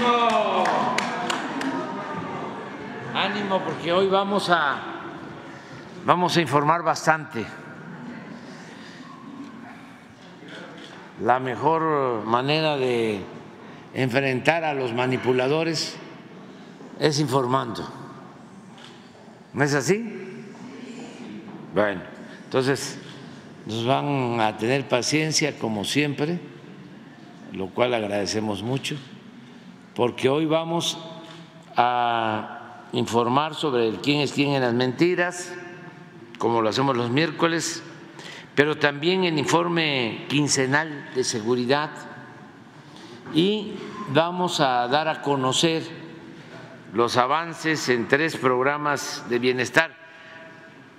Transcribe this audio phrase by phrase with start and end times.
[0.00, 0.64] ánimo.
[3.14, 4.80] Ánimo porque hoy vamos a
[6.04, 7.44] vamos a informar bastante.
[11.22, 13.22] La mejor manera de
[13.92, 15.96] enfrentar a los manipuladores
[16.98, 17.86] es informando.
[19.52, 20.44] ¿No es así?
[21.74, 22.00] Bueno,
[22.44, 22.98] entonces
[23.66, 26.40] nos van a tener paciencia como siempre,
[27.52, 28.96] lo cual agradecemos mucho,
[30.00, 30.96] porque hoy vamos
[31.76, 35.52] a informar sobre quién es quién en las mentiras,
[36.38, 37.82] como lo hacemos los miércoles,
[38.54, 41.90] pero también el informe quincenal de seguridad
[43.34, 43.74] y
[44.08, 45.82] vamos a dar a conocer
[46.94, 49.94] los avances en tres programas de bienestar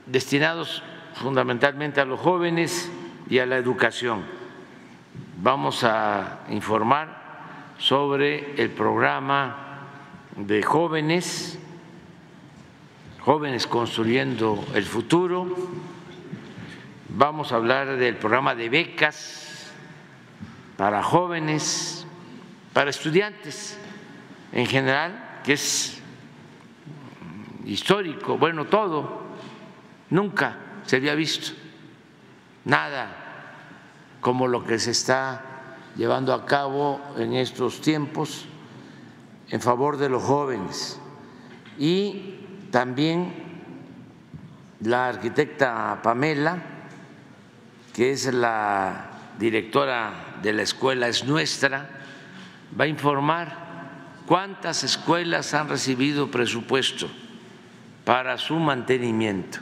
[0.05, 0.83] destinados
[1.15, 2.91] fundamentalmente a los jóvenes
[3.27, 4.23] y a la educación.
[5.41, 7.20] Vamos a informar
[7.81, 9.87] sobre el programa
[10.35, 11.57] de jóvenes,
[13.21, 15.47] jóvenes construyendo el futuro.
[17.09, 19.71] Vamos a hablar del programa de becas
[20.77, 22.05] para jóvenes,
[22.71, 23.79] para estudiantes
[24.51, 25.99] en general, que es
[27.65, 29.23] histórico, bueno, todo,
[30.11, 31.53] nunca se había visto
[32.63, 33.09] nada
[34.21, 35.50] como lo que se está
[35.95, 38.45] llevando a cabo en estos tiempos
[39.49, 40.99] en favor de los jóvenes.
[41.77, 42.35] Y
[42.71, 43.33] también
[44.81, 46.61] la arquitecta Pamela,
[47.93, 51.89] que es la directora de la escuela Es Nuestra,
[52.79, 53.57] va a informar
[54.25, 57.09] cuántas escuelas han recibido presupuesto
[58.05, 59.59] para su mantenimiento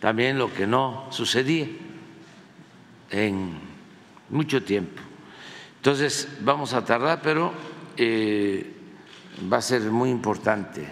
[0.00, 1.68] también lo que no sucedía
[3.10, 3.52] en
[4.30, 5.00] mucho tiempo.
[5.80, 7.54] Entonces vamos a tardar, pero
[7.96, 8.70] eh,
[9.50, 10.86] va a ser muy importante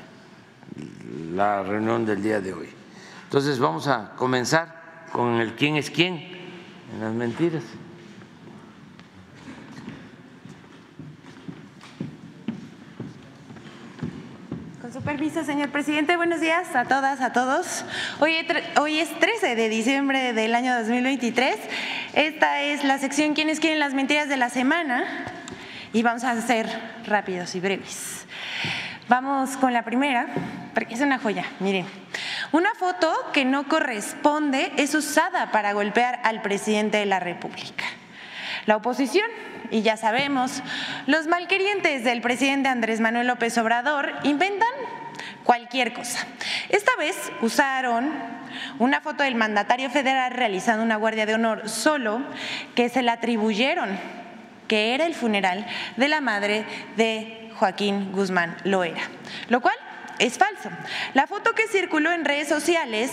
[1.35, 2.69] la reunión del día de hoy.
[3.25, 7.65] Entonces vamos a comenzar con el quién es quién en las mentiras.
[15.09, 16.19] Permiso, señor presidente.
[16.19, 17.87] Buenos días a todas, a todos.
[18.21, 18.47] Hoy,
[18.79, 21.57] hoy es 13 de diciembre del año 2023.
[22.13, 25.25] Esta es la sección ¿Quiénes quieren las mentiras de la semana?
[25.95, 26.69] Y vamos a ser
[27.07, 28.27] rápidos y breves.
[29.09, 30.27] Vamos con la primera,
[30.75, 31.87] porque es una joya, miren.
[32.53, 37.87] Una foto que no corresponde es usada para golpear al presidente de la República.
[38.67, 39.31] La oposición,
[39.71, 40.63] y ya sabemos,
[41.07, 44.69] los malquerientes del presidente Andrés Manuel López Obrador inventan
[45.45, 46.27] cualquier cosa.
[46.69, 48.13] Esta vez usaron
[48.79, 52.23] una foto del mandatario federal realizando una guardia de honor solo
[52.75, 53.99] que se le atribuyeron
[54.69, 56.65] que era el funeral de la madre
[56.97, 59.01] de Joaquín Guzmán Loera,
[59.49, 59.77] lo cual
[60.19, 60.71] es falso.
[61.15, 63.11] La foto que circuló en redes sociales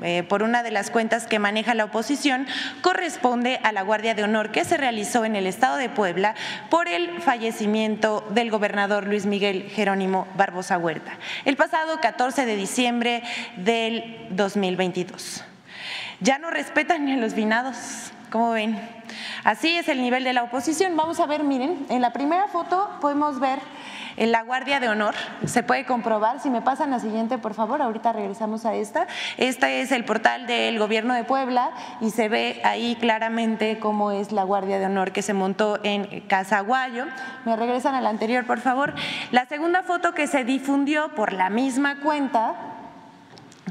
[0.00, 2.46] eh, por una de las cuentas que maneja la oposición
[2.80, 6.34] corresponde a la Guardia de Honor que se realizó en el estado de Puebla
[6.70, 13.22] por el fallecimiento del gobernador Luis Miguel Jerónimo Barbosa Huerta el pasado 14 de diciembre
[13.56, 15.44] del 2022.
[16.20, 18.78] Ya no respetan ni a los finados, como ven.
[19.44, 20.96] Así es el nivel de la oposición.
[20.96, 23.58] Vamos a ver, miren, en la primera foto podemos ver
[24.16, 25.14] en la Guardia de Honor.
[25.44, 29.06] Se puede comprobar, si me pasan la siguiente, por favor, ahorita regresamos a esta.
[29.36, 34.32] Este es el portal del Gobierno de Puebla y se ve ahí claramente cómo es
[34.32, 37.06] la Guardia de Honor que se montó en Casaguayo.
[37.44, 38.94] Me regresan a la anterior, por favor.
[39.30, 42.54] La segunda foto que se difundió por la misma cuenta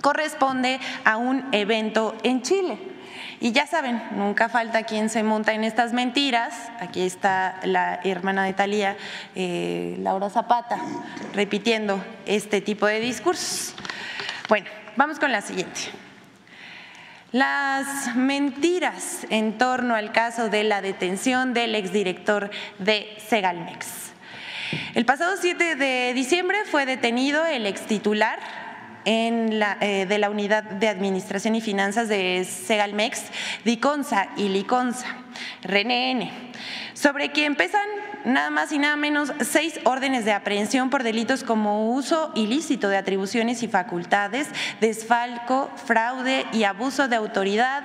[0.01, 3.00] corresponde a un evento en Chile.
[3.41, 6.53] Y ya saben, nunca falta quien se monta en estas mentiras.
[6.79, 8.95] Aquí está la hermana de Talía,
[9.33, 10.77] eh, Laura Zapata,
[11.33, 13.73] repitiendo este tipo de discursos.
[14.47, 15.81] Bueno, vamos con la siguiente.
[17.31, 24.11] Las mentiras en torno al caso de la detención del exdirector de Segalmex.
[24.93, 28.39] El pasado 7 de diciembre fue detenido el extitular
[29.05, 33.23] en la, eh, de la Unidad de Administración y Finanzas de Segalmex,
[33.65, 35.17] Diconsa y Liconsa,
[35.63, 36.31] René N.,
[36.93, 37.87] sobre quien pesan
[38.25, 42.97] nada más y nada menos seis órdenes de aprehensión por delitos como uso ilícito de
[42.97, 44.47] atribuciones y facultades,
[44.79, 47.83] desfalco, fraude y abuso de autoridad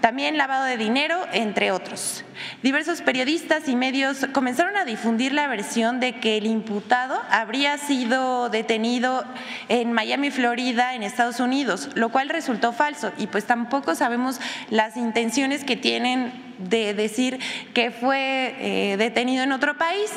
[0.00, 2.24] también lavado de dinero, entre otros.
[2.62, 8.48] Diversos periodistas y medios comenzaron a difundir la versión de que el imputado habría sido
[8.48, 9.24] detenido
[9.68, 14.96] en Miami, Florida, en Estados Unidos, lo cual resultó falso y pues tampoco sabemos las
[14.96, 17.38] intenciones que tienen de decir
[17.74, 20.10] que fue eh, detenido en otro país.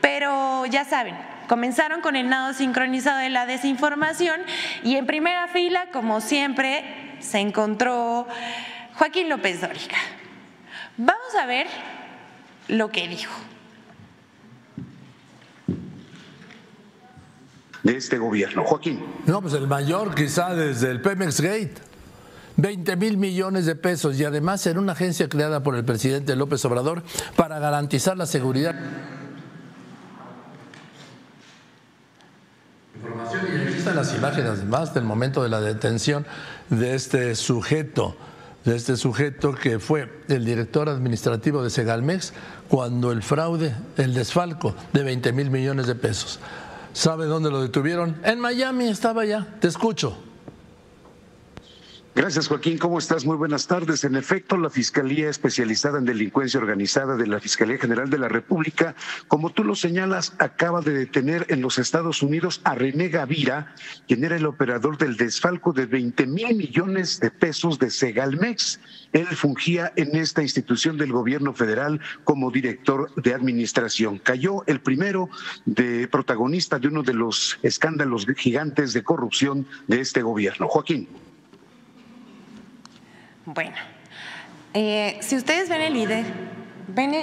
[0.00, 1.16] Pero ya saben,
[1.48, 4.40] comenzaron con el nado sincronizado de la desinformación
[4.84, 6.84] y en primera fila, como siempre,
[7.18, 8.26] se encontró
[8.98, 9.96] Joaquín López Dóriga.
[10.96, 11.66] Vamos a ver
[12.68, 13.32] lo que dijo.
[17.86, 18.64] de este gobierno.
[18.64, 19.00] Joaquín.
[19.26, 21.74] No, pues el mayor quizá desde el Pemex Gate.
[22.56, 26.64] 20 mil millones de pesos y además en una agencia creada por el presidente López
[26.64, 27.02] Obrador
[27.36, 28.74] para garantizar la seguridad.
[32.96, 36.26] Información y aquí están las imágenes además del momento de la detención
[36.70, 38.16] de este sujeto,
[38.66, 42.32] de este sujeto que fue el director administrativo de Segalmex
[42.68, 46.40] cuando el fraude, el desfalco de 20 mil millones de pesos.
[46.92, 48.16] ¿Sabe dónde lo detuvieron?
[48.24, 49.46] En Miami estaba ya.
[49.60, 50.25] Te escucho.
[52.16, 52.78] Gracias, Joaquín.
[52.78, 53.26] ¿Cómo estás?
[53.26, 54.02] Muy buenas tardes.
[54.02, 58.94] En efecto, la Fiscalía Especializada en Delincuencia Organizada de la Fiscalía General de la República,
[59.28, 63.74] como tú lo señalas, acaba de detener en los Estados Unidos a René Gavira,
[64.08, 68.80] quien era el operador del desfalco de 20 mil millones de pesos de Segalmex.
[69.12, 74.20] Él fungía en esta institución del gobierno federal como director de administración.
[74.20, 75.28] Cayó el primero
[75.66, 80.66] de protagonista de uno de los escándalos gigantes de corrupción de este gobierno.
[80.66, 81.25] Joaquín.
[83.46, 83.76] Bueno,
[84.74, 86.24] eh, si ustedes ven el video,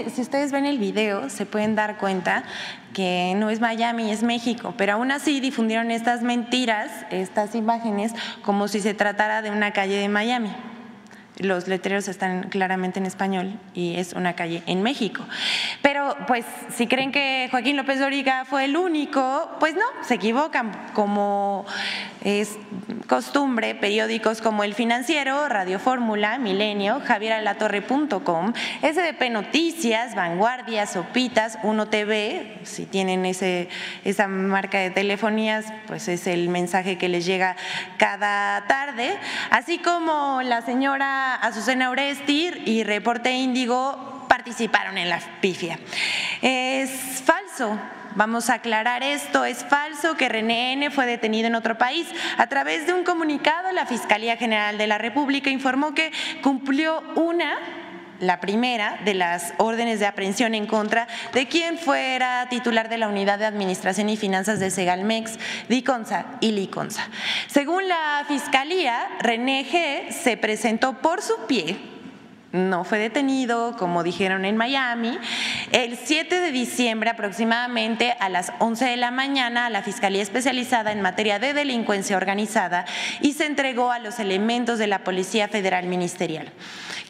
[0.10, 2.46] si ustedes ven el video, se pueden dar cuenta
[2.94, 8.70] que no es Miami, es México, pero aún así difundieron estas mentiras, estas imágenes, como
[8.70, 10.56] si se tratara de una calle de Miami
[11.38, 15.25] los letreros están claramente en español y es una calle en México.
[15.81, 16.45] Pero pues
[16.75, 20.71] si creen que Joaquín López Dóriga fue el único, pues no, se equivocan.
[20.94, 21.65] Como
[22.24, 22.57] es
[23.07, 32.59] costumbre, periódicos como El Financiero, Radio Fórmula, Milenio, javieralatorre.com, SDP Noticias, Vanguardia, Sopitas, Uno TV,
[32.63, 33.69] si tienen ese,
[34.06, 37.56] esa marca de telefonías, pues es el mensaje que les llega
[37.97, 39.18] cada tarde,
[39.50, 45.80] así como la señora Azucena Oresti y Reporte Índigo participaron en la pifia.
[46.42, 47.80] Es falso.
[48.16, 49.44] Vamos a aclarar esto.
[49.46, 50.92] Es falso que René N.
[50.92, 52.08] fue detenido en otro país.
[52.38, 56.12] A través de un comunicado, la Fiscalía General de la República informó que
[56.42, 57.58] cumplió una
[58.19, 63.07] la primera de las órdenes de aprehensión en contra de quien fuera titular de la
[63.07, 65.39] Unidad de Administración y Finanzas de Segalmex,
[65.69, 67.07] Diconsa y Liconsa.
[67.48, 70.12] Según la Fiscalía, René G.
[70.12, 71.94] se presentó por su pie
[72.54, 75.18] no fue detenido, como dijeron en Miami.
[75.71, 80.92] El 7 de diciembre, aproximadamente a las 11 de la mañana, a la Fiscalía Especializada
[80.92, 82.86] en Materia de Delincuencia Organizada
[83.21, 86.54] y se entregó a los elementos de la Policía Federal Ministerial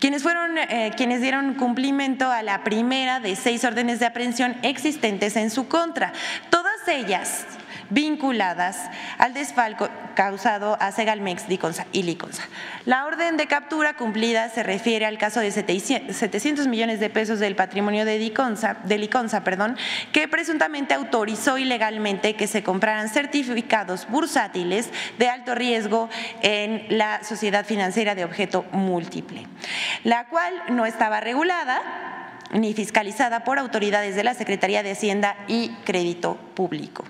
[0.04, 5.38] quienes fueron eh, quienes dieron cumplimiento a la primera de seis órdenes de aprehensión existentes
[5.38, 6.12] en su contra.
[6.50, 7.46] Todas ellas
[7.90, 8.78] vinculadas
[9.18, 11.46] al desfalco causado a Segalmex
[11.92, 12.44] y Liconza.
[12.86, 17.56] La orden de captura cumplida se refiere al caso de 700 millones de pesos del
[17.56, 19.78] patrimonio de, Liconza, de Liconza, perdón,
[20.12, 26.10] que presuntamente autorizó ilegalmente que se compraran certificados bursátiles de alto riesgo
[26.42, 29.48] en la sociedad financiera de objeto múltiple,
[30.04, 31.82] la cual no estaba regulada
[32.52, 37.04] ni fiscalizada por autoridades de la Secretaría de Hacienda y Crédito Público.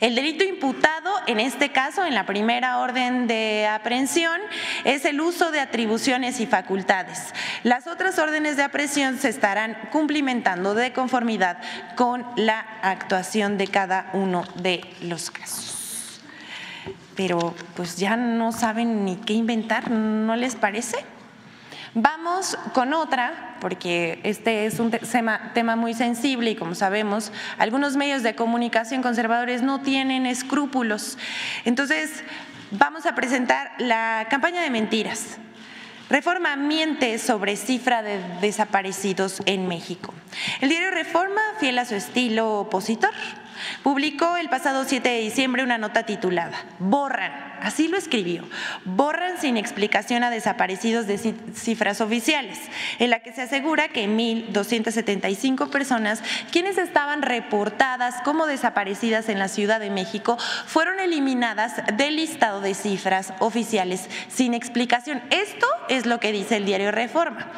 [0.00, 4.40] El delito imputado en este caso, en la primera orden de aprehensión,
[4.84, 7.32] es el uso de atribuciones y facultades.
[7.62, 11.58] Las otras órdenes de aprehensión se estarán cumplimentando de conformidad
[11.96, 16.20] con la actuación de cada uno de los casos.
[17.16, 21.13] Pero pues ya no saben ni qué inventar, ¿no les parece?
[21.96, 28.24] Vamos con otra, porque este es un tema, muy sensible y como sabemos, algunos medios
[28.24, 31.16] de comunicación conservadores no tienen escrúpulos.
[31.64, 32.24] Entonces,
[32.72, 35.38] vamos a presentar la campaña de mentiras.
[36.10, 40.12] Reforma miente sobre cifra de desaparecidos en México.
[40.60, 43.12] El diario Reforma, fiel a su estilo opositor,
[43.84, 48.48] publicó el pasado 7 de diciembre una nota titulada Borran así lo escribió,
[48.84, 51.18] borran sin explicación a desaparecidos de
[51.54, 52.58] cifras oficiales,
[52.98, 59.48] en la que se asegura que 1.275 personas quienes estaban reportadas como desaparecidas en la
[59.48, 65.22] Ciudad de México fueron eliminadas del listado de cifras oficiales sin explicación.
[65.30, 67.52] Esto es lo que dice el diario Reforma.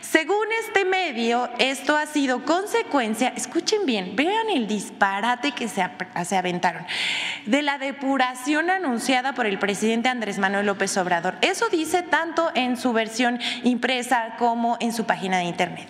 [0.00, 5.88] Según este medio, esto ha sido consecuencia, escuchen bien, vean el disparate que se,
[6.24, 6.84] se aventaron,
[7.46, 11.34] de la depuración anunciada por por el presidente Andrés Manuel López Obrador.
[11.40, 15.88] Eso dice tanto en su versión impresa como en su página de internet.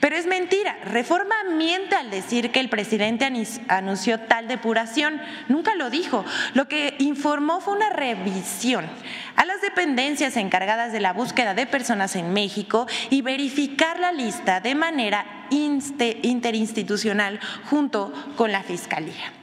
[0.00, 0.76] Pero es mentira.
[0.84, 3.24] Reforma miente al decir que el presidente
[3.68, 5.22] anunció tal depuración.
[5.46, 6.24] Nunca lo dijo.
[6.54, 8.84] Lo que informó fue una revisión
[9.36, 14.58] a las dependencias encargadas de la búsqueda de personas en México y verificar la lista
[14.58, 17.38] de manera interinstitucional
[17.70, 19.37] junto con la Fiscalía.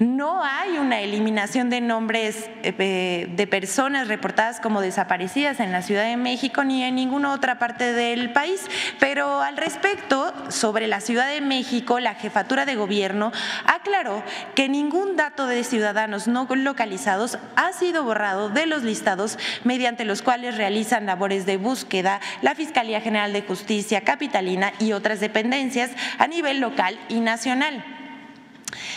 [0.00, 6.04] No hay una eliminación de nombres eh, de personas reportadas como desaparecidas en la Ciudad
[6.04, 8.66] de México ni en ninguna otra parte del país,
[8.98, 13.30] pero al respecto, sobre la Ciudad de México, la jefatura de gobierno
[13.66, 14.22] aclaró
[14.54, 20.22] que ningún dato de ciudadanos no localizados ha sido borrado de los listados mediante los
[20.22, 26.26] cuales realizan labores de búsqueda la Fiscalía General de Justicia Capitalina y otras dependencias a
[26.26, 27.99] nivel local y nacional.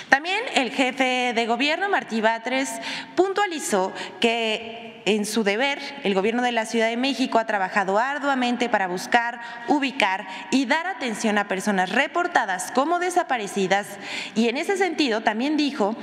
[0.10, 2.70] También el jefe de gobierno, Martí Batres,
[3.16, 8.70] puntualizó que en su deber, el gobierno de la Ciudad de México ha trabajado arduamente
[8.70, 13.88] para buscar, ubicar y dar atención a personas reportadas como desaparecidas.
[14.36, 15.96] Y en ese sentido también dijo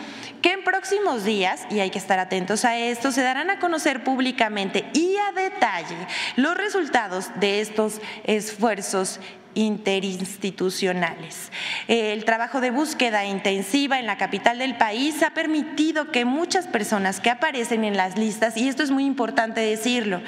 [0.43, 4.05] que en próximos días, y hay que estar atentos a esto, se darán a conocer
[4.05, 5.97] públicamente y a detalle
[6.37, 9.21] los resultados de estos esfuerzos
[9.55, 11.51] interinstitucionales.
[11.89, 17.21] El trabajo de búsqueda intensiva en la capital del país ha permitido que muchas personas
[17.21, 20.21] que aparecen en las listas, y esto es muy importante decirlo,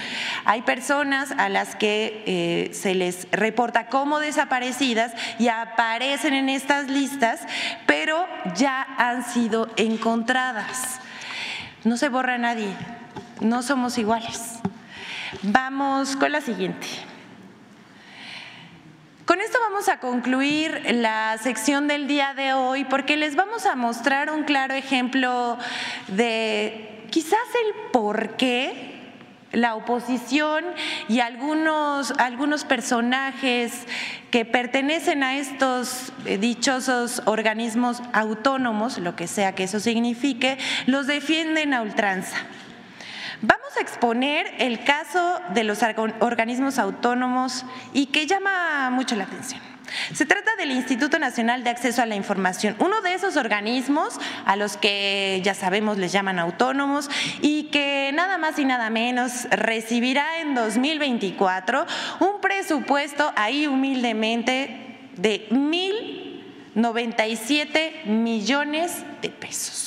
[0.45, 6.88] hay personas a las que eh, se les reporta como desaparecidas y aparecen en estas
[6.88, 7.41] listas,
[7.87, 8.26] pero
[8.57, 11.00] ya han sido encontradas.
[11.85, 12.75] No se borra nadie,
[13.41, 14.59] no somos iguales.
[15.43, 17.12] Vamos con la siguiente.
[19.32, 23.76] Con esto vamos a concluir la sección del día de hoy porque les vamos a
[23.76, 25.56] mostrar un claro ejemplo
[26.08, 28.92] de quizás el por qué
[29.52, 30.66] la oposición
[31.08, 33.86] y algunos, algunos personajes
[34.30, 41.72] que pertenecen a estos dichosos organismos autónomos, lo que sea que eso signifique, los defienden
[41.72, 42.36] a ultranza.
[43.42, 45.80] Vamos a exponer el caso de los
[46.20, 49.61] organismos autónomos y que llama mucho la atención.
[50.14, 54.54] Se trata del Instituto Nacional de Acceso a la Información, uno de esos organismos a
[54.54, 60.40] los que ya sabemos les llaman autónomos y que nada más y nada menos recibirá
[60.40, 61.84] en 2024
[62.20, 66.22] un presupuesto ahí humildemente de mil
[66.76, 69.81] 97 millones de pesos.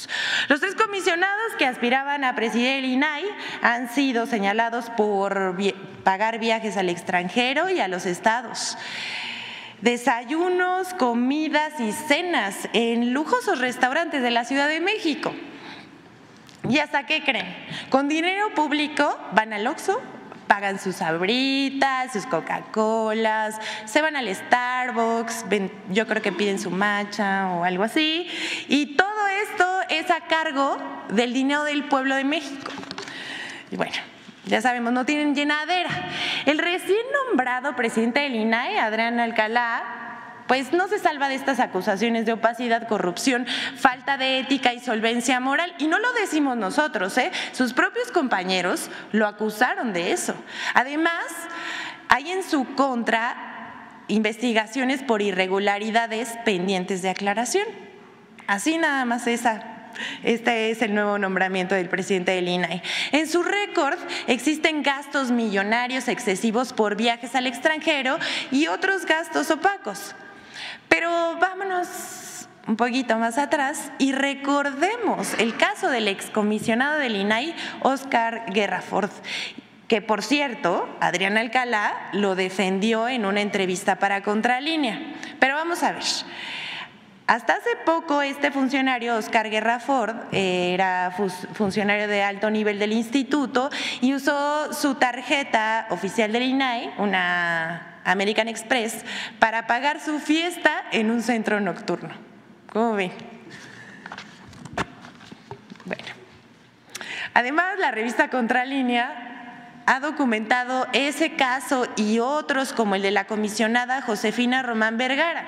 [0.48, 3.26] Los tres comisionados que aspiraban a presidir el INAI
[3.62, 5.56] han sido señalados por
[6.04, 8.78] pagar viajes al extranjero y a los estados.
[9.82, 15.34] Desayunos, comidas y cenas en lujosos restaurantes de la Ciudad de México.
[16.70, 17.54] ¿Y hasta qué creen?
[17.90, 20.02] Con dinero público van al Oxxo,
[20.48, 25.46] pagan sus sabritas, sus Coca-Colas, se van al Starbucks,
[25.90, 28.28] yo creo que piden su matcha o algo así,
[28.68, 30.78] y todo esto es a cargo
[31.10, 32.72] del dinero del pueblo de México.
[33.72, 33.96] Y bueno,
[34.46, 35.90] ya sabemos, no tienen llenadera.
[36.46, 40.05] El recién nombrado presidente del INAE, Adrián Alcalá,
[40.48, 43.46] pues no se salva de estas acusaciones de opacidad, corrupción,
[43.78, 45.74] falta de ética y solvencia moral.
[45.80, 47.32] Y no lo decimos nosotros, ¿eh?
[47.52, 50.36] sus propios compañeros lo acusaron de eso.
[50.74, 51.26] Además,
[52.10, 57.66] hay en su contra investigaciones por irregularidades pendientes de aclaración.
[58.48, 59.72] Así nada más esa
[60.24, 62.82] este es el nuevo nombramiento del presidente del INAI.
[63.14, 63.98] En su récord
[64.28, 68.18] existen gastos millonarios excesivos por viajes al extranjero
[68.52, 70.14] y otros gastos opacos.
[70.98, 78.46] Pero vámonos un poquito más atrás y recordemos el caso del excomisionado del INAI, Oscar
[78.54, 79.10] Guerraford,
[79.90, 85.02] que por cierto, Adrián Alcalá lo defendió en una entrevista para Contralínea.
[85.38, 86.04] Pero vamos a ver.
[87.28, 91.14] Hasta hace poco este funcionario, Oscar Guerraford, era
[91.56, 98.48] funcionario de alto nivel del instituto y usó su tarjeta oficial del INAI, una American
[98.48, 99.04] Express
[99.40, 102.14] para pagar su fiesta en un centro nocturno.
[102.72, 103.12] ¿Cómo ven?
[105.84, 106.04] Bueno.
[107.34, 114.02] Además, la revista Contralínea ha documentado ese caso y otros como el de la comisionada
[114.02, 115.46] Josefina Román Vergara,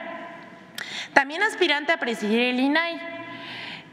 [1.14, 3.17] también aspirante a presidir el INAI.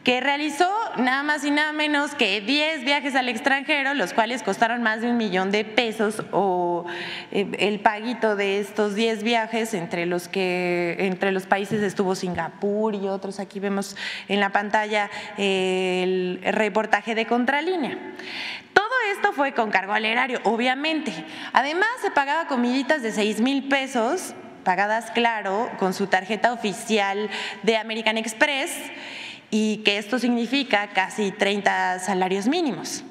[0.04, 4.82] Que realizó nada más y nada menos que 10 viajes al extranjero, los cuales costaron
[4.82, 6.84] más de un millón de pesos o
[7.32, 12.94] eh, el paguito de estos 10 viajes entre los que entre los países estuvo Singapur
[12.94, 13.40] y otros.
[13.40, 13.96] Aquí vemos
[14.28, 17.98] en la pantalla el reportaje de Contralínea.
[18.74, 21.12] Todo esto fue con cargo al erario, obviamente.
[21.54, 24.34] Además, se pagaba comiditas de 6 mil pesos,
[24.64, 27.30] pagadas, claro, con su tarjeta oficial
[27.62, 28.70] de American Express
[29.50, 33.04] y que esto significa casi 30 salarios mínimos.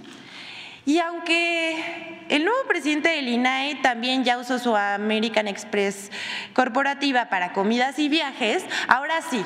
[0.85, 6.11] Y aunque el nuevo presidente del INAE también ya usó su American Express
[6.53, 9.45] corporativa para comidas y viajes, ahora sí,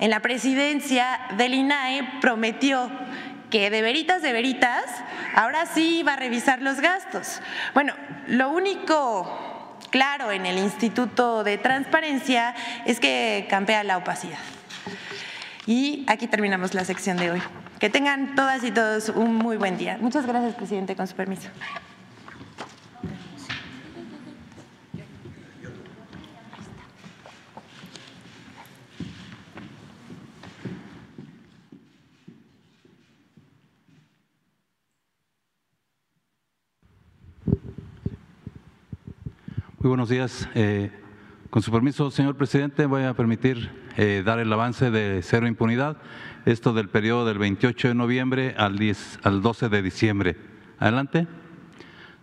[0.00, 2.90] en la presidencia del INAE prometió
[3.50, 4.82] que de veritas de veritas,
[5.34, 7.40] ahora sí va a revisar los gastos.
[7.74, 7.94] Bueno,
[8.26, 12.54] lo único claro en el Instituto de Transparencia
[12.86, 14.38] es que campea la opacidad.
[15.66, 17.42] Y aquí terminamos la sección de hoy.
[17.78, 19.98] Que tengan todas y todos un muy buen día.
[20.00, 21.48] Muchas gracias, presidente, con su permiso.
[39.78, 40.48] Muy buenos días.
[40.54, 40.92] Eh,
[41.52, 45.98] con su permiso, señor presidente, voy a permitir eh, dar el avance de cero impunidad,
[46.46, 50.36] esto del periodo del 28 de noviembre al, 10, al 12 de diciembre.
[50.78, 51.28] Adelante.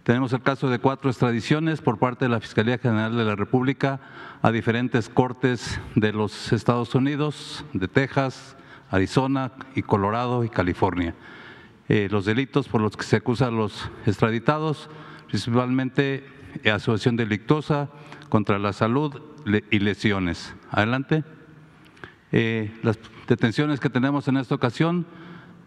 [0.02, 4.00] Tenemos el caso de cuatro extradiciones por parte de la Fiscalía General de la República
[4.42, 8.58] a diferentes cortes de los Estados Unidos, de Texas,
[8.90, 11.14] Arizona y Colorado y California.
[11.88, 14.90] Eh, los delitos por los que se acusan los extraditados,
[15.28, 16.26] principalmente
[16.66, 17.92] asociación delictuosa
[18.30, 19.22] contra la salud
[19.72, 20.56] y lesiones.
[20.72, 21.24] Adelante.
[22.32, 25.08] Eh, las detenciones que tenemos en esta ocasión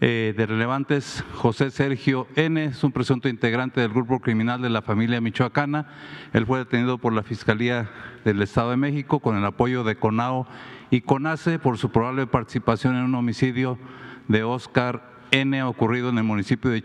[0.01, 2.65] eh, de relevantes, José Sergio N.
[2.65, 5.87] es un presunto integrante del grupo criminal de la familia michoacana.
[6.33, 7.89] Él fue detenido por la Fiscalía
[8.25, 10.47] del Estado de México con el apoyo de CONAO
[10.91, 13.79] y CONACE por su probable participación en un homicidio
[14.27, 15.63] de Oscar N.
[15.63, 16.85] ocurrido en el municipio de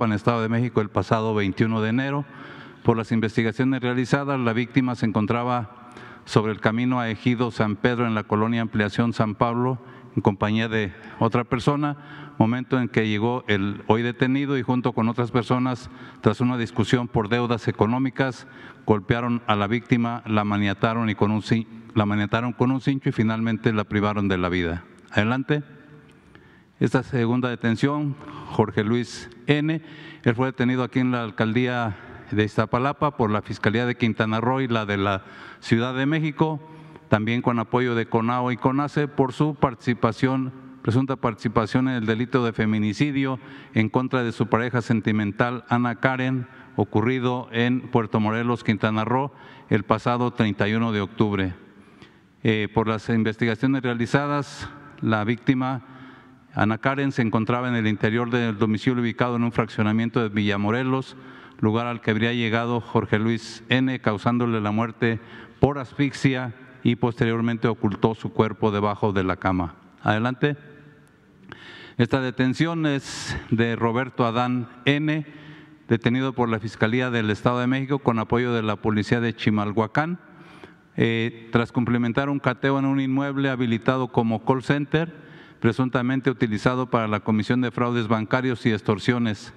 [0.00, 2.24] en Estado de México, el pasado 21 de enero.
[2.84, 5.90] Por las investigaciones realizadas, la víctima se encontraba
[6.24, 9.78] sobre el camino a Ejido San Pedro en la colonia Ampliación San Pablo
[10.16, 15.08] en compañía de otra persona, momento en que llegó el hoy detenido y junto con
[15.08, 15.90] otras personas,
[16.20, 18.46] tras una discusión por deudas económicas,
[18.86, 21.42] golpearon a la víctima, la maniataron, y con un,
[21.94, 24.84] la maniataron con un cincho y finalmente la privaron de la vida.
[25.10, 25.62] Adelante.
[26.80, 28.16] Esta segunda detención,
[28.46, 29.82] Jorge Luis N.,
[30.22, 31.94] él fue detenido aquí en la alcaldía
[32.30, 35.22] de Iztapalapa por la Fiscalía de Quintana Roo y la de la
[35.60, 36.60] Ciudad de México,
[37.08, 42.44] también con apoyo de CONAO y CONACE por su participación, presunta participación en el delito
[42.44, 43.38] de feminicidio
[43.74, 49.32] en contra de su pareja sentimental Ana Karen, ocurrido en Puerto Morelos, Quintana Roo,
[49.68, 51.54] el pasado 31 de octubre.
[52.42, 54.68] Eh, por las investigaciones realizadas,
[55.00, 55.82] la víctima
[56.54, 61.16] Ana Karen se encontraba en el interior del domicilio ubicado en un fraccionamiento de Villamorelos,
[61.60, 65.20] lugar al que habría llegado Jorge Luis N., causándole la muerte
[65.60, 69.74] por asfixia y posteriormente ocultó su cuerpo debajo de la cama.
[70.02, 70.56] Adelante.
[71.98, 75.26] Esta detención es de Roberto Adán N.,
[75.86, 80.18] detenido por la Fiscalía del Estado de México con apoyo de la Policía de Chimalhuacán,
[80.96, 85.12] eh, tras complementar un cateo en un inmueble habilitado como call center,
[85.60, 89.52] presuntamente utilizado para la comisión de fraudes bancarios y extorsiones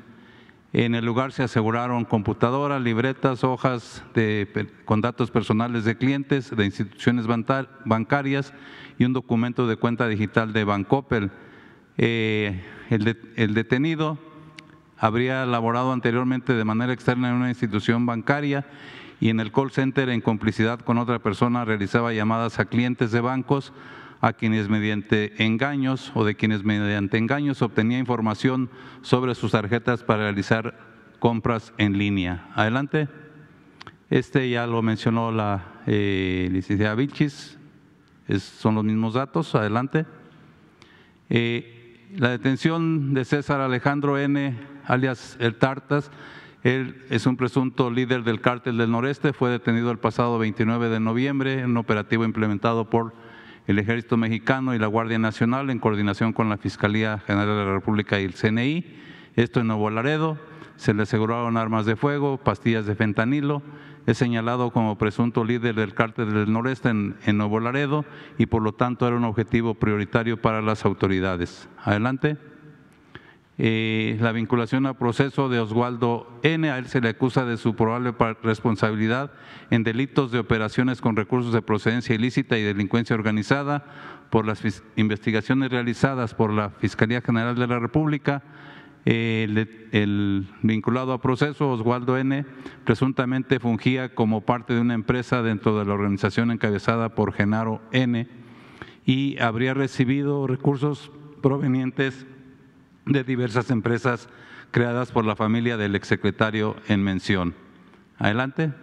[0.74, 4.04] en el lugar se aseguraron computadoras, libretas, hojas
[4.86, 7.28] con datos personales de clientes, de instituciones
[7.86, 8.54] bancarias
[8.98, 11.30] y un documento de cuenta digital de Bancoppel.
[11.98, 14.18] Eh, el, detenido
[14.98, 18.66] habría laborado anteriormente de manera externa en una institución bancaria
[19.20, 23.22] y en el call center en complicidad con otra persona realizaba llamadas a clientes de
[23.22, 23.74] bancos
[24.24, 28.70] a quienes mediante engaños o de quienes mediante engaños obtenía información
[29.02, 30.80] sobre sus tarjetas para realizar
[31.20, 32.48] compras en línea.
[32.56, 33.10] Adelante.
[34.10, 37.58] Este ya lo mencionó la eh, licenciada Vilchis,
[38.38, 39.56] son los mismos datos.
[39.56, 40.06] Adelante.
[41.30, 46.12] Eh, la detención de César Alejandro N., alias El Tartas,
[46.64, 51.02] él es un presunto líder del cártel del noreste, fue detenido el pasado 29 de
[51.02, 53.22] noviembre en un operativo implementado por
[53.68, 57.74] el Ejército Mexicano y la Guardia Nacional en coordinación con la Fiscalía General de la
[57.74, 58.86] República y el CNI,
[59.36, 60.38] esto en Nuevo Laredo.
[60.76, 63.62] se le aseguraron armas de fuego, pastillas de fentanilo.
[64.06, 68.04] Es señalado como presunto líder del cártel del noreste en, en Nuevo Laredo
[68.38, 71.70] y por lo tanto era un objetivo prioritario para las autoridades.
[71.84, 72.38] Adelante.
[73.60, 76.70] Eh, la vinculación a proceso de Oswaldo N.
[76.72, 79.32] A él se le acusa de su probable responsabilidad
[79.70, 83.86] en delitos de operaciones con recursos de procedencia ilícita y delincuencia organizada
[84.32, 84.64] por las
[84.96, 88.42] investigaciones realizadas por la Fiscalía General de la República.
[89.06, 92.46] el, el, vinculado a proceso, Oswaldo N.,
[92.86, 98.28] presuntamente fungía como parte de una empresa dentro de la organización encabezada por Genaro N.
[99.06, 101.12] y habría recibido recursos
[101.42, 102.26] provenientes
[103.06, 104.30] de diversas empresas
[104.72, 107.56] creadas por la familia del exsecretario en mención.
[108.18, 108.74] Adelante.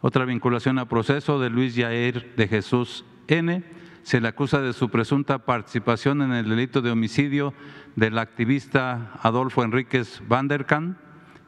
[0.00, 3.62] Otra vinculación a proceso de Luis Yair de Jesús N.
[4.02, 7.52] Se le acusa de su presunta participación en el delito de homicidio
[7.96, 10.96] del activista Adolfo Enríquez Vanderkan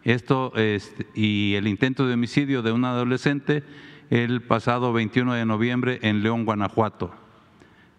[0.04, 0.52] esto
[1.14, 3.62] y el intento de homicidio de un adolescente
[4.10, 7.14] el pasado 21 de noviembre en León, Guanajuato.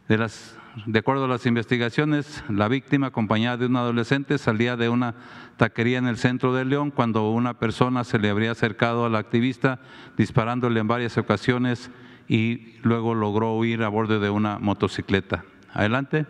[0.09, 4.89] De las de acuerdo a las investigaciones, la víctima, acompañada de un adolescente, salía de
[4.89, 5.15] una
[5.57, 9.79] taquería en el centro de León cuando una persona se le habría acercado al activista
[10.17, 11.91] disparándole en varias ocasiones
[12.27, 15.45] y luego logró huir a bordo de una motocicleta.
[15.73, 16.25] Adelante.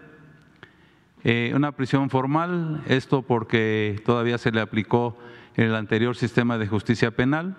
[1.23, 5.17] Eh, una prisión formal, esto porque todavía se le aplicó
[5.55, 7.55] el anterior sistema de justicia penal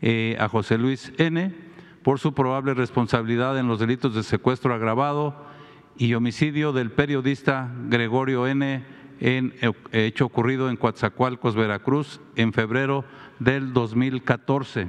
[0.00, 1.54] eh, a José Luis N
[2.02, 5.51] por su probable responsabilidad en los delitos de secuestro agravado,
[5.96, 8.84] y homicidio del periodista Gregorio N.
[9.20, 9.54] en
[9.92, 13.04] hecho ocurrido en Coatzacoalcos, Veracruz, en febrero
[13.38, 14.88] del 2014.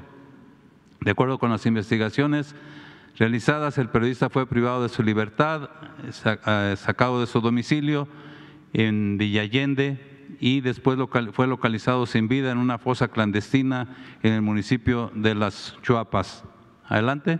[1.01, 2.55] De acuerdo con las investigaciones
[3.17, 5.69] realizadas, el periodista fue privado de su libertad,
[6.05, 8.07] eh, sacado de su domicilio
[8.73, 10.97] en Villallende y después
[11.33, 16.43] fue localizado sin vida en una fosa clandestina en el municipio de Las Chuapas.
[16.85, 17.39] Adelante.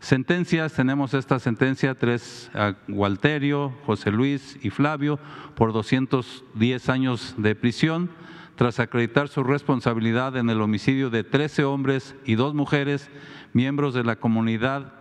[0.00, 5.18] Sentencias, tenemos esta sentencia, tres a Walterio, José Luis y Flavio,
[5.54, 8.10] por 210 años de prisión,
[8.56, 13.10] tras acreditar su responsabilidad en el homicidio de 13 hombres y dos mujeres,
[13.52, 14.94] miembros de la comunidad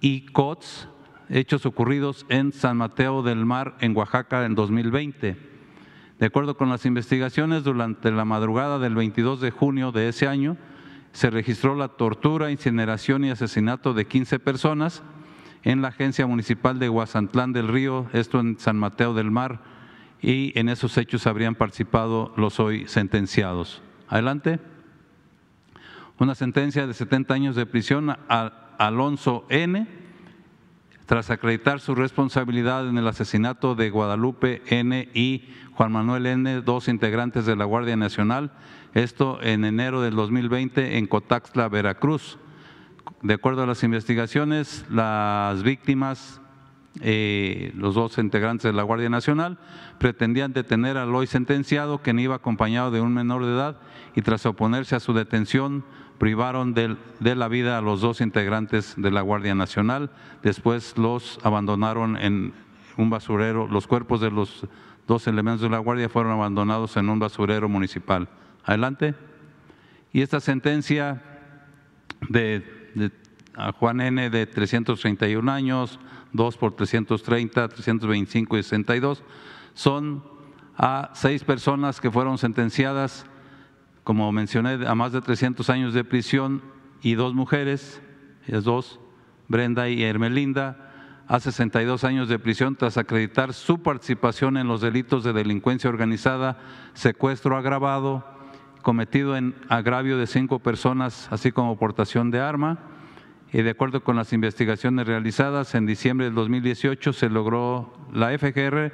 [0.00, 0.88] ICOTS,
[1.28, 5.36] hechos ocurridos en San Mateo del Mar, en Oaxaca, en 2020.
[6.18, 10.56] De acuerdo con las investigaciones, durante la madrugada del 22 de junio de ese año,
[11.12, 15.02] se registró la tortura, incineración y asesinato de 15 personas
[15.62, 19.60] en la Agencia Municipal de Guasantlán del Río, esto en San Mateo del Mar,
[20.20, 23.82] y en esos hechos habrían participado los hoy sentenciados.
[24.08, 24.60] Adelante.
[26.18, 29.86] Una sentencia de 70 años de prisión a Alonso N.,
[31.06, 35.08] tras acreditar su responsabilidad en el asesinato de Guadalupe N.
[35.12, 38.52] y Juan Manuel N., dos integrantes de la Guardia Nacional,
[38.94, 42.38] esto en enero del 2020 en Cotaxla, Veracruz.
[43.22, 46.40] De acuerdo a las investigaciones, las víctimas,
[47.00, 49.58] eh, los dos integrantes de la Guardia Nacional,
[49.98, 53.76] pretendían detener al hoy sentenciado, quien iba acompañado de un menor de edad,
[54.14, 55.84] y tras oponerse a su detención,
[56.18, 56.96] privaron de
[57.34, 60.10] la vida a los dos integrantes de la Guardia Nacional.
[60.42, 62.52] Después los abandonaron en
[62.96, 64.66] un basurero, los cuerpos de los
[65.08, 68.28] dos elementos de la Guardia fueron abandonados en un basurero municipal.
[68.64, 69.14] Adelante.
[70.12, 71.22] Y esta sentencia
[72.28, 73.10] de,
[73.54, 74.30] a Juan N.
[74.30, 75.98] de 331 años,
[76.32, 79.22] 2 por 330, 325 y 62,
[79.74, 80.24] son
[80.76, 83.26] a seis personas que fueron sentenciadas,
[84.04, 86.62] como mencioné, a más de 300 años de prisión
[87.02, 88.02] y dos mujeres,
[88.46, 89.00] es dos,
[89.48, 90.92] Brenda y Hermelinda,
[91.28, 96.58] a 62 años de prisión tras acreditar su participación en los delitos de delincuencia organizada,
[96.94, 98.26] secuestro agravado,
[98.82, 102.78] cometido en agravio de cinco personas, así como portación de arma.
[103.52, 108.92] Y de acuerdo con las investigaciones realizadas, en diciembre del 2018 se logró, la FGR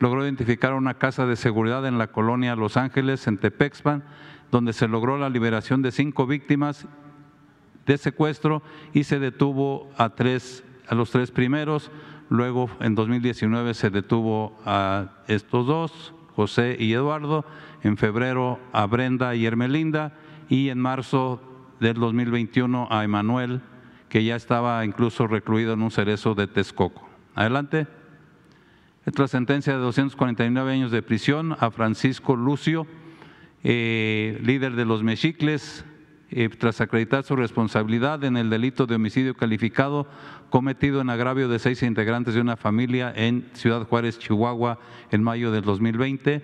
[0.00, 4.04] logró identificar una casa de seguridad en la colonia Los Ángeles, en Tepexpan,
[4.50, 6.86] donde se logró la liberación de cinco víctimas
[7.86, 11.90] de secuestro y se detuvo a, tres, a los tres primeros.
[12.30, 17.44] Luego, en 2019, se detuvo a estos dos, José y Eduardo,
[17.82, 20.12] en febrero a Brenda y Hermelinda
[20.48, 21.40] y en marzo
[21.80, 23.60] del 2021 a Emanuel,
[24.08, 27.08] que ya estaba incluso recluido en un cerezo de Texcoco.
[27.34, 27.86] Adelante.
[29.06, 32.86] Otra sentencia de 249 años de prisión a Francisco Lucio,
[33.64, 35.84] eh, líder de los Mexicles,
[36.30, 40.06] eh, tras acreditar su responsabilidad en el delito de homicidio calificado
[40.50, 44.78] cometido en agravio de seis integrantes de una familia en Ciudad Juárez, Chihuahua,
[45.10, 46.42] en mayo del 2020.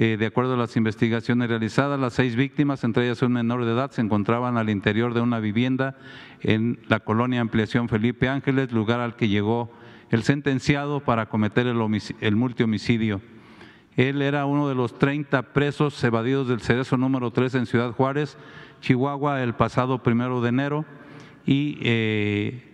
[0.00, 3.72] Eh, de acuerdo a las investigaciones realizadas, las seis víctimas, entre ellas un menor de
[3.72, 5.96] edad, se encontraban al interior de una vivienda
[6.40, 9.72] en la colonia Ampliación Felipe Ángeles, lugar al que llegó
[10.10, 11.80] el sentenciado para cometer el,
[12.20, 13.20] el multihomicidio.
[13.96, 18.38] Él era uno de los 30 presos evadidos del Cerezo número 3 en Ciudad Juárez,
[18.80, 20.84] Chihuahua, el pasado primero de enero
[21.44, 22.72] y eh,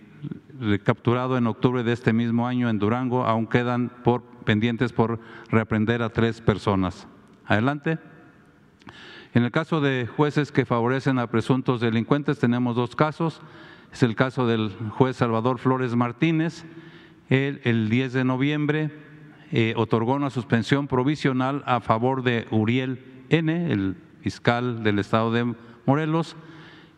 [0.83, 3.25] capturado en octubre de este mismo año en Durango.
[3.25, 7.07] Aún quedan por, pendientes por reaprender a tres personas.
[7.47, 7.99] Adelante.
[9.33, 13.41] En el caso de jueces que favorecen a presuntos delincuentes, tenemos dos casos.
[13.91, 16.65] Es el caso del juez Salvador Flores Martínez.
[17.29, 18.91] Él, el 10 de noviembre,
[19.51, 25.53] eh, otorgó una suspensión provisional a favor de Uriel N., el fiscal del estado de
[25.85, 26.35] Morelos,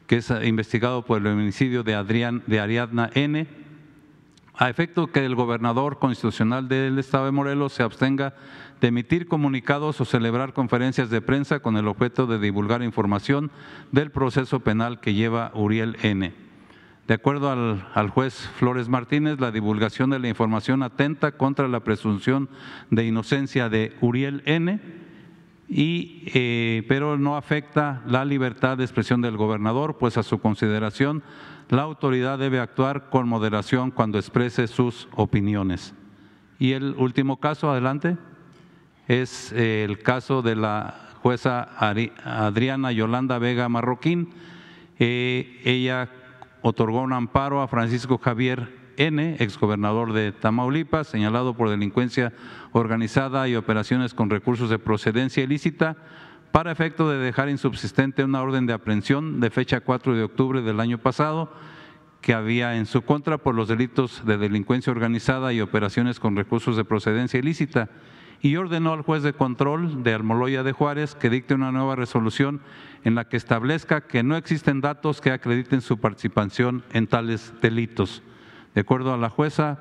[0.06, 3.48] que es investigado por el homicidio de, Adrián, de Ariadna N.,
[4.60, 8.34] a efecto que el gobernador constitucional del estado de Morelos se abstenga
[8.82, 13.52] de emitir comunicados o celebrar conferencias de prensa con el objeto de divulgar información
[13.92, 16.34] del proceso penal que lleva Uriel N.
[17.08, 22.50] De acuerdo al, juez Flores Martínez, la divulgación de la información atenta contra la presunción
[22.92, 25.08] de inocencia de Uriel N.,
[25.70, 31.24] y, eh, pero no afecta la libertad de expresión del gobernador, pues a su consideración
[31.70, 35.94] la autoridad debe actuar con moderación cuando exprese sus opiniones.
[36.60, 38.18] Y el último caso, adelante,
[39.08, 44.30] es eh, el caso de la jueza Adriana Yolanda Vega Marroquín.
[45.00, 46.10] Eh, ella
[46.62, 52.34] otorgó un amparo a Francisco Javier N., exgobernador de Tamaulipas, señalado por delincuencia
[52.72, 55.98] organizada y operaciones con recursos de procedencia ilícita,
[56.52, 60.80] para efecto de dejar insubsistente una orden de aprehensión de fecha 4 de octubre del
[60.80, 61.54] año pasado
[62.22, 66.76] que había en su contra por los delitos de delincuencia organizada y operaciones con recursos
[66.76, 67.90] de procedencia ilícita
[68.42, 72.62] y ordenó al juez de control de Almoloya de Juárez que dicte una nueva resolución
[73.04, 78.22] en la que establezca que no existen datos que acrediten su participación en tales delitos.
[78.76, 79.80] De acuerdo a la jueza,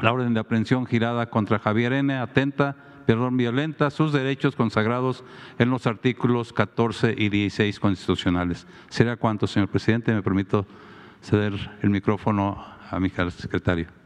[0.00, 2.14] la orden de aprehensión girada contra Javier N.
[2.14, 2.76] atenta,
[3.06, 5.24] perdón, violenta sus derechos consagrados
[5.58, 8.66] en los artículos 14 y 16 constitucionales.
[8.88, 10.12] ¿Será cuánto, señor presidente?
[10.12, 10.66] Me permito
[11.22, 14.05] ceder el micrófono a mi secretario.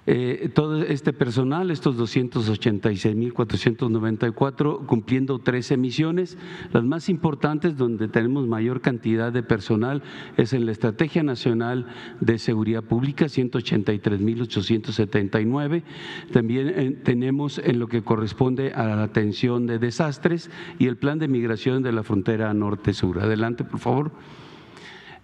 [0.07, 6.37] Eh, todo este personal, estos 286.494, cumpliendo 13 misiones.
[6.73, 10.03] Las más importantes, donde tenemos mayor cantidad de personal,
[10.37, 11.87] es en la Estrategia Nacional
[12.21, 15.85] de Seguridad Pública, 183.879.
[16.33, 21.19] También eh, tenemos en lo que corresponde a la atención de desastres y el plan
[21.19, 23.21] de migración de la frontera norte-sur.
[23.21, 24.13] Adelante, por favor.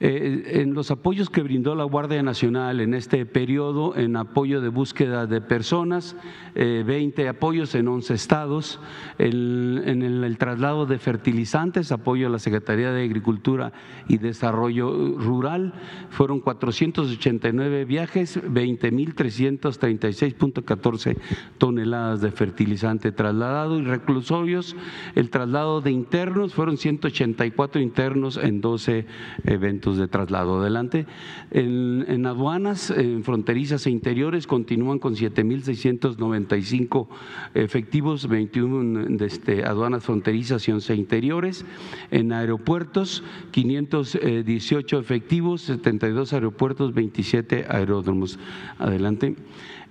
[0.03, 4.71] Eh, en los apoyos que brindó la Guardia Nacional en este periodo, en apoyo de
[4.71, 6.17] búsqueda de personas,
[6.55, 8.81] 20 eh, apoyos en 11 estados,
[9.19, 13.75] en el, traslado de fertilizantes, apoyo a la Secretaría de Agricultura
[14.09, 15.75] y Desarrollo Rural,
[16.09, 21.19] fueron 489 viajes, 20.336.14
[21.59, 24.77] toneladas de fertilizante trasladado y reclusorios,
[25.15, 29.05] el traslado de internos fueron 184 internos en 12
[29.45, 30.61] eventos de traslado.
[30.61, 31.07] Adelante.
[31.51, 37.09] En, aduanas, fronterizas e interiores continúan con 7.695
[37.55, 41.65] efectivos, 21 de este, aduanas fronterizas y 11 interiores.
[42.11, 48.39] En aeropuertos, 518 efectivos, 72 aeropuertos, 27 aeródromos.
[48.79, 49.37] Adelante.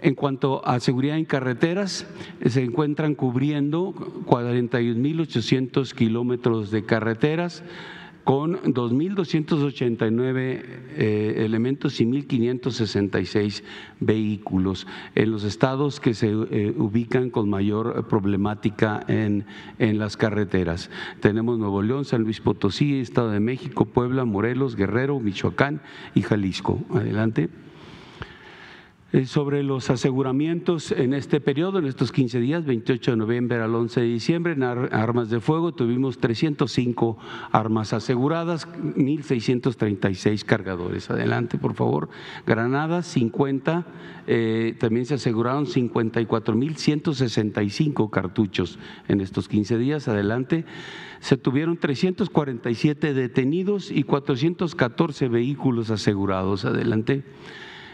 [0.01, 2.07] En cuanto a seguridad en carreteras,
[2.45, 3.93] se encuentran cubriendo
[4.27, 7.63] 41.800 kilómetros de carreteras,
[8.29, 10.61] con 2.289
[10.95, 13.63] eh, elementos y 1.566
[13.99, 19.47] vehículos en los estados que se eh, ubican con mayor problemática en,
[19.79, 20.91] en las carreteras.
[21.21, 25.81] Tenemos Nuevo León, San Luis Potosí, Estado de México, Puebla, Morelos, Guerrero, Michoacán
[26.13, 26.83] y Jalisco.
[26.93, 27.49] Adelante.
[29.11, 33.73] Eh, sobre los aseguramientos en este periodo, en estos 15 días, 28 de noviembre al
[33.73, 37.17] 11 de diciembre, en armas de fuego tuvimos 305
[37.51, 41.09] armas aseguradas, 1.636 cargadores.
[41.09, 42.09] Adelante, por favor.
[42.45, 43.87] Granadas, 50.
[44.27, 50.07] Eh, también se aseguraron 54.165 cartuchos en estos 15 días.
[50.07, 50.65] Adelante.
[51.19, 56.63] Se tuvieron 347 detenidos y 414 vehículos asegurados.
[56.63, 57.23] Adelante.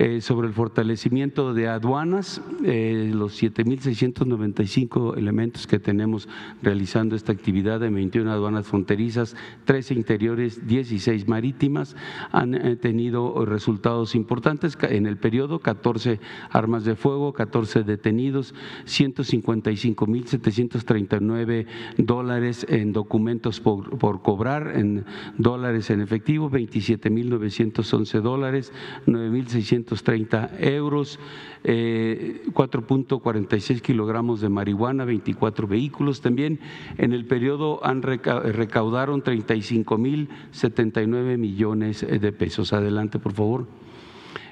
[0.00, 6.28] Eh, sobre el fortalecimiento de aduanas, eh, los 7.695 elementos que tenemos
[6.62, 9.34] realizando esta actividad de 21 aduanas fronterizas,
[9.64, 11.96] 13 interiores, 16 marítimas,
[12.30, 18.54] han eh, tenido resultados importantes en el periodo, 14 armas de fuego, 14 detenidos,
[18.86, 25.04] 155.739 dólares en documentos por, por cobrar, en
[25.38, 28.72] dólares en efectivo, 27.911 dólares,
[29.06, 31.18] 9.600 30 euros,
[31.64, 36.20] 4.46 eh, kilogramos de marihuana, 24 vehículos.
[36.20, 36.60] También
[36.98, 42.72] en el periodo han recaudaron 35 mil 79 millones de pesos.
[42.72, 43.66] Adelante, por favor.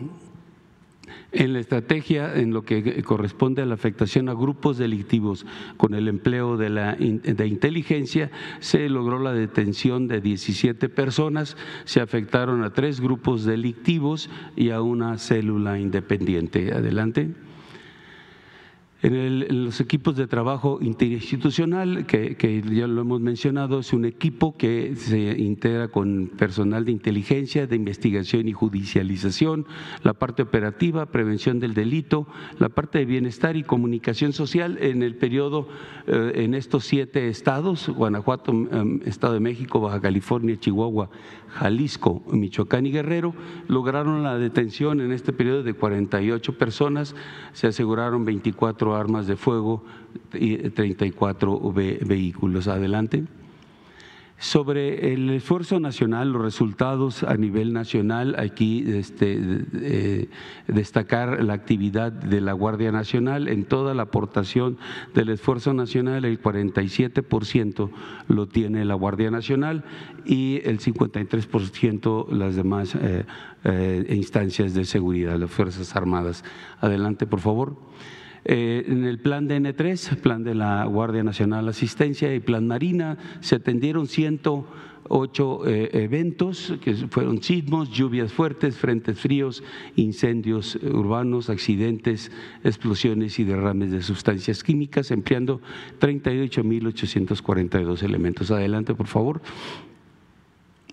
[1.39, 5.45] En la estrategia, en lo que corresponde a la afectación a grupos delictivos
[5.77, 12.01] con el empleo de la de inteligencia, se logró la detención de 17 personas, se
[12.01, 16.73] afectaron a tres grupos delictivos y a una célula independiente.
[16.73, 17.29] Adelante.
[19.07, 24.97] En, los equipos de trabajo interinstitucional, que, ya lo hemos mencionado, es un equipo que
[24.97, 29.65] se integra con personal de inteligencia, de investigación y judicialización,
[30.03, 32.27] la parte operativa, prevención del delito,
[32.59, 35.69] la parte de bienestar y comunicación social en el periodo
[36.07, 41.09] eh, en estos siete estados, Guanajuato, em, Estado de México, Baja California, Chihuahua,
[41.49, 43.33] Jalisco, Michoacán y Guerrero,
[43.67, 47.15] lograron la detención en este periodo de 48 personas,
[47.53, 49.83] se aseguraron 24 armas de fuego
[50.33, 52.67] y 34 vehículos.
[52.67, 53.23] Adelante.
[54.39, 59.39] Sobre el esfuerzo nacional, los resultados a nivel nacional, aquí este,
[59.73, 60.29] eh,
[60.67, 64.77] destacar la actividad de la Guardia Nacional en toda la aportación
[65.15, 67.89] del esfuerzo nacional, el 47%
[68.27, 69.83] lo tiene la Guardia Nacional
[70.23, 73.25] y el 53% las demás eh,
[73.63, 76.43] eh, instancias de seguridad, las Fuerzas Armadas.
[76.79, 77.75] Adelante, por favor.
[78.45, 83.17] Eh, en el plan de N3, plan de la Guardia Nacional Asistencia y plan Marina,
[83.41, 89.63] se atendieron 108 eh, eventos que fueron sismos, lluvias fuertes, frentes fríos,
[89.95, 92.31] incendios urbanos, accidentes,
[92.63, 95.61] explosiones y derrames de sustancias químicas, empleando
[95.99, 98.51] 38.842 elementos.
[98.51, 99.41] Adelante, por favor.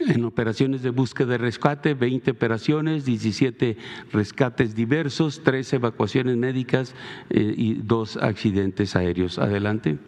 [0.00, 3.76] En operaciones de búsqueda y rescate, 20 operaciones, 17
[4.12, 6.94] rescates diversos, 3 evacuaciones médicas
[7.30, 9.38] eh, y 2 accidentes aéreos.
[9.38, 9.98] Adelante.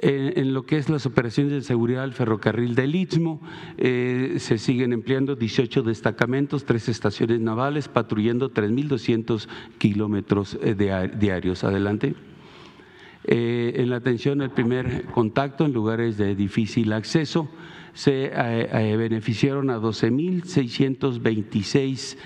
[0.00, 3.42] En, lo que es las operaciones de seguridad del ferrocarril del Istmo,
[3.78, 9.48] eh, se siguen empleando 18 destacamentos, tres estaciones navales, patrullando 3.200
[9.78, 11.64] kilómetros eh, diarios.
[11.64, 12.14] Adelante.
[13.24, 17.50] En la atención al primer contacto en lugares de difícil acceso,
[17.98, 18.28] se
[18.96, 22.16] beneficiaron a 12.626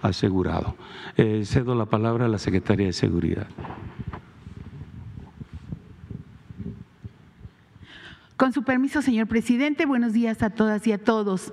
[0.03, 0.75] asegurado.
[1.17, 3.47] Eh, cedo la palabra a la Secretaría de Seguridad.
[8.37, 11.53] Con su permiso, señor presidente, buenos días a todas y a todos.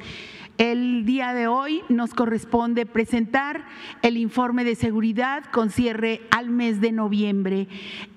[0.59, 3.65] El día de hoy nos corresponde presentar
[4.01, 7.69] el informe de seguridad con cierre al mes de noviembre,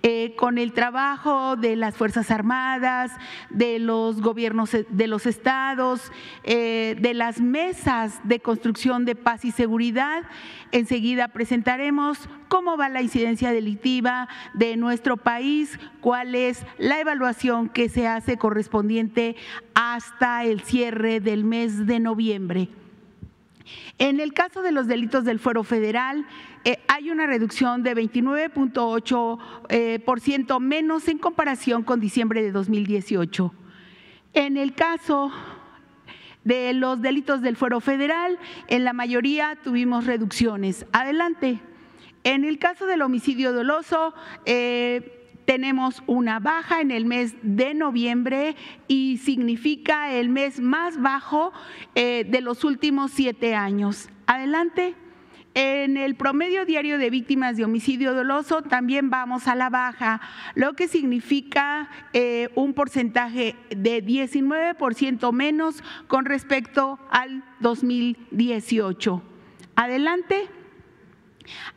[0.02, 3.12] eh, con el trabajo de las Fuerzas Armadas,
[3.50, 6.10] de los gobiernos de los estados,
[6.42, 10.24] eh, de las mesas de construcción de paz y seguridad.
[10.72, 17.88] Enseguida presentaremos cómo va la incidencia delictiva de nuestro país, cuál es la evaluación que
[17.88, 19.36] se hace correspondiente
[19.72, 22.68] hasta el cierre del mes de noviembre.
[23.96, 26.26] En el caso de los delitos del fuero federal,
[26.64, 33.50] eh, hay una reducción de 29.8% eh, menos en comparación con diciembre de 2018.
[34.34, 35.32] En el caso
[36.44, 38.38] de los delitos del fuero federal,
[38.68, 40.84] en la mayoría tuvimos reducciones.
[40.92, 41.62] Adelante.
[42.24, 44.14] En el caso del homicidio doloso,
[44.46, 48.54] eh, tenemos una baja en el mes de noviembre
[48.86, 51.52] y significa el mes más bajo
[51.94, 54.08] eh, de los últimos siete años.
[54.26, 54.94] Adelante.
[55.54, 60.22] En el promedio diario de víctimas de homicidio doloso también vamos a la baja,
[60.54, 69.22] lo que significa eh, un porcentaje de 19% menos con respecto al 2018.
[69.76, 70.48] Adelante.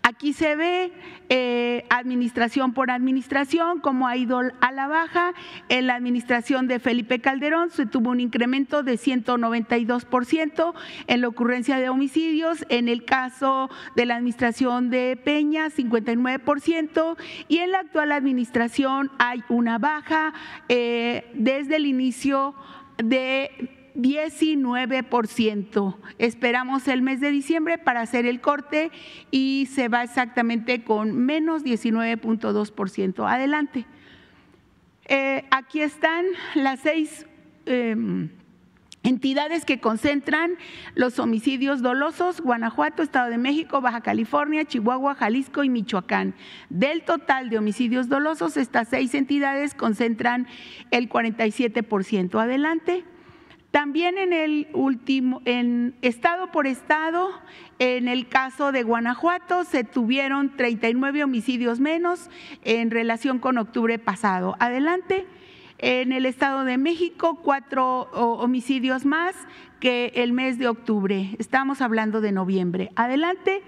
[0.03, 0.91] Aquí se ve
[1.29, 5.33] eh, administración por administración, cómo ha ido a la baja.
[5.69, 10.73] En la administración de Felipe Calderón se tuvo un incremento de 192%
[11.07, 12.65] en la ocurrencia de homicidios.
[12.69, 17.17] En el caso de la administración de Peña, 59%.
[17.47, 20.33] Y en la actual administración hay una baja
[20.69, 22.55] eh, desde el inicio
[22.97, 25.97] de 19%.
[26.17, 28.91] Esperamos el mes de diciembre para hacer el corte
[29.31, 33.27] y se va exactamente con menos 19.2%.
[33.27, 33.85] Adelante.
[35.07, 36.25] Eh, aquí están
[36.55, 37.27] las seis
[37.65, 38.29] em,
[39.03, 40.55] entidades que concentran
[40.95, 46.33] los homicidios dolosos, Guanajuato, Estado de México, Baja California, Chihuahua, Jalisco y Michoacán.
[46.69, 50.47] Del total de homicidios dolosos, estas seis entidades concentran
[50.91, 52.41] el 47%.
[52.41, 53.05] Adelante.
[53.75, 57.29] También en el último, en estado por estado,
[57.77, 62.29] en el caso de Guanajuato se tuvieron 39 homicidios menos
[62.63, 64.55] en relación con octubre pasado.
[64.59, 65.27] Adelante.
[65.77, 69.35] En el Estado de México, cuatro homicidios más
[69.81, 71.35] que el mes de octubre.
[71.37, 72.91] Estamos hablando de noviembre.
[72.95, 73.61] Adelante.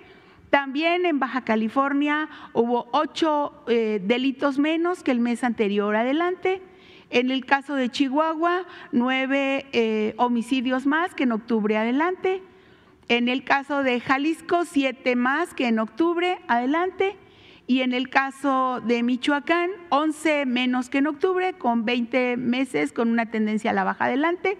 [0.49, 5.97] También en Baja California hubo ocho eh, delitos menos que el mes anterior.
[5.97, 6.61] Adelante.
[7.09, 12.41] En el caso de Chihuahua, nueve eh, homicidios más que en octubre adelante.
[13.07, 17.15] En el caso de Jalisco, siete más que en octubre adelante.
[17.65, 23.09] Y en el caso de Michoacán, once menos que en octubre, con 20 meses con
[23.09, 24.57] una tendencia a la baja adelante.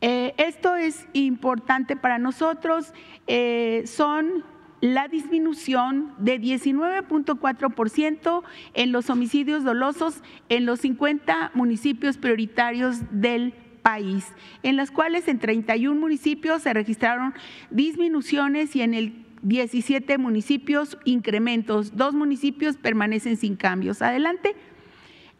[0.00, 2.92] Eh, esto es importante para nosotros.
[3.26, 4.44] Eh, son
[4.80, 8.42] la disminución de 19.4%
[8.74, 14.26] en los homicidios dolosos en los 50 municipios prioritarios del país,
[14.62, 17.34] en las cuales en 31 municipios se registraron
[17.70, 21.96] disminuciones y en el 17 municipios incrementos.
[21.96, 24.02] Dos municipios permanecen sin cambios.
[24.02, 24.54] Adelante.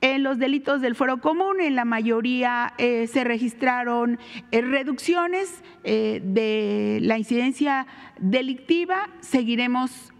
[0.00, 4.20] En los delitos del fuero común, en la mayoría eh, se registraron
[4.52, 7.88] eh, reducciones eh, de la incidencia
[8.20, 9.08] delictiva.
[9.20, 10.12] Seguiremos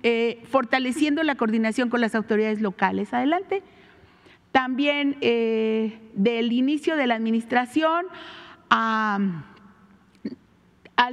[0.51, 3.13] fortaleciendo la coordinación con las autoridades locales.
[3.13, 3.63] Adelante.
[4.53, 8.07] También del inicio de la administración
[8.71, 9.45] al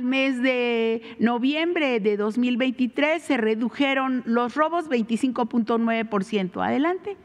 [0.04, 6.66] mes de noviembre de 2023 se redujeron los robos 25.9%.
[6.66, 7.18] Adelante.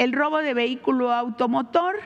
[0.00, 1.96] El robo de vehículo automotor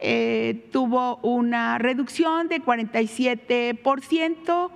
[0.00, 4.70] eh, tuvo una reducción de 47%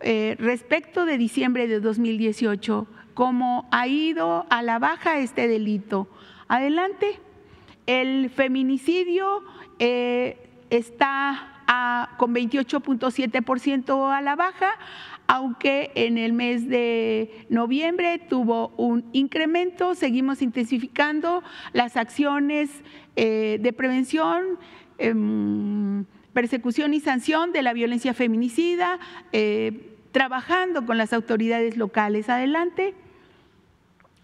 [0.00, 2.86] eh, respecto de diciembre de 2018.
[3.12, 6.08] ¿Cómo ha ido a la baja este delito?
[6.48, 7.20] Adelante.
[7.84, 9.44] El feminicidio
[9.78, 10.38] eh,
[10.70, 11.50] está
[12.16, 14.70] con 28.7% a la baja,
[15.32, 19.94] aunque en el mes de noviembre tuvo un incremento.
[19.94, 22.68] Seguimos intensificando las acciones
[23.16, 24.58] eh, de prevención.
[24.98, 26.04] Em,
[26.34, 28.98] persecución y sanción de la violencia feminicida,
[29.32, 32.28] eh, trabajando con las autoridades locales.
[32.28, 32.92] Adelante.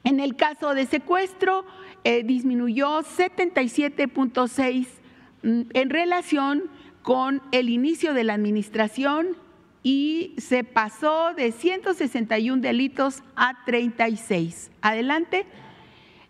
[0.04, 1.64] En el caso de secuestro,
[2.04, 4.86] eh, disminuyó 77.6
[5.42, 6.64] mm, en relación
[7.00, 9.47] con el inicio de la administración
[9.82, 14.70] y se pasó de 161 delitos a 36.
[14.80, 15.46] Adelante.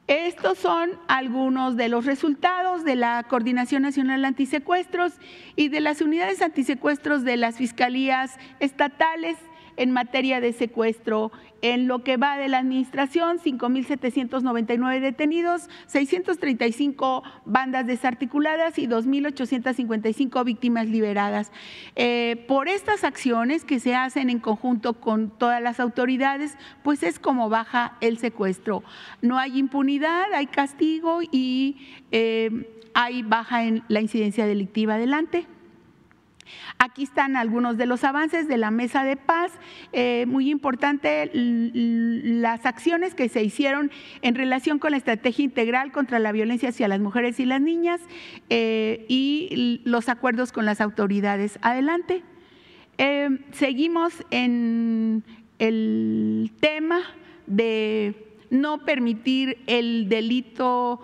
[0.07, 5.13] Estos son algunos de los resultados de la Coordinación Nacional Antisecuestros
[5.55, 9.37] y de las unidades antisecuestros de las fiscalías estatales
[9.79, 11.33] en materia de secuestro.
[11.61, 20.87] En lo que va de la administración, 5.799 detenidos, 635 bandas desarticuladas y 2.855 víctimas
[20.87, 21.51] liberadas.
[21.97, 27.19] Eh, por estas acciones que se hacen en conjunto con todas las autoridades, pues es
[27.19, 28.85] como baja el secuestro.
[29.21, 31.77] No hay impunidad, hay castigo y
[32.13, 34.95] eh, hay baja en la incidencia delictiva.
[34.95, 35.47] Adelante.
[36.79, 39.53] Aquí están algunos de los avances de la mesa de paz.
[39.93, 43.91] Eh, muy importante las acciones que se hicieron
[44.23, 48.01] en relación con la estrategia integral contra la violencia hacia las mujeres y las niñas
[48.51, 51.59] eh, y los acuerdos con las autoridades.
[51.63, 52.23] Adelante.
[52.99, 55.23] Eh, seguimos en
[55.59, 57.01] el tema
[57.47, 61.01] de no permitir el delito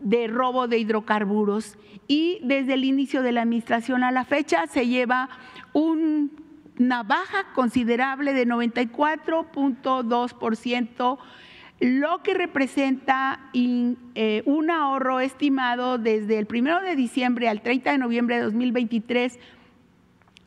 [0.00, 1.76] de robo de hidrocarburos
[2.06, 5.28] y desde el inicio de la administración a la fecha se lleva
[5.72, 11.18] una baja considerable de 94.2%,
[11.80, 17.98] lo que representa eh, un ahorro estimado desde el 1 de diciembre al 30 de
[17.98, 19.38] noviembre de 2023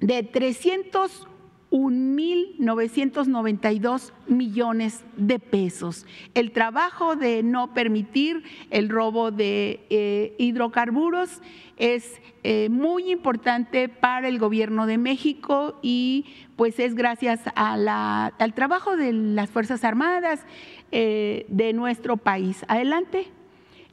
[0.02, 1.28] de 300
[1.72, 6.06] 1.992 millones de pesos.
[6.34, 11.42] El trabajo de no permitir el robo de eh, hidrocarburos
[11.78, 16.26] es eh, muy importante para el gobierno de México y
[16.58, 20.46] pues es gracias al trabajo de las Fuerzas Armadas
[20.92, 22.66] eh, de nuestro país.
[22.68, 23.28] Adelante.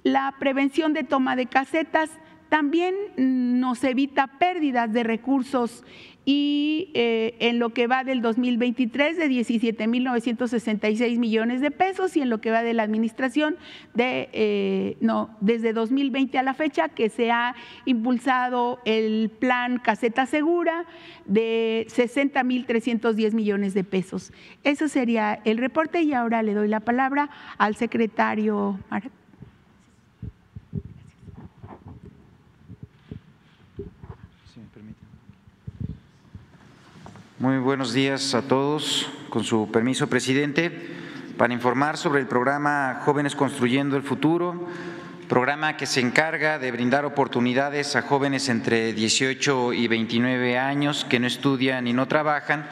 [0.02, 2.10] La prevención de toma de casetas
[2.48, 5.84] también nos evita pérdidas de recursos
[6.30, 12.28] y eh, en lo que va del 2023 de 17.966 millones de pesos y en
[12.28, 13.56] lo que va de la administración
[13.94, 17.54] de, eh, no, desde 2020 a la fecha que se ha
[17.86, 20.84] impulsado el plan Caseta Segura
[21.24, 24.30] de 60.310 millones de pesos.
[24.64, 28.78] Eso sería el reporte y ahora le doy la palabra al secretario.
[37.40, 39.06] Muy buenos días a todos.
[39.28, 40.72] Con su permiso, presidente,
[41.36, 44.66] para informar sobre el programa Jóvenes Construyendo el Futuro,
[45.28, 51.20] programa que se encarga de brindar oportunidades a jóvenes entre 18 y 29 años que
[51.20, 52.66] no estudian y no trabajan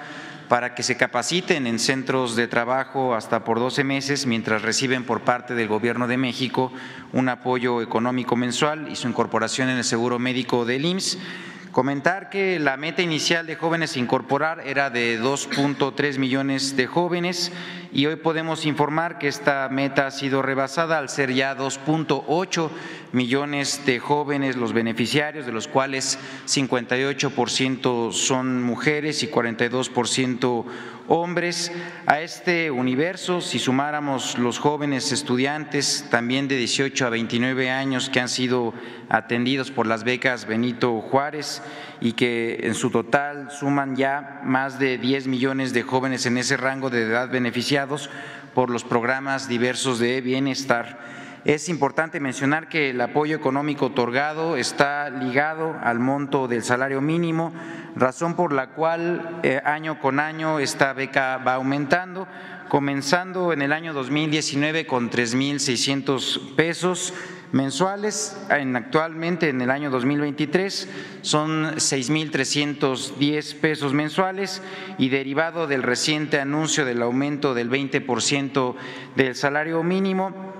[0.49, 5.21] para que se capaciten en centros de trabajo hasta por 12 meses mientras reciben por
[5.21, 6.73] parte del Gobierno de México
[7.12, 11.19] un apoyo económico mensual y su incorporación en el seguro médico del IMSS
[11.77, 17.53] Comentar que la meta inicial de jóvenes a incorporar era de 2.3 millones de jóvenes
[17.93, 22.70] y hoy podemos informar que esta meta ha sido rebasada al ser ya 2.8
[23.12, 30.64] millones de jóvenes los beneficiarios, de los cuales 58% son mujeres y 42%
[31.09, 31.73] hombres.
[32.07, 38.21] A este universo, si sumáramos los jóvenes estudiantes también de 18 a 29 años que
[38.21, 38.75] han sido
[39.09, 41.63] atendidos por las becas Benito Juárez
[42.01, 46.57] y que en su total suman ya más de 10 millones de jóvenes en ese
[46.57, 48.11] rango de edad beneficiados
[48.55, 51.16] por los programas diversos de bienestar
[51.47, 57.53] Es importante mencionar que el apoyo económico otorgado está ligado al monto del salario mínimo,
[57.95, 62.27] razón por la cual eh, año con año esta beca va aumentando,
[62.69, 67.15] comenzando en el año 2019 con 3.600 pesos
[67.53, 70.89] mensuales, en, actualmente en el año 2023
[71.23, 74.63] son 6.310 pesos mensuales
[74.99, 78.75] y derivado del reciente anuncio del aumento del 20%
[79.15, 80.56] del salario mínimo,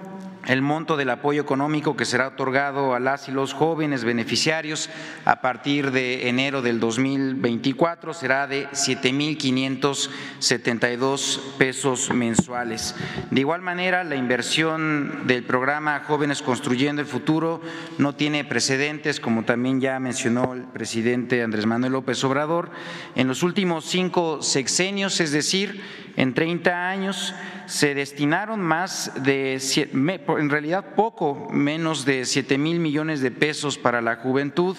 [0.47, 4.88] el monto del apoyo económico que será otorgado a las y los jóvenes beneficiarios
[5.24, 12.94] a partir de enero del 2024 será de 7.572 pesos mensuales.
[13.30, 17.61] De igual manera, la inversión del programa Jóvenes Construyendo el Futuro
[17.99, 22.70] no tiene precedentes, como también ya mencionó el presidente Andrés Manuel López Obrador.
[23.14, 25.82] En los últimos cinco sexenios, es decir,
[26.16, 27.34] en 30 años,
[27.66, 34.00] se destinaron más de, en realidad poco menos de 7 mil millones de pesos para
[34.00, 34.76] la juventud,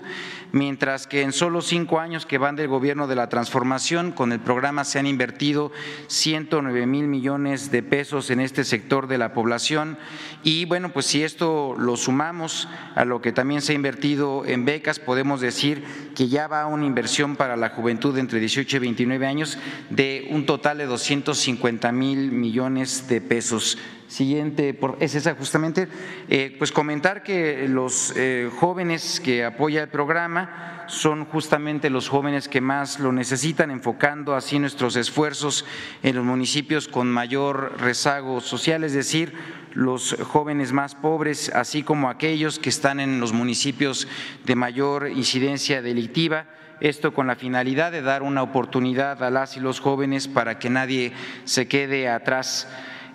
[0.51, 4.39] mientras que en solo cinco años que van del gobierno de la transformación, con el
[4.39, 5.71] programa se han invertido
[6.07, 9.97] 109 mil millones de pesos en este sector de la población.
[10.43, 14.65] Y bueno, pues si esto lo sumamos a lo que también se ha invertido en
[14.65, 15.83] becas, podemos decir
[16.15, 19.57] que ya va una inversión para la juventud entre 18 y 29 años
[19.89, 23.77] de un total de 250 mil millones de pesos.
[24.07, 25.89] Siguiente, es esa justamente,
[26.29, 29.89] eh, pues comentar que los eh, jóvenes que apoya el
[30.87, 35.65] son justamente los jóvenes que más lo necesitan, enfocando así nuestros esfuerzos
[36.03, 39.33] en los municipios con mayor rezago social, es decir,
[39.73, 44.07] los jóvenes más pobres, así como aquellos que están en los municipios
[44.45, 46.47] de mayor incidencia delictiva
[46.79, 50.69] esto con la finalidad de dar una oportunidad a las y los jóvenes para que
[50.69, 51.11] nadie
[51.43, 52.67] se quede atrás.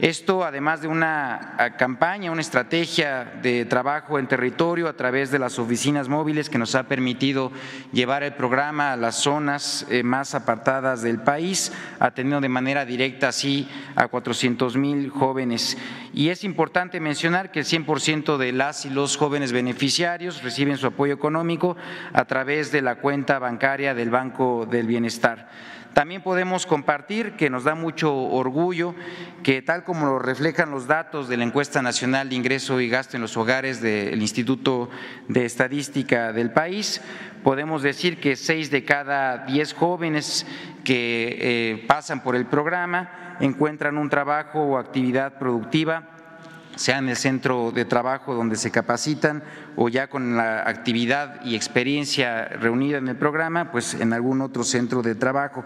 [0.02, 5.60] Esto, además de una campaña, una estrategia de trabajo en territorio a través de las
[5.60, 7.52] oficinas móviles que nos ha permitido
[7.92, 13.28] llevar el programa a las zonas eh, más apartadas del país, atendiendo de manera directa
[13.28, 15.78] así a 400 mil jóvenes.
[16.12, 20.88] Y es importante mencionar que el 100% de las y los jóvenes beneficiarios reciben su
[20.88, 21.76] apoyo económico
[22.12, 25.48] a través de la cuenta bancaria del Banco del Bienestar.
[25.94, 28.94] También podemos compartir que nos da mucho orgullo
[29.42, 33.16] que tal como lo reflejan los datos de la encuesta nacional de ingreso y gasto
[33.16, 34.88] en los hogares del Instituto
[35.28, 37.02] de Estadística del país,
[37.42, 40.46] podemos decir que seis de cada diez jóvenes
[40.84, 46.11] que eh, pasan por el programa encuentran un trabajo o actividad productiva
[46.76, 49.42] sea en el centro de trabajo donde se capacitan
[49.76, 54.64] o ya con la actividad y experiencia reunida en el programa, pues en algún otro
[54.64, 55.64] centro de trabajo.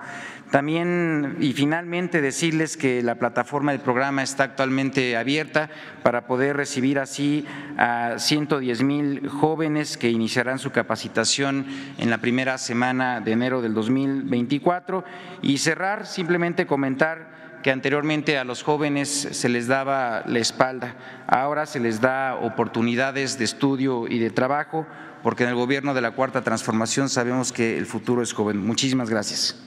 [0.51, 5.71] También y finalmente decirles que la plataforma del programa está actualmente abierta
[6.05, 7.45] para poder recibir así
[7.77, 11.67] a 110 mil jóvenes que iniciarán su capacitación
[11.99, 15.05] en la primera semana de enero del 2024
[15.43, 17.36] y cerrar simplemente comentar
[17.67, 20.95] que anteriormente a los jóvenes se les daba la espalda,
[21.27, 24.87] ahora se les da oportunidades de estudio y de trabajo,
[25.25, 28.65] porque en el gobierno de la Cuarta Transformación sabemos que el futuro es joven.
[28.65, 29.61] Muchísimas gracias.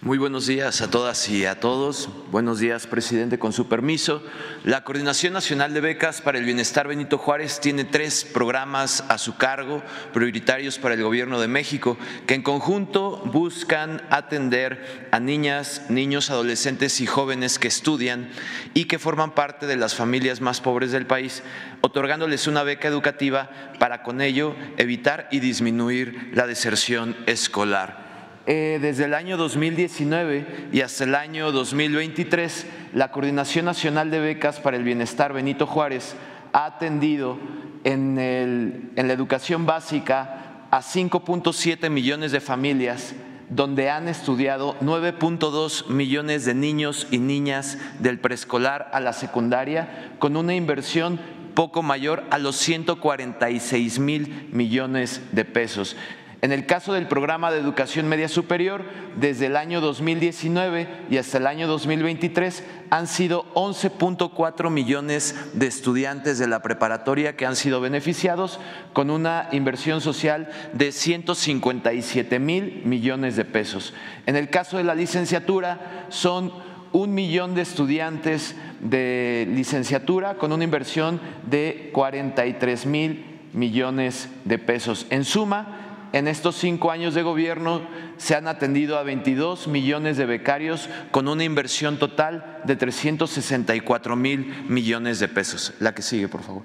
[0.00, 2.08] Muy buenos días a todas y a todos.
[2.30, 4.22] Buenos días, presidente, con su permiso.
[4.62, 9.36] La Coordinación Nacional de Becas para el Bienestar Benito Juárez tiene tres programas a su
[9.36, 9.82] cargo,
[10.12, 17.00] prioritarios para el Gobierno de México, que en conjunto buscan atender a niñas, niños, adolescentes
[17.00, 18.30] y jóvenes que estudian
[18.74, 21.42] y que forman parte de las familias más pobres del país,
[21.80, 28.07] otorgándoles una beca educativa para con ello evitar y disminuir la deserción escolar.
[28.50, 34.58] Eh, desde el año 2019 y hasta el año 2023, la Coordinación Nacional de Becas
[34.58, 36.16] para el Bienestar Benito Juárez
[36.54, 37.36] ha atendido
[37.84, 43.14] en, en la educación básica a 5.7 millones de familias
[43.50, 50.38] donde han estudiado 9.2 millones de niños y niñas del preescolar a la secundaria, con
[50.38, 51.20] una inversión
[51.54, 55.96] poco mayor a los 146 mil millones de pesos.
[56.40, 58.84] En el caso del programa de educación media superior,
[59.16, 66.38] desde el año 2019 y hasta el año 2023 han sido 11.4 millones de estudiantes
[66.38, 68.60] de la preparatoria que han sido beneficiados
[68.92, 73.92] con una inversión social de 157 mil millones de pesos.
[74.26, 76.52] En el caso de la licenciatura son
[76.92, 81.20] un millón de estudiantes de licenciatura con una inversión
[81.50, 85.06] de 43 mil millones de pesos.
[85.10, 87.82] En suma, en estos cinco años de gobierno
[88.16, 94.64] se han atendido a 22 millones de becarios con una inversión total de 364 mil
[94.68, 95.74] millones de pesos.
[95.80, 96.62] La que sigue, por favor.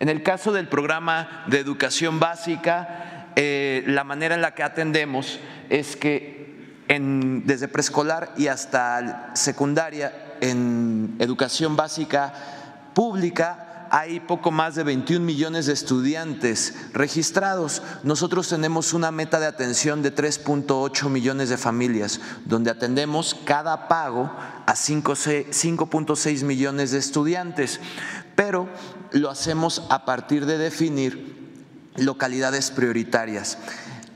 [0.00, 5.38] En el caso del programa de educación básica, eh, la manera en la que atendemos
[5.70, 6.42] es que
[6.88, 12.34] desde preescolar y hasta secundaria en educación básica
[12.92, 13.61] pública
[13.94, 17.82] hay poco más de 21 millones de estudiantes registrados.
[18.02, 24.32] Nosotros tenemos una meta de atención de 3.8 millones de familias, donde atendemos cada pago
[24.64, 27.80] a 5.6 millones de estudiantes,
[28.34, 28.66] pero
[29.10, 31.52] lo hacemos a partir de definir
[31.96, 33.58] localidades prioritarias.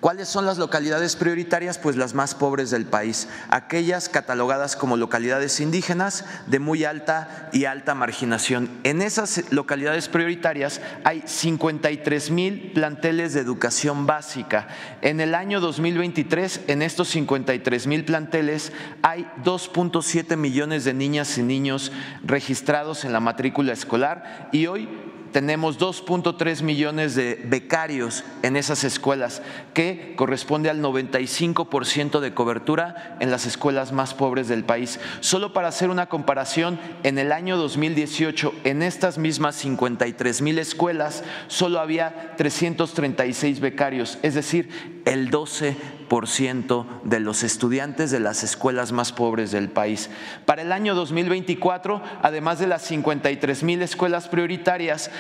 [0.07, 1.78] ¿Cuáles son las localidades prioritarias?
[1.78, 7.64] Pues las más pobres del país, aquellas catalogadas como localidades indígenas de muy alta y
[7.64, 8.70] alta marginación.
[8.84, 14.68] En esas localidades prioritarias hay 53 mil planteles de educación básica.
[15.02, 18.70] En el año 2023, en estos 53 mil planteles,
[19.02, 21.90] hay 2.7 millones de niñas y niños
[22.22, 24.88] registrados en la matrícula escolar y hoy
[25.32, 29.42] tenemos 2.3 millones de becarios en esas escuelas,
[29.74, 35.00] que corresponde al 95% de cobertura en las escuelas más pobres del país.
[35.20, 41.24] Solo para hacer una comparación, en el año 2018, en estas mismas 53 mil escuelas,
[41.48, 49.12] solo había 336 becarios, es decir, el 12% de los estudiantes de las escuelas más
[49.12, 50.11] pobres del país.
[50.44, 55.11] Para el año 2024, además de las 53 mil escuelas prioritarias,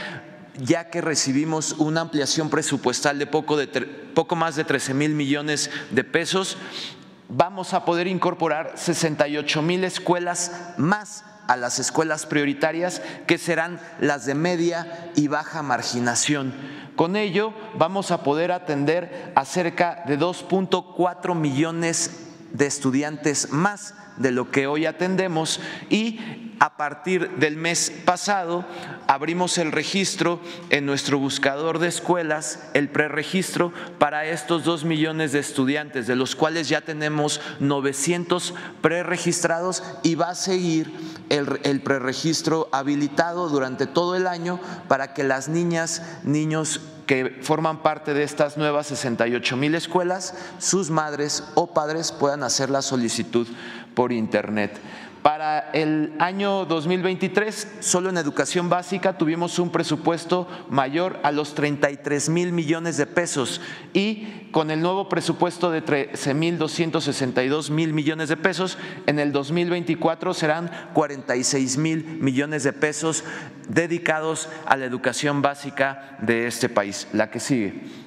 [0.58, 3.56] ya que recibimos una ampliación presupuestal de poco,
[4.36, 6.58] más de 13 mil millones de pesos,
[7.28, 14.26] vamos a poder incorporar 68 mil escuelas más a las escuelas prioritarias, que serán las
[14.26, 16.52] de media y baja marginación.
[16.96, 24.30] Con ello vamos a poder atender a cerca de 2.4 millones de estudiantes más de
[24.30, 25.60] lo que hoy atendemos
[25.90, 26.18] y
[26.58, 28.64] a partir del mes pasado
[29.06, 30.40] abrimos el registro
[30.70, 36.34] en nuestro buscador de escuelas, el preregistro para estos dos millones de estudiantes, de los
[36.34, 40.90] cuales ya tenemos 900 preregistrados y va a seguir
[41.28, 44.58] el, el preregistro habilitado durante todo el año
[44.88, 50.90] para que las niñas, niños que forman parte de estas nuevas 68 mil escuelas, sus
[50.90, 53.46] madres o padres puedan hacer la solicitud
[53.96, 54.78] por internet.
[55.22, 62.28] Para el año 2023, solo en educación básica tuvimos un presupuesto mayor a los 33
[62.28, 63.60] mil millones de pesos
[63.92, 69.32] y con el nuevo presupuesto de 13 mil 262 mil millones de pesos, en el
[69.32, 73.24] 2024 serán 46 mil millones de pesos
[73.68, 77.08] dedicados a la educación básica de este país.
[77.12, 78.05] La que sigue.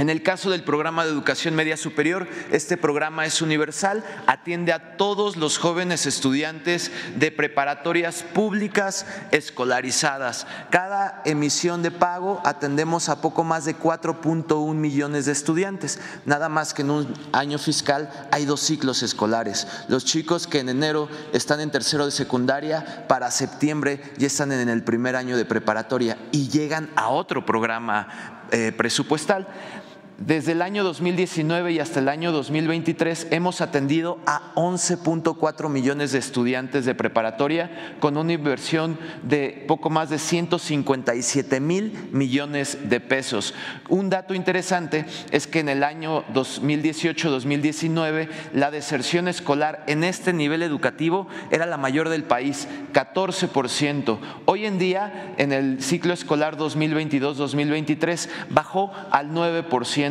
[0.00, 4.96] En el caso del programa de educación media superior, este programa es universal, atiende a
[4.96, 10.46] todos los jóvenes estudiantes de preparatorias públicas escolarizadas.
[10.70, 16.72] Cada emisión de pago atendemos a poco más de 4.1 millones de estudiantes, nada más
[16.72, 19.66] que en un año fiscal hay dos ciclos escolares.
[19.88, 24.70] Los chicos que en enero están en tercero de secundaria, para septiembre ya están en
[24.70, 29.46] el primer año de preparatoria y llegan a otro programa eh, presupuestal.
[30.20, 36.18] Desde el año 2019 y hasta el año 2023 hemos atendido a 11.4 millones de
[36.18, 43.54] estudiantes de preparatoria con una inversión de poco más de 157 mil millones de pesos.
[43.88, 50.62] Un dato interesante es que en el año 2018-2019 la deserción escolar en este nivel
[50.62, 54.18] educativo era la mayor del país, 14%.
[54.44, 60.09] Hoy en día, en el ciclo escolar 2022-2023, bajó al 9%.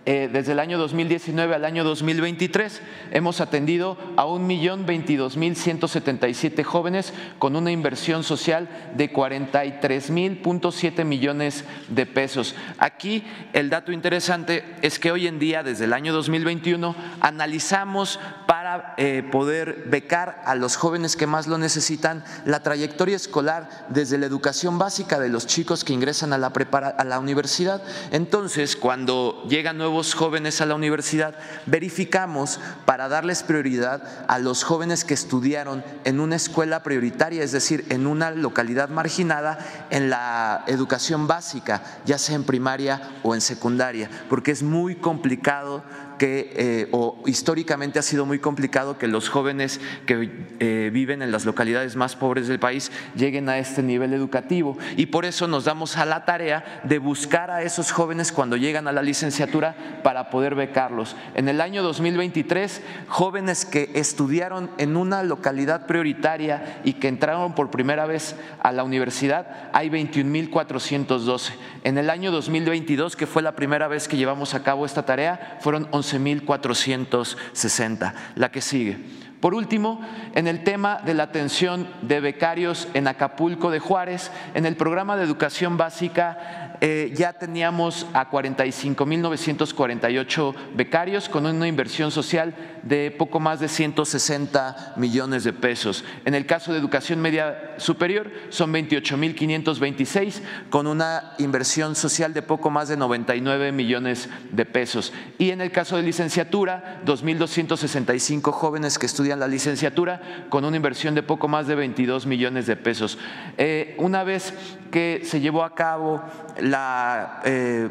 [0.07, 7.71] eh, desde el año 2019 al año 2023 hemos atendido a 1.022.177 jóvenes con una
[7.71, 12.55] inversión social de 43.000.7 millones de pesos.
[12.79, 13.25] Aquí
[13.55, 19.27] el dato interesante es que hoy en día, desde el año 2021, analizamos para eh,
[19.33, 24.79] poder becar a los jóvenes que más lo necesitan la trayectoria escolar desde la educación
[24.79, 27.83] básica de los chicos que ingresan a la, a la universidad.
[28.11, 31.35] Entonces, cuando llegan nuevos jóvenes a la universidad,
[31.67, 37.85] verificamos para darles prioridad a los jóvenes que estudiaron en una escuela prioritaria, es decir,
[37.91, 39.59] en una localidad marginada,
[39.91, 45.85] en la educación básica, ya sea en primaria o en secundaria, porque es muy complicado
[46.19, 51.33] que, eh, o históricamente ha sido muy complicado que los jóvenes que eh, viven en
[51.33, 54.79] las localidades más pobres del país lleguen a este nivel educativo.
[54.97, 58.89] Y por eso nos damos a la tarea de buscar a esos jóvenes cuando llegan
[58.89, 61.17] a la licenciatura para poder becarlos.
[61.35, 67.71] En el año 2023, jóvenes que estudiaron en una localidad prioritaria y que entraron por
[67.71, 71.53] primera vez a la universidad, hay 21.412.
[71.85, 75.59] En el año 2022, que fue la primera vez que llevamos a cabo esta tarea,
[75.61, 78.13] fueron 11.460.
[78.35, 78.99] La que sigue.
[79.45, 80.01] Por último,
[80.35, 85.19] en el tema de la atención de becarios en Acapulco de Juárez, en el programa
[85.19, 93.41] de educación básica eh, ya teníamos a 45.948 becarios con una inversión social de poco
[93.41, 96.03] más de 160 millones de pesos.
[96.25, 102.71] En el caso de educación media superior son 28.526 con una inversión social de poco
[102.71, 105.13] más de 99 millones de pesos.
[105.39, 111.15] Y en el caso de licenciatura, 2.265 jóvenes que estudian la licenciatura con una inversión
[111.15, 113.19] de poco más de 22 millones de pesos.
[113.59, 114.55] Eh, una vez
[114.91, 116.23] que se llevó a cabo
[116.65, 117.89] la, eh,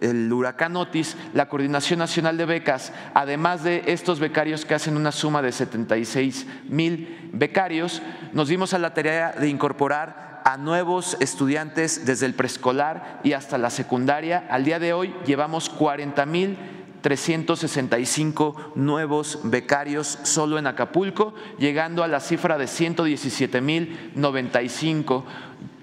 [0.00, 5.12] el, huracán Otis, la Coordinación Nacional de Becas, además de estos becarios que hacen una
[5.12, 8.00] suma de 76 mil becarios,
[8.32, 13.58] nos dimos a la tarea de incorporar a nuevos estudiantes desde el preescolar y hasta
[13.58, 14.46] la secundaria.
[14.48, 16.56] Al día de hoy llevamos 40 mil
[17.02, 25.24] 365 nuevos becarios solo en Acapulco, llegando a la cifra de 117 mil 95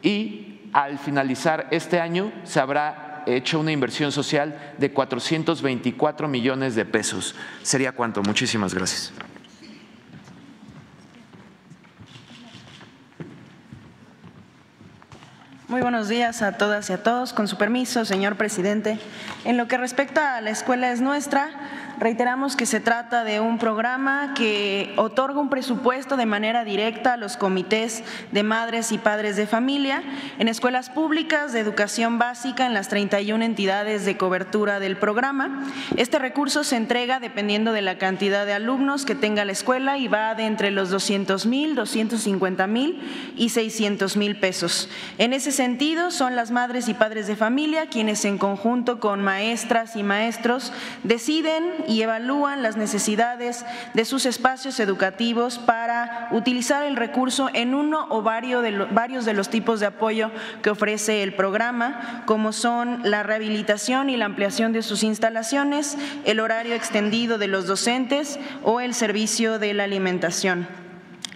[0.02, 0.45] y
[0.76, 7.34] al finalizar este año se habrá hecho una inversión social de 424 millones de pesos.
[7.64, 8.22] ¿Sería cuánto?
[8.22, 9.14] Muchísimas gracias.
[15.70, 17.32] Muy buenos días a todas y a todos.
[17.32, 19.00] Con su permiso, señor presidente,
[19.46, 21.52] en lo que respecta a la escuela es nuestra,
[22.00, 27.18] Reiteramos que se trata de un programa que otorga un presupuesto de manera directa a
[27.18, 30.04] los comités de madres y padres de familia
[30.38, 35.64] en escuelas públicas de educación básica en las 31 entidades de cobertura del programa.
[35.96, 40.08] Este recurso se entrega dependiendo de la cantidad de alumnos que tenga la escuela y
[40.08, 43.02] va de entre los 200 mil, 250 mil
[43.38, 44.90] y 600 mil pesos.
[45.18, 49.96] En ese sentido, son las madres y padres de familia quienes en conjunto con maestras
[49.96, 50.74] y maestros
[51.04, 58.08] deciden y evalúan las necesidades de sus espacios educativos para utilizar el recurso en uno
[58.10, 60.32] o varios de los tipos de apoyo
[60.62, 66.40] que ofrece el programa, como son la rehabilitación y la ampliación de sus instalaciones, el
[66.40, 70.85] horario extendido de los docentes o el servicio de la alimentación.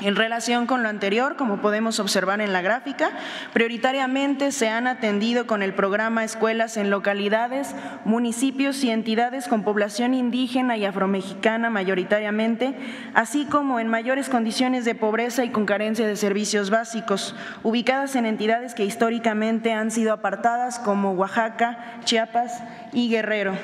[0.01, 3.11] En relación con lo anterior, como podemos observar en la gráfica,
[3.51, 7.75] prioritariamente se han atendido con el programa escuelas en localidades,
[8.05, 12.75] municipios y entidades con población indígena y afromexicana mayoritariamente,
[13.13, 18.25] así como en mayores condiciones de pobreza y con carencia de servicios básicos, ubicadas en
[18.25, 23.57] entidades que históricamente han sido apartadas como Oaxaca, Chiapas y Guerrero.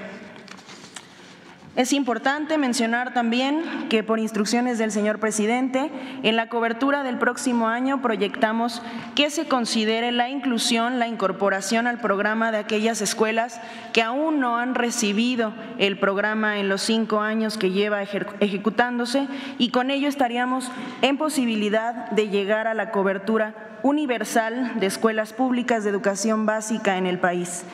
[1.76, 5.92] Es importante mencionar también que por instrucciones del señor presidente,
[6.24, 8.82] en la cobertura del próximo año proyectamos
[9.14, 13.60] que se considere la inclusión, la incorporación al programa de aquellas escuelas
[13.92, 19.72] que aún no han recibido el programa en los cinco años que lleva ejecutándose y
[19.72, 20.72] con ello estaríamos
[21.02, 23.54] en posibilidad de llegar a la cobertura
[23.84, 27.66] universal de escuelas públicas de educación básica en el país.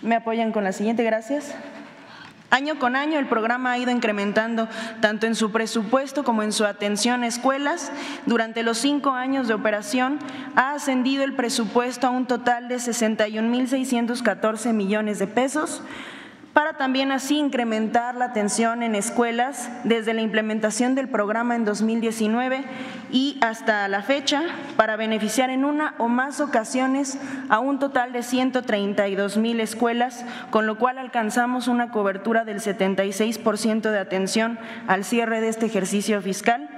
[0.00, 1.04] ¿Me apoyan con la siguiente?
[1.04, 1.54] Gracias.
[2.52, 4.68] Año con año el programa ha ido incrementando
[5.00, 7.90] tanto en su presupuesto como en su atención a escuelas.
[8.26, 10.18] Durante los cinco años de operación
[10.54, 15.80] ha ascendido el presupuesto a un total de 61.614 millones de pesos
[16.52, 22.64] para también así incrementar la atención en escuelas desde la implementación del programa en 2019
[23.10, 24.42] y hasta la fecha
[24.76, 30.66] para beneficiar en una o más ocasiones a un total de 132 mil escuelas, con
[30.66, 36.68] lo cual alcanzamos una cobertura del 76% de atención al cierre de este ejercicio fiscal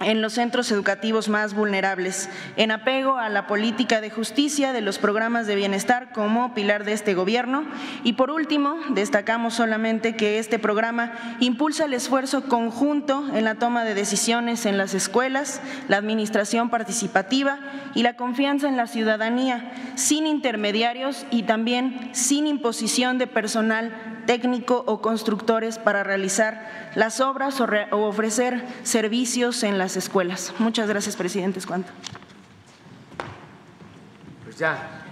[0.00, 4.98] en los centros educativos más vulnerables, en apego a la política de justicia de los
[4.98, 7.64] programas de bienestar como pilar de este gobierno.
[8.02, 13.84] Y por último, destacamos solamente que este programa impulsa el esfuerzo conjunto en la toma
[13.84, 17.58] de decisiones en las escuelas, la administración participativa
[17.94, 24.84] y la confianza en la ciudadanía, sin intermediarios y también sin imposición de personal técnico
[24.86, 27.66] o constructores para realizar las obras o,
[28.06, 30.54] ofrecer servicios en las escuelas.
[30.60, 31.58] Muchas gracias, presidente.
[31.58, 31.90] Es cuanto.
[34.44, 35.02] Pues ya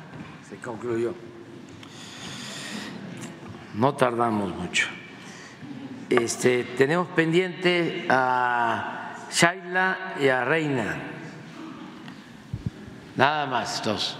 [0.49, 1.15] se concluyó.
[3.75, 4.87] No tardamos mucho.
[6.09, 10.97] Este, tenemos pendiente a Shaila y a Reina.
[13.17, 14.17] Nada más, dos.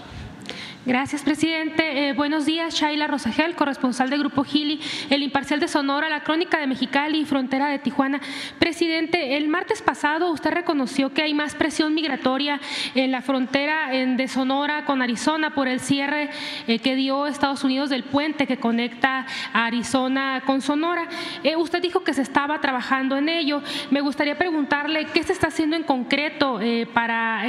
[0.85, 2.07] Gracias, presidente.
[2.07, 6.57] Eh, buenos días, Shaila Rosagel, corresponsal de Grupo Gili, El Imparcial de Sonora, La Crónica
[6.57, 8.21] de Mexicali y Frontera de Tijuana.
[8.59, 12.61] Presidente, el martes pasado usted reconoció que hay más presión migratoria
[12.95, 16.29] en la frontera de Sonora con Arizona por el cierre
[16.65, 21.09] eh, que dio Estados Unidos del puente que conecta a Arizona con Sonora.
[21.43, 23.61] Eh, usted dijo que se estaba trabajando en ello.
[23.91, 26.61] Me gustaría preguntarle qué se está haciendo en concreto
[26.93, 27.43] para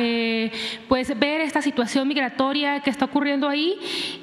[0.89, 3.78] pues, ver esta situación migratoria que está ocurriendo ahí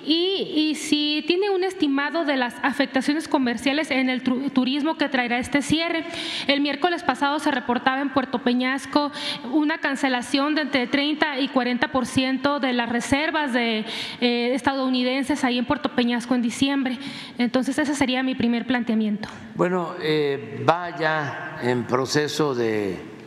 [0.06, 5.62] y, si tiene un estimado de las afectaciones comerciales en el turismo que traerá este
[5.62, 6.04] cierre.
[6.48, 9.12] El miércoles pasado se reportaba en Puerto Peñasco
[9.52, 13.86] una cancelación de entre 30 y 40% de las reservas de
[14.22, 16.98] eh, estadounidenses ahí en Puerto Peñasco en diciembre.
[17.38, 19.30] Entonces ese sería mi primer planteamiento.
[19.56, 23.18] Bueno, eh, vaya en proceso de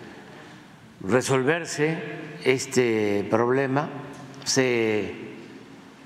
[1.02, 1.98] resolverse
[2.44, 3.88] este problema.
[4.44, 5.19] Se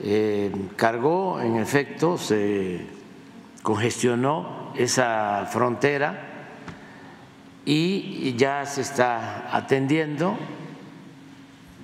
[0.07, 2.84] eh, cargó, en efecto, se
[3.62, 6.50] congestionó esa frontera
[7.64, 10.36] y ya se está atendiendo,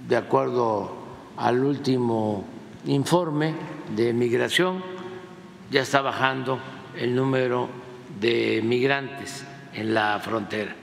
[0.07, 0.95] de acuerdo
[1.39, 2.45] al último
[2.85, 3.55] informe
[3.97, 4.85] de migración,
[5.71, 6.59] ya está bajando
[6.99, 7.71] el número
[8.21, 10.77] de migrantes en la frontera.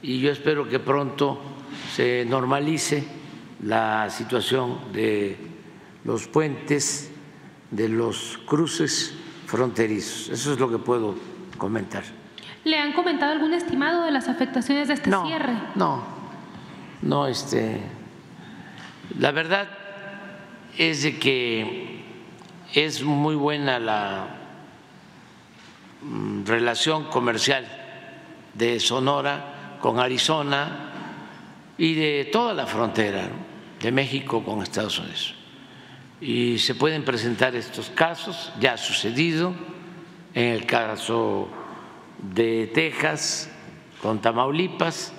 [0.00, 1.38] Y yo espero que pronto
[1.94, 3.04] se normalice
[3.62, 5.47] la situación de
[6.08, 7.10] los puentes
[7.70, 10.30] de los cruces fronterizos.
[10.30, 11.14] Eso es lo que puedo
[11.58, 12.02] comentar.
[12.64, 15.52] ¿Le han comentado algún estimado de las afectaciones de este cierre?
[15.74, 16.02] No,
[17.02, 17.82] no, este,
[19.18, 19.68] la verdad
[20.78, 22.04] es de que
[22.72, 24.28] es muy buena la
[26.00, 27.68] mm, relación comercial
[28.54, 30.90] de Sonora con Arizona
[31.76, 33.28] y de toda la frontera
[33.82, 35.37] de México con Estados Unidos
[36.20, 39.54] y se pueden presentar estos casos, ya ha sucedido.
[40.34, 41.48] En el caso
[42.18, 43.50] de Texas
[44.02, 45.12] con Tamaulipas,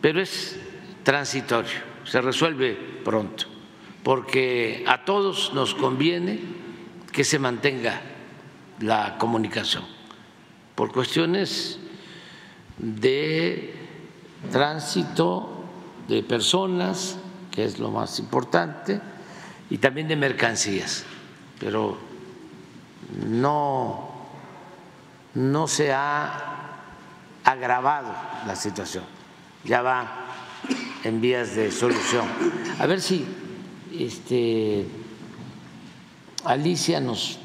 [0.00, 0.58] pero es
[1.02, 2.74] transitorio, se resuelve
[3.04, 3.44] pronto,
[4.02, 6.40] porque a todos nos conviene
[7.12, 8.00] que se mantenga
[8.80, 9.84] la comunicación
[10.74, 11.78] por cuestiones
[12.78, 13.74] de
[14.50, 15.64] tránsito
[16.08, 17.18] de personas,
[17.50, 19.00] que es lo más importante,
[19.70, 21.04] y también de mercancías,
[21.58, 21.98] pero
[23.26, 24.10] no,
[25.34, 26.54] no se ha
[27.44, 28.12] agravado
[28.46, 29.04] la situación,
[29.64, 30.24] ya va
[31.04, 32.26] en vías de solución.
[32.78, 33.26] A ver si
[33.92, 34.86] este,
[36.44, 37.38] Alicia nos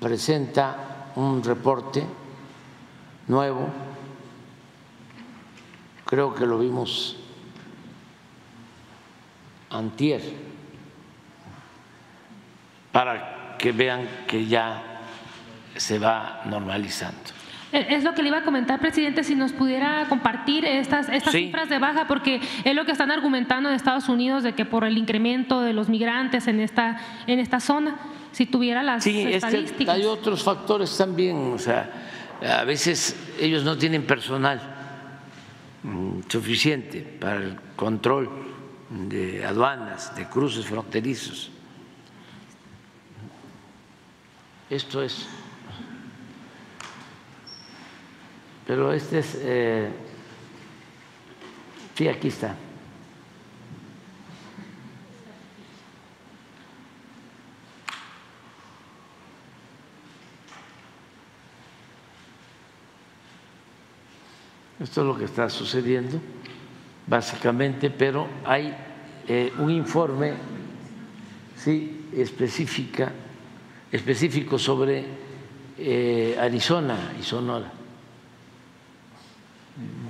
[0.00, 2.04] presenta un reporte
[3.28, 3.68] nuevo,
[6.06, 7.16] creo que lo vimos
[9.70, 10.49] antier
[12.92, 14.82] para que vean que ya
[15.76, 17.18] se va normalizando.
[17.72, 21.68] Es lo que le iba a comentar, presidente, si nos pudiera compartir estas, estas cifras
[21.68, 24.98] de baja, porque es lo que están argumentando en Estados Unidos de que por el
[24.98, 27.96] incremento de los migrantes en esta, en esta zona,
[28.32, 29.94] si tuviera las sí, estadísticas.
[29.94, 31.90] hay otros factores también, o sea,
[32.42, 34.60] a veces ellos no tienen personal
[35.84, 38.30] mm, suficiente para el control
[38.90, 41.52] de aduanas, de cruces fronterizos
[44.70, 45.26] Esto es.
[48.68, 49.36] Pero este es.
[49.40, 49.90] Eh,
[51.96, 52.54] sí, aquí está.
[64.78, 66.20] Esto es lo que está sucediendo,
[67.06, 68.74] básicamente, pero hay
[69.28, 70.32] eh, un informe,
[71.56, 73.12] sí, específica
[73.90, 75.04] específico sobre
[75.78, 77.72] eh, Arizona y Sonora.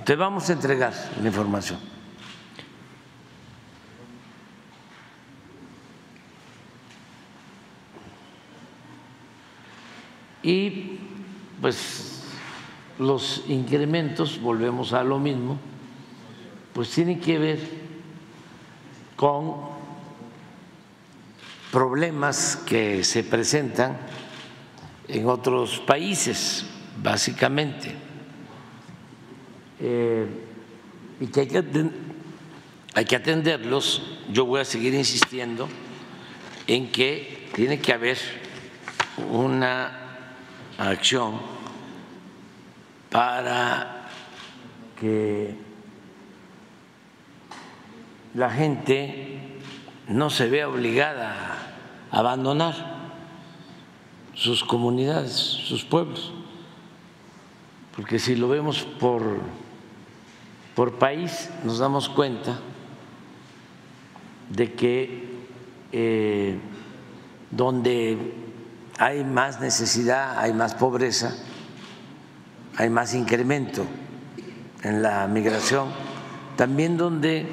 [0.05, 1.79] Te vamos a entregar la información.
[10.43, 10.97] Y
[11.61, 12.23] pues
[12.97, 15.59] los incrementos, volvemos a lo mismo,
[16.73, 17.59] pues tienen que ver
[19.15, 19.70] con
[21.71, 23.97] problemas que se presentan
[25.07, 26.65] en otros países,
[27.01, 27.95] básicamente,
[29.79, 30.27] eh,
[31.19, 31.63] y que hay que,
[32.93, 34.19] hay que atenderlos.
[34.31, 35.67] Yo voy a seguir insistiendo
[36.67, 38.17] en que tiene que haber
[39.29, 40.17] una
[40.77, 41.39] acción
[43.09, 44.09] para
[44.99, 45.55] que
[48.33, 49.39] la gente
[50.07, 51.60] no se vea obligada
[52.11, 52.75] abandonar
[54.33, 56.31] sus comunidades, sus pueblos,
[57.95, 59.39] porque si lo vemos por,
[60.75, 62.59] por país nos damos cuenta
[64.49, 65.29] de que
[65.91, 66.59] eh,
[67.49, 68.33] donde
[68.97, 71.35] hay más necesidad, hay más pobreza,
[72.77, 73.85] hay más incremento
[74.83, 75.89] en la migración,
[76.55, 77.45] también donde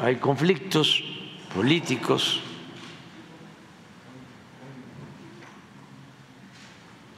[0.00, 1.02] hay conflictos
[1.54, 2.42] políticos.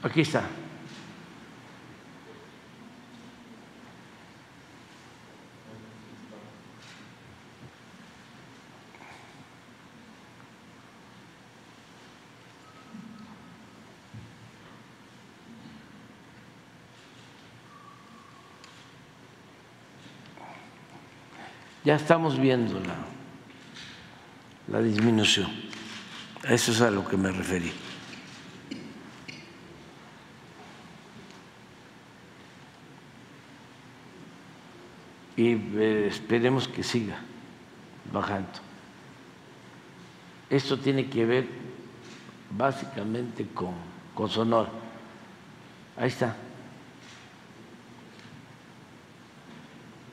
[0.03, 0.45] Aquí está.
[21.91, 22.95] ya estamos viendo la,
[24.69, 25.51] la disminución.
[26.45, 27.73] Eso es a lo que me referí.
[35.41, 37.17] Y eh, esperemos que siga
[38.13, 38.51] bajando.
[40.51, 41.49] Esto tiene que ver
[42.51, 43.73] básicamente con,
[44.15, 44.69] con Sonora.
[45.97, 46.37] Ahí está.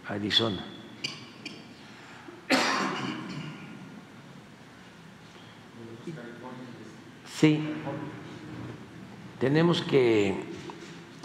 [0.07, 0.63] Arizona.
[7.37, 7.59] Sí,
[9.41, 10.45] tenemos que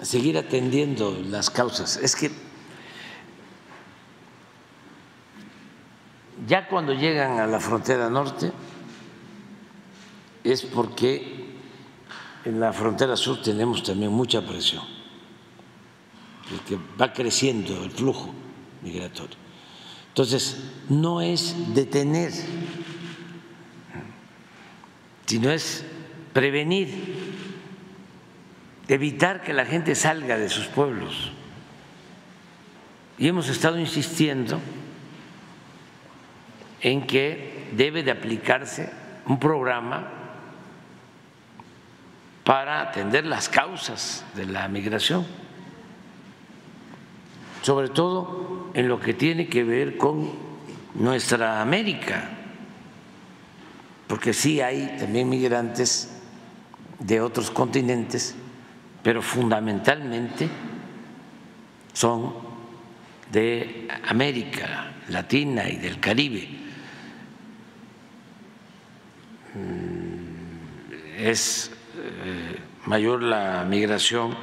[0.02, 1.98] seguir atendiendo las causas.
[1.98, 2.41] Es que
[6.46, 8.52] ya cuando llegan a la frontera norte
[10.44, 11.42] es porque
[12.44, 14.82] en la frontera sur tenemos también mucha presión,
[16.50, 18.34] porque va creciendo el flujo
[18.82, 19.36] migratorio.
[20.08, 22.32] Entonces, no es detener,
[25.26, 25.84] sino es
[26.32, 27.32] prevenir,
[28.88, 31.30] evitar que la gente salga de sus pueblos.
[33.16, 34.60] Y hemos estado insistiendo
[36.82, 38.90] en que debe de aplicarse
[39.26, 40.08] un programa
[42.44, 45.24] para atender las causas de la migración,
[47.62, 50.30] sobre todo en lo que tiene que ver con
[50.94, 52.30] nuestra América,
[54.08, 56.20] porque sí hay también migrantes
[56.98, 58.34] de otros continentes,
[59.04, 60.48] pero fundamentalmente
[61.92, 62.34] son
[63.30, 66.61] de América Latina y del Caribe.
[69.54, 74.34] Mm, es eh, mayor la migración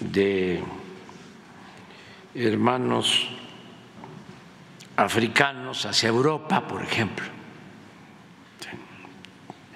[0.00, 0.62] de
[2.34, 3.28] hermanos
[4.96, 7.26] africanos hacia Europa, por ejemplo.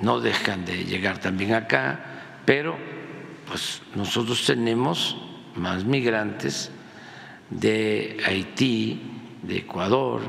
[0.00, 2.00] No dejan de llegar también acá,
[2.44, 2.76] pero
[3.46, 5.16] pues nosotros tenemos
[5.54, 6.70] más migrantes
[7.50, 9.00] de Haití,
[9.42, 10.22] de Ecuador,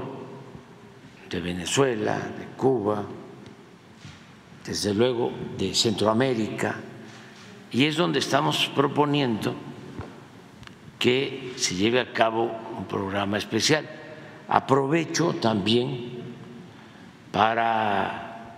[1.30, 3.06] de Venezuela, de Cuba,
[4.66, 6.76] desde luego de Centroamérica,
[7.72, 9.53] y es donde estamos proponiendo
[10.97, 13.88] que se lleve a cabo un programa especial.
[14.47, 16.24] Aprovecho también
[17.32, 18.55] para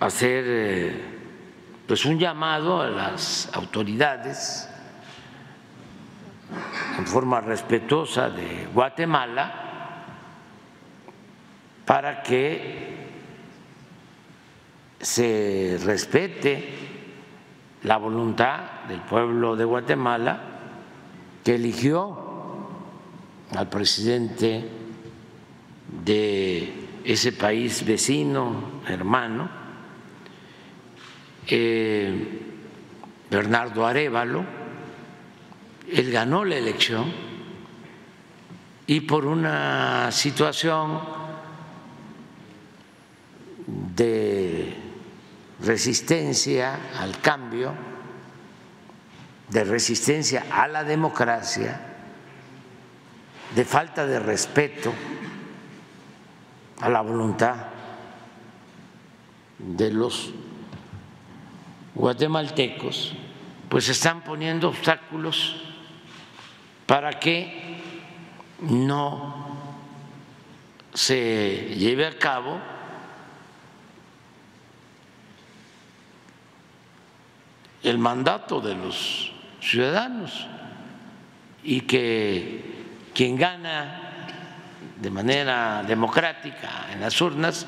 [0.00, 1.04] hacer eh,
[1.86, 4.68] pues un llamado a las autoridades
[6.98, 9.62] en forma respetuosa de Guatemala
[11.84, 13.03] para que
[15.04, 16.64] se respete
[17.82, 20.40] la voluntad del pueblo de Guatemala
[21.44, 22.18] que eligió
[23.54, 24.66] al presidente
[26.06, 26.72] de
[27.04, 29.50] ese país vecino, hermano,
[31.48, 32.40] eh,
[33.30, 34.42] Bernardo Arevalo,
[35.92, 37.12] él ganó la elección
[38.86, 40.98] y por una situación
[43.94, 44.83] de
[45.64, 47.74] resistencia al cambio,
[49.48, 51.80] de resistencia a la democracia,
[53.54, 54.92] de falta de respeto
[56.80, 57.56] a la voluntad
[59.58, 60.32] de los
[61.94, 63.14] guatemaltecos,
[63.68, 65.62] pues están poniendo obstáculos
[66.86, 67.80] para que
[68.60, 69.56] no
[70.92, 72.73] se lleve a cabo
[77.84, 79.30] el mandato de los
[79.60, 80.46] ciudadanos
[81.62, 82.74] y que
[83.14, 84.26] quien gana
[85.00, 87.66] de manera democrática en las urnas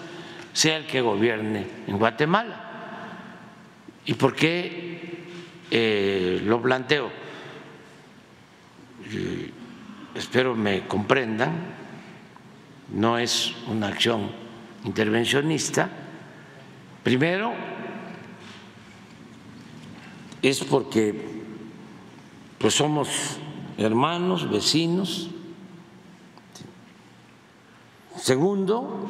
[0.52, 2.62] sea el que gobierne en Guatemala.
[4.06, 5.26] ¿Y por qué
[5.70, 7.26] eh, lo planteo?
[10.16, 11.52] espero me comprendan,
[12.92, 14.30] no es una acción
[14.84, 15.88] intervencionista.
[17.04, 17.52] Primero,
[20.42, 21.36] es porque
[22.58, 23.08] pues somos
[23.78, 25.28] hermanos, vecinos.
[28.16, 29.08] Segundo,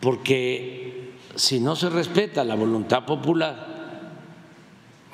[0.00, 4.12] porque si no se respeta la voluntad popular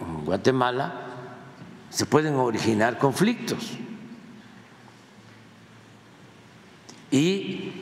[0.00, 1.00] en Guatemala,
[1.90, 3.78] se pueden originar conflictos.
[7.12, 7.72] Y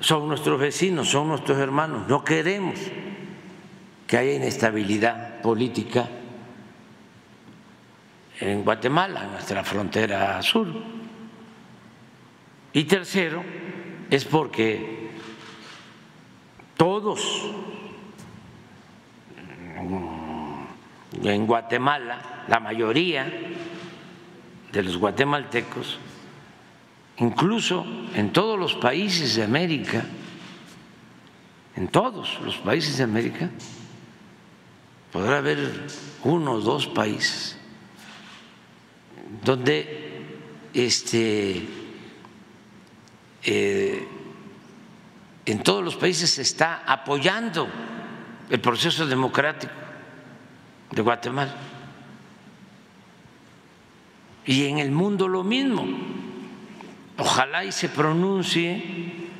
[0.00, 2.08] son nuestros vecinos, son nuestros hermanos.
[2.08, 2.78] No queremos
[4.06, 6.08] que haya inestabilidad política
[8.40, 10.66] en Guatemala, en nuestra frontera sur.
[12.72, 13.44] Y tercero,
[14.10, 15.08] es porque
[16.76, 17.46] todos
[21.22, 23.32] en Guatemala, la mayoría
[24.72, 26.00] de los guatemaltecos,
[27.18, 27.86] incluso
[28.16, 30.04] en todos los países de América,
[31.76, 33.48] en todos los países de América,
[35.16, 35.88] podrá haber
[36.24, 37.56] uno o dos países
[39.40, 40.28] donde
[40.74, 41.64] este,
[43.42, 44.08] eh,
[45.46, 47.66] en todos los países se está apoyando
[48.50, 49.72] el proceso democrático
[50.90, 51.56] de Guatemala.
[54.44, 55.82] Y en el mundo lo mismo.
[57.16, 59.30] Ojalá y se pronuncie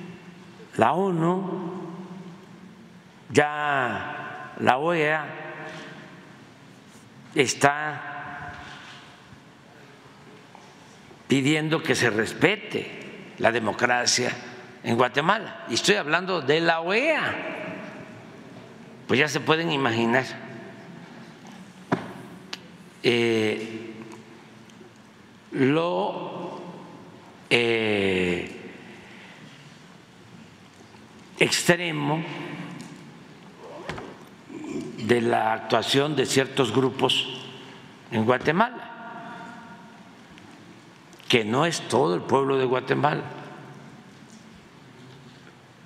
[0.79, 1.71] la ONU,
[3.29, 5.36] ya la OEA
[7.43, 8.53] está
[11.29, 14.33] pidiendo que se respete la democracia
[14.83, 15.65] en Guatemala.
[15.69, 17.35] Y estoy hablando de la OEA.
[19.07, 20.25] Pues ya se pueden imaginar.
[23.03, 23.93] Eh,
[25.53, 26.61] lo
[27.51, 28.51] eh,
[31.39, 32.25] extremo
[35.07, 37.29] de la actuación de ciertos grupos
[38.11, 38.91] en Guatemala,
[41.29, 43.23] que no es todo el pueblo de Guatemala,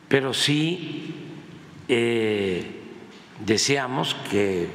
[0.08, 1.14] pero sí
[1.86, 2.82] eh,
[3.44, 4.70] deseamos que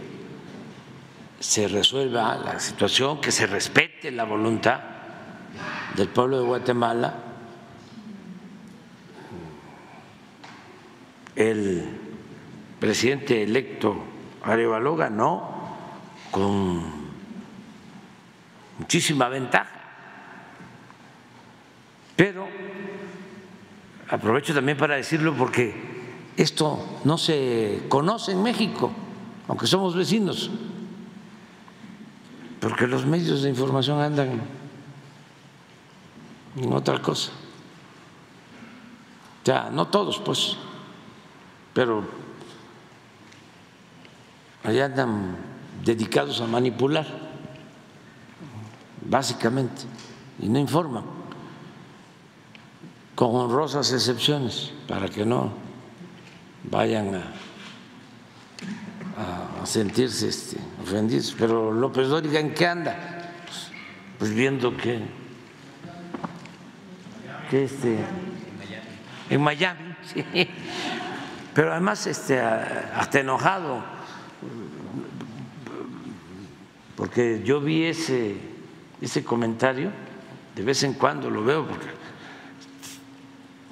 [1.39, 4.79] se resuelva la situación, que se respete la voluntad
[5.95, 7.15] del pueblo de Guatemala.
[11.35, 11.83] El
[12.79, 14.14] presidente electo
[14.45, 15.41] Arevalo ganó
[16.29, 16.83] con
[18.77, 19.71] muchísima ventaja,
[22.15, 22.47] pero
[24.09, 25.95] aprovecho también para decirlo porque
[26.37, 28.91] esto no se conoce en México,
[29.47, 30.51] aunque somos vecinos,
[32.59, 34.41] porque los medios de información andan
[36.57, 37.31] en otra cosa.
[39.43, 40.57] Ya, no todos, pues,
[41.73, 42.03] pero
[44.65, 45.37] allá andan
[45.83, 47.05] dedicados a manipular,
[49.01, 49.83] básicamente,
[50.39, 51.05] y no informan,
[53.13, 55.53] con honrosas excepciones, para que no
[56.63, 57.23] vayan a,
[59.65, 61.35] sentirse este, ofendidos.
[61.39, 63.33] Pero López Dóriga, ¿en qué anda?
[63.45, 63.71] Pues,
[64.19, 65.01] pues viendo que,
[67.49, 67.97] que este,
[69.27, 70.23] en Miami, sí.
[71.55, 73.94] pero además este, hasta enojado
[76.95, 78.55] porque yo vi ese
[79.01, 79.91] ese comentario,
[80.55, 81.87] de vez en cuando lo veo porque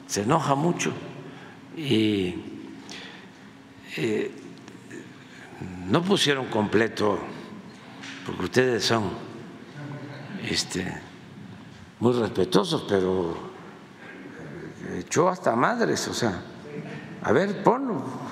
[0.07, 0.91] se enoja mucho
[1.75, 2.35] y
[3.97, 4.31] eh,
[5.87, 7.19] no pusieron completo,
[8.25, 9.11] porque ustedes son
[10.47, 10.85] este,
[11.99, 13.35] muy respetuosos, pero
[14.97, 16.41] echó hasta madres, o sea,
[17.21, 18.22] a ver, ponlo.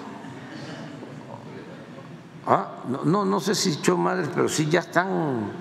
[2.87, 5.51] No, no, sé si echó madres, pero sí ya están.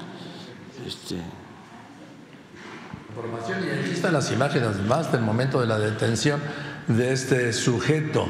[0.86, 1.20] Este,
[3.10, 6.40] Información y aquí están las imágenes más del momento de la detención
[6.86, 8.26] de este sujeto,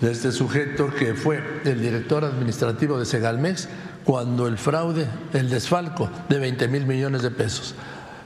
[0.00, 3.68] de este sujeto que fue el director administrativo de Segalmex
[4.04, 7.74] cuando el fraude, el desfalco de 20 mil millones de pesos.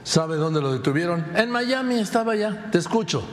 [0.03, 1.25] ¿Sabe dónde lo detuvieron?
[1.35, 2.69] En Miami estaba ya.
[2.69, 3.23] Te escucho.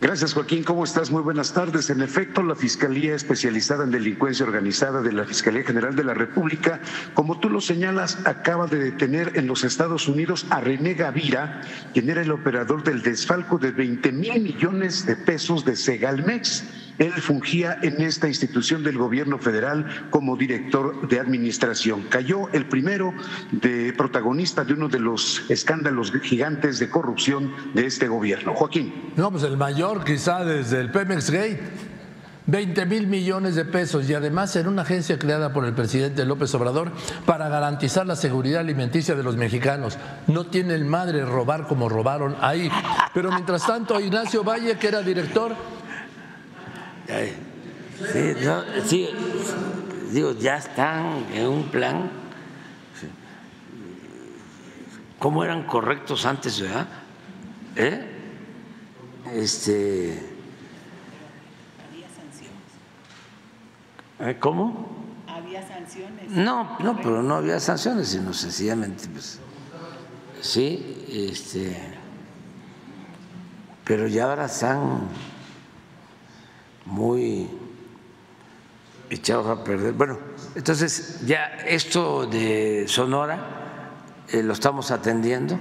[0.00, 0.62] Gracias, Joaquín.
[0.62, 1.10] ¿Cómo estás?
[1.10, 1.90] Muy buenas tardes.
[1.90, 6.80] En efecto, la Fiscalía Especializada en Delincuencia Organizada de la Fiscalía General de la República,
[7.14, 11.62] como tú lo señalas, acaba de detener en los Estados Unidos a René Gavira,
[11.94, 17.12] quien era el operador del desfalco de 20 mil millones de pesos de Segalmex él
[17.12, 22.02] fungía en esta institución del gobierno federal como director de administración.
[22.08, 23.14] Cayó el primero
[23.52, 28.54] de protagonista de uno de los escándalos gigantes de corrupción de este gobierno.
[28.54, 29.12] Joaquín.
[29.16, 31.60] No, pues el mayor quizá desde el Pemex Gate.
[32.48, 36.54] 20 mil millones de pesos y además en una agencia creada por el presidente López
[36.54, 36.92] Obrador
[37.26, 39.98] para garantizar la seguridad alimenticia de los mexicanos.
[40.26, 42.70] No tiene el madre robar como robaron ahí.
[43.12, 45.54] Pero mientras tanto, Ignacio Valle, que era director
[47.08, 48.34] Sí,
[48.84, 49.08] sí,
[50.12, 52.10] digo, ya están en un plan.
[55.18, 56.86] ¿Cómo eran correctos antes, verdad?
[57.76, 58.06] ¿Eh?
[59.32, 60.22] Este.
[61.88, 62.62] Había sanciones.
[64.20, 64.36] ¿Eh?
[64.38, 64.88] ¿Cómo?
[65.26, 66.30] Había sanciones.
[66.30, 69.40] No, no, pero no había sanciones, sino sencillamente, pues.
[70.42, 71.74] Sí, este.
[73.84, 75.08] Pero ya ahora están
[76.88, 77.48] muy
[79.10, 79.92] echados a perder.
[79.92, 80.18] Bueno,
[80.54, 83.38] entonces ya esto de Sonora
[84.28, 85.58] eh, lo estamos atendiendo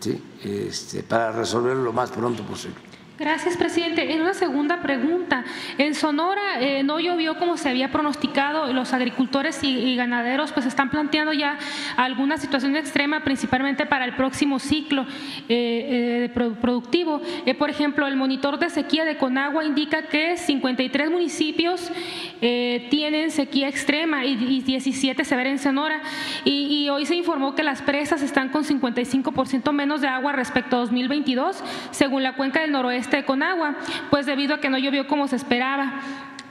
[0.00, 0.22] ¿sí?
[0.42, 2.91] este, para resolverlo lo más pronto posible.
[3.22, 4.14] Gracias, presidente.
[4.14, 5.44] En una segunda pregunta,
[5.78, 8.72] en Sonora eh, no llovió como se había pronosticado.
[8.72, 11.56] Los agricultores y, ganaderos pues están planteando ya
[11.96, 15.06] alguna situación extrema, principalmente para el próximo ciclo
[15.48, 17.22] eh, eh, productivo.
[17.60, 21.92] por ejemplo, el monitor de sequía de Conagua indica que 53 municipios
[22.40, 26.02] tienen sequía extrema y, 17 se ven en Sonora.
[26.44, 30.74] Y, y hoy se informó que las presas están con 55% menos de agua respecto
[30.74, 31.62] a 2022,
[31.92, 33.76] según la cuenca del noroeste con agua,
[34.10, 36.00] pues debido a que no llovió como se esperaba.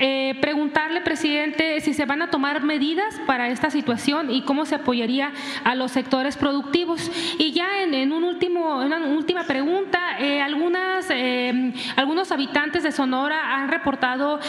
[0.03, 4.73] Eh, preguntarle, presidente, si se van a tomar medidas para esta situación y cómo se
[4.73, 5.31] apoyaría
[5.63, 7.11] a los sectores productivos.
[7.37, 13.55] Y ya en, un último, una última pregunta, eh, algunas, eh, algunos habitantes de Sonora
[13.55, 14.39] han reportado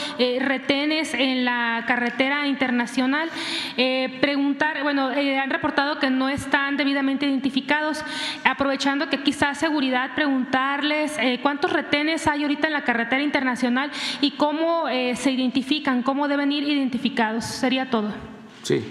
[0.40, 3.28] retenes en la carretera internacional.
[4.22, 8.02] preguntar, bueno, han reportado que no están debidamente identificados.
[8.44, 13.90] Aprovechando que quizás seguridad, preguntarles cuántos retenes hay ahorita en la carretera internacional
[14.22, 17.44] y cómo se identifican, cómo deben ir identificados.
[17.44, 18.12] Sería todo.
[18.62, 18.82] Sí.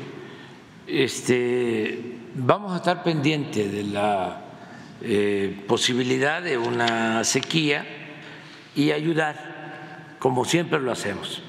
[0.85, 4.41] Este, vamos a estar pendientes de la
[5.01, 7.85] eh, posibilidad de una sequía
[8.75, 11.41] y ayudar, como siempre lo hacemos,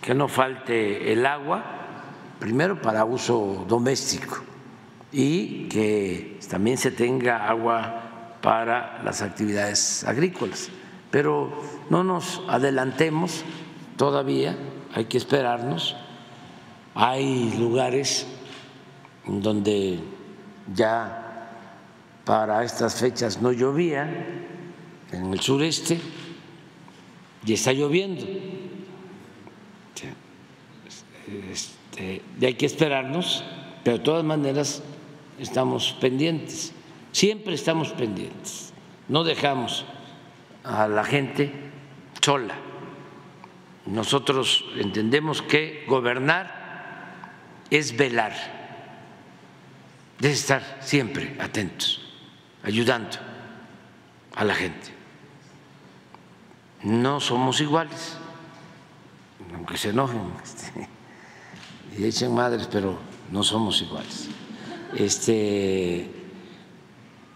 [0.00, 1.64] que no falte el agua,
[2.38, 4.42] primero para uso doméstico
[5.12, 10.68] y que también se tenga agua para las actividades agrícolas.
[11.10, 13.44] Pero no nos adelantemos
[13.96, 14.56] todavía,
[14.94, 15.96] hay que esperarnos.
[16.94, 18.26] Hay lugares
[19.26, 20.00] donde
[20.74, 21.50] ya
[22.24, 24.08] para estas fechas no llovía,
[25.12, 26.00] en el sureste,
[27.44, 28.24] y está lloviendo.
[31.52, 33.44] Este, y hay que esperarnos,
[33.84, 34.82] pero de todas maneras
[35.38, 36.72] estamos pendientes,
[37.12, 38.72] siempre estamos pendientes,
[39.08, 39.84] no dejamos
[40.64, 41.52] a la gente
[42.20, 42.54] sola.
[43.86, 46.66] Nosotros entendemos que gobernar
[47.70, 48.32] es velar,
[50.20, 52.00] es estar siempre atentos,
[52.64, 53.16] ayudando
[54.34, 54.92] a la gente.
[56.82, 58.16] No somos iguales,
[59.54, 60.88] aunque se enojen este,
[61.96, 62.98] y echen madres, pero
[63.30, 64.28] no somos iguales.
[64.94, 66.10] Este,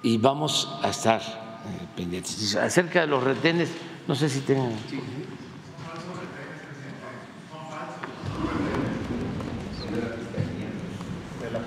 [0.02, 2.56] y vamos a estar eh, pendientes.
[2.56, 3.70] Acerca de los retenes,
[4.08, 4.72] no sé si tengan.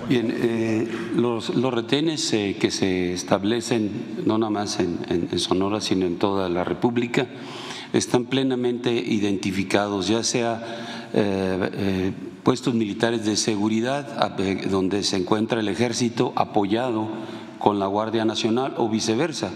[0.08, 0.86] Bien, eh,
[1.16, 6.62] los, retenes eh, que se establecen no nada más en, Sonora, sino en toda la
[6.62, 7.26] República,
[7.92, 12.12] están plenamente identificados, ya sea eh,
[12.42, 14.36] puestos militares de seguridad,
[14.68, 17.08] donde se encuentra el ejército apoyado
[17.58, 19.52] con la Guardia Nacional o viceversa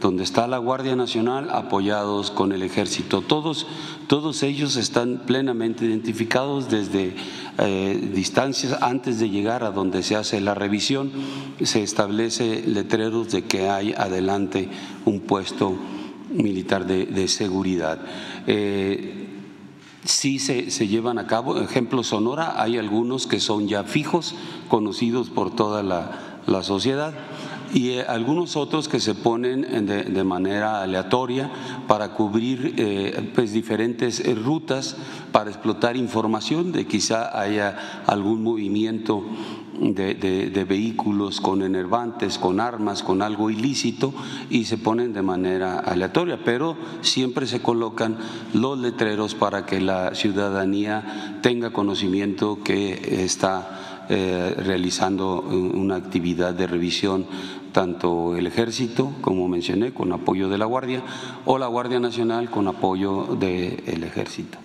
[0.00, 3.22] donde está la Guardia Nacional apoyados con el ejército.
[3.22, 3.66] Todos,
[4.08, 7.14] todos ellos están plenamente identificados desde
[7.58, 11.10] eh, distancias antes de llegar a donde se hace la revisión.
[11.62, 14.68] Se establece letreros de que hay adelante
[15.06, 15.74] un puesto
[16.30, 17.98] militar de, seguridad.
[18.46, 19.28] Eh,
[20.04, 24.34] sí se, llevan a cabo, ejemplo Sonora, hay algunos que son ya fijos,
[24.68, 27.14] conocidos por toda la sociedad
[27.72, 31.50] y eh, algunos otros que se ponen de, manera aleatoria
[31.86, 34.96] para cubrir eh, pues diferentes eh, rutas
[35.32, 39.24] para explotar información de quizá haya algún movimiento
[39.78, 44.14] de, vehículos con enervantes, con armas, con algo ilícito
[44.48, 48.16] y se ponen de manera aleatoria, pero siempre se colocan
[48.54, 57.26] los letreros para que la ciudadanía tenga conocimiento que está realizando una actividad de revisión
[57.76, 61.02] tanto el ejército, como mencioné, con apoyo de la Guardia,
[61.44, 64.56] o la Guardia Nacional con apoyo del ejército.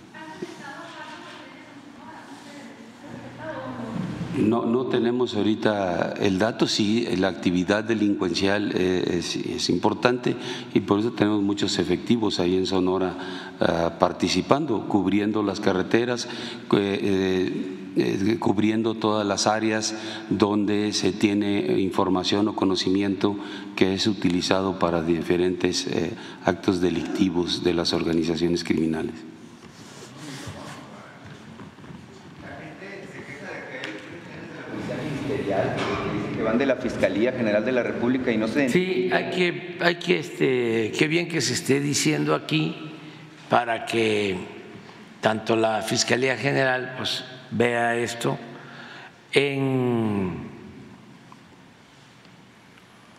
[4.37, 10.37] No, no tenemos ahorita el dato, sí, la actividad delincuencial eh, es, importante
[10.73, 13.17] y por eso tenemos muchos efectivos ahí en Sonora
[13.59, 16.29] ah, participando, cubriendo las carreteras.
[16.71, 17.80] Eh, eh,
[18.39, 19.95] cubriendo todas las áreas
[20.29, 23.35] donde se tiene información o conocimiento
[23.75, 26.13] que es utilizado para diferentes eh,
[26.45, 29.15] actos delictivos de las organizaciones criminales.
[36.35, 39.77] que van de la Fiscalía General de la República y no se Sí, hay que,
[39.81, 42.75] hay que, este, qué bien que se esté diciendo aquí
[43.49, 44.37] para que
[45.19, 48.37] tanto la Fiscalía General pues vea esto.
[49.33, 50.49] En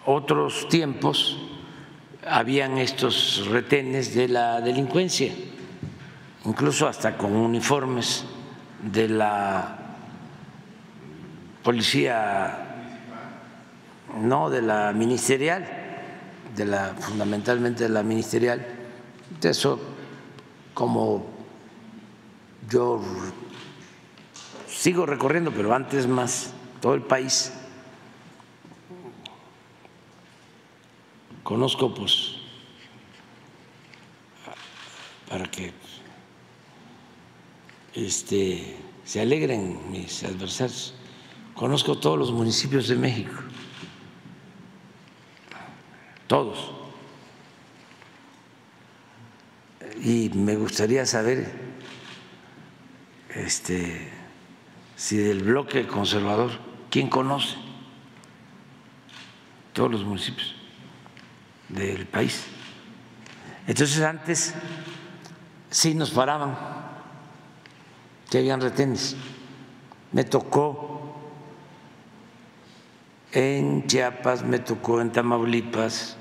[0.04, 1.38] otros tiempos
[2.26, 5.32] habían estos retenes de la delincuencia,
[6.44, 8.24] incluso hasta con uniformes
[8.82, 9.78] de la
[11.62, 12.58] policía,
[14.20, 15.66] no de la ministerial,
[16.56, 18.66] de la fundamentalmente de la ministerial.
[19.42, 19.80] Eso
[20.74, 21.26] como
[22.68, 23.00] yo
[24.82, 27.52] Sigo recorriendo, pero antes más, todo el país.
[31.44, 32.38] Conozco, pues,
[35.28, 35.72] para que
[37.94, 40.94] este, se alegren mis adversarios.
[41.54, 43.40] Conozco todos los municipios de México,
[46.26, 46.72] todos.
[50.02, 51.52] Y me gustaría saber
[53.36, 54.21] este,
[55.02, 56.52] si del bloque conservador,
[56.88, 57.56] ¿quién conoce
[59.72, 60.54] todos los municipios
[61.68, 62.44] del país?
[63.66, 64.54] Entonces antes
[65.70, 66.56] sí nos paraban,
[68.30, 69.16] que habían retenes.
[70.12, 71.16] Me tocó
[73.32, 76.16] en Chiapas, me tocó en Tamaulipas,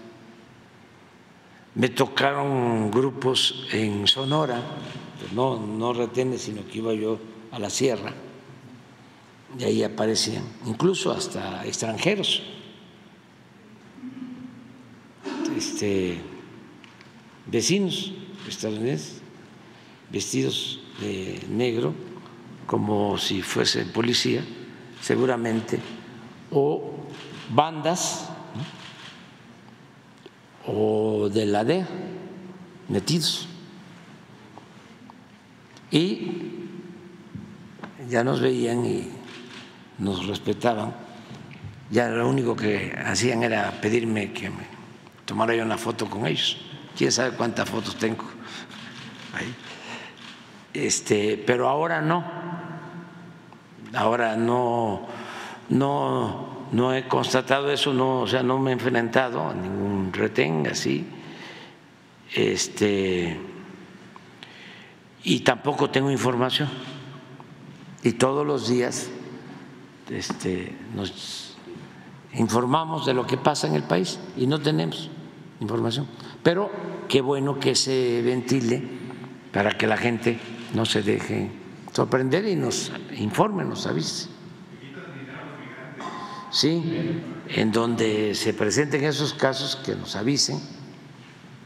[1.76, 4.60] me tocaron grupos en Sonora,
[5.36, 7.20] no, no retenes, sino que iba yo
[7.52, 8.12] a la sierra
[9.60, 12.44] y ahí aparecían incluso hasta extranjeros,
[15.56, 16.19] este,
[17.48, 18.14] vecinos
[18.48, 19.22] estadounidenses
[20.11, 21.94] vestidos de negro
[22.65, 24.44] como si fuese policía,
[25.02, 25.80] seguramente,
[26.52, 26.94] o
[27.49, 28.30] bandas
[30.68, 31.88] o de la DEA
[32.88, 33.48] metidos.
[35.91, 36.32] Y
[38.10, 39.10] ya nos veían y
[39.97, 40.93] nos respetaban,
[41.89, 44.65] ya lo único que hacían era pedirme que me
[45.26, 46.57] tomara yo una foto con ellos.
[46.97, 48.23] Quién sabe cuántas fotos tengo.
[50.73, 52.23] Este, pero ahora no.
[53.93, 55.07] Ahora no,
[55.69, 60.65] no, no he constatado eso, no, o sea, no me he enfrentado a ningún retén
[60.68, 61.05] así.
[62.34, 63.38] Este,
[65.23, 66.69] y tampoco tengo información.
[68.03, 69.09] Y todos los días
[70.11, 71.55] este, nos
[72.33, 75.09] informamos de lo que pasa en el país y no tenemos
[75.59, 76.07] información.
[76.43, 76.69] Pero
[77.07, 78.83] qué bueno que se ventile
[79.51, 80.39] para que la gente
[80.73, 81.49] no se deje
[81.93, 84.29] sorprender y nos informe, nos avise.
[86.51, 87.21] ¿sí?
[87.47, 90.59] En donde se presenten esos casos, que nos avisen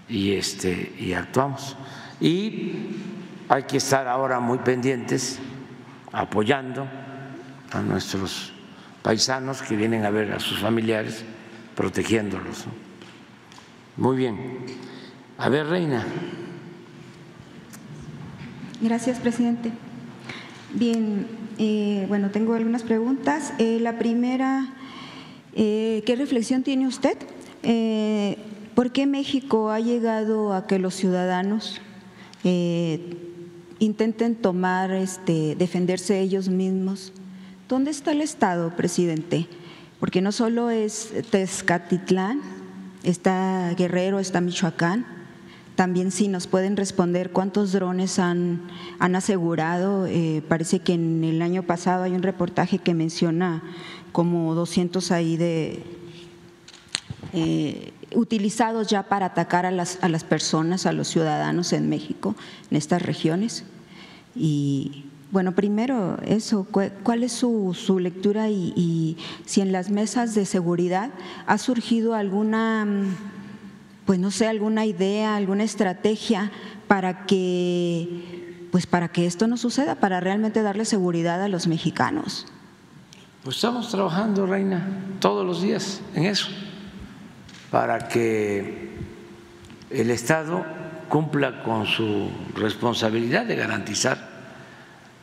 [0.08, 1.76] y, este, y actuamos.
[2.20, 2.74] Y
[3.50, 5.40] hay que estar ahora muy pendientes,
[6.12, 6.88] apoyando
[7.72, 8.54] a nuestros
[9.02, 11.24] paisanos que vienen a ver a sus familiares,
[11.76, 12.66] protegiéndolos.
[13.98, 14.38] Muy bien.
[15.38, 16.06] A ver, Reina.
[18.82, 19.72] Gracias, presidente.
[20.74, 21.28] Bien,
[21.58, 23.54] eh, bueno, tengo algunas preguntas.
[23.60, 24.74] Eh, la primera,
[25.54, 27.18] eh, ¿qué reflexión tiene usted?
[28.76, 31.82] ¿Por qué México ha llegado a que los ciudadanos
[33.80, 37.14] intenten tomar, este, defenderse ellos mismos?
[37.68, 39.48] ¿Dónde está el Estado, presidente?
[40.00, 42.40] Porque no solo es Tezcatitlán,
[43.02, 45.08] está Guerrero, está Michoacán,
[45.76, 48.62] también si nos pueden responder cuántos drones han,
[49.00, 50.06] han asegurado.
[50.06, 53.64] Eh, parece que en el año pasado hay un reportaje que menciona
[54.12, 55.82] como 200 ahí de
[57.34, 62.36] eh, utilizados ya para atacar a las, a las personas, a los ciudadanos en México,
[62.70, 63.64] en estas regiones.
[64.36, 70.46] Y bueno, primero eso, ¿cuál es su, su lectura y, si en las mesas de
[70.46, 71.10] seguridad
[71.48, 72.88] ha surgido alguna
[74.06, 76.52] pues no sé, alguna idea, alguna estrategia
[76.88, 82.46] para que, pues para que esto no suceda, para realmente darle seguridad a los mexicanos.
[83.44, 84.88] Pues estamos trabajando, Reina,
[85.20, 86.50] todos los días en eso,
[87.72, 88.96] para que
[89.90, 90.64] el Estado
[91.10, 94.35] cumpla con su responsabilidad de garantizar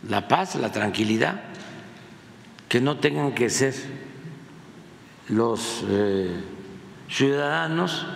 [0.08, 1.42] la paz, la tranquilidad,
[2.68, 3.74] que no tengan que ser
[5.28, 6.40] los eh,
[7.08, 8.06] ciudadanos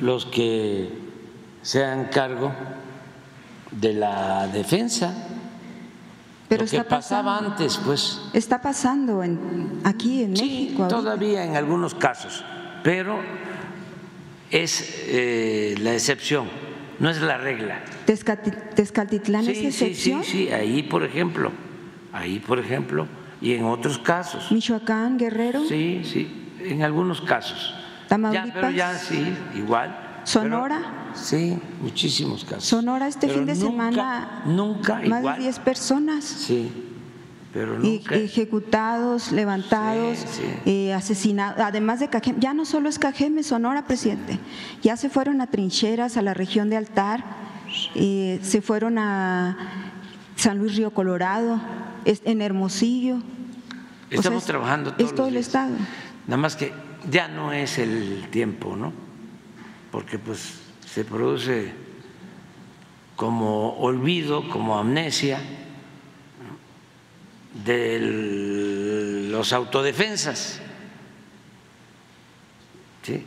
[0.00, 0.90] los que
[1.62, 2.52] sean cargo
[3.70, 5.14] de la defensa.
[6.48, 8.20] Pero Lo pasaba antes, pues.
[8.34, 12.44] Está pasando en, aquí en sí, Todavía en algunos casos,
[12.82, 13.20] pero
[14.50, 16.50] es eh, la excepción,
[17.02, 17.80] no es la regla.
[18.06, 20.22] Tezcatitlán es excepción.
[20.22, 21.50] Sí, sí, sí, ahí por ejemplo,
[22.12, 23.08] ahí por ejemplo,
[23.40, 24.52] y en otros casos.
[24.52, 25.64] Michoacán, Guerrero.
[25.66, 27.74] Sí, sí, en algunos casos.
[28.06, 28.46] Tamaulipas.
[28.46, 30.20] Ya, pero ya sí, igual.
[30.22, 31.10] Sonora.
[31.14, 32.64] sí, muchísimos casos.
[32.64, 34.44] Sonora este fin de semana.
[34.46, 36.24] Nunca Más de 10 personas.
[36.24, 36.70] Sí,
[37.52, 38.14] pero nunca.
[38.14, 40.24] ejecutados, levantados,
[40.64, 41.60] eh, asesinados.
[41.60, 44.38] Además de Cajeme, ya no solo es Cajeme, Sonora, presidente.
[44.82, 47.24] Ya se fueron a trincheras, a la región de Altar,
[47.94, 49.56] eh, se fueron a
[50.36, 51.60] San Luis Río Colorado,
[52.04, 53.18] en Hermosillo.
[54.10, 55.74] Estamos trabajando todos Es todo el Estado.
[56.26, 56.72] Nada más que
[57.10, 58.92] ya no es el tiempo, ¿no?
[59.90, 60.54] Porque pues
[60.86, 61.72] se produce
[63.16, 65.38] como olvido, como amnesia
[67.64, 70.60] de los autodefensas.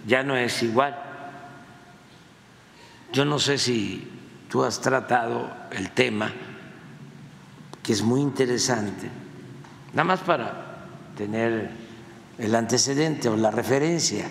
[0.07, 0.95] Ya no es igual.
[3.12, 4.07] Yo no sé si
[4.49, 6.32] tú has tratado el tema,
[7.84, 9.10] que es muy interesante,
[9.94, 11.70] nada más para tener
[12.38, 14.28] el antecedente o la referencia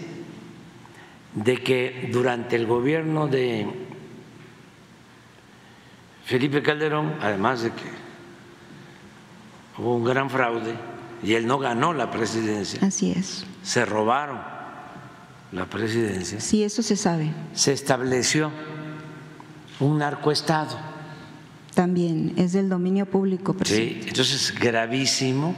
[1.35, 3.66] de que durante el gobierno de
[6.24, 8.03] Felipe Calderón, además de que
[9.78, 10.74] hubo un gran fraude
[11.22, 12.80] y él no ganó la presidencia.
[12.82, 13.44] Así es.
[13.62, 14.40] Se robaron
[15.52, 16.40] la presidencia.
[16.40, 17.32] Sí, eso se sabe.
[17.55, 18.51] Se estableció
[19.80, 20.76] un narcoestado.
[21.74, 23.56] También es del dominio público.
[23.64, 25.55] Sí, entonces gravísimo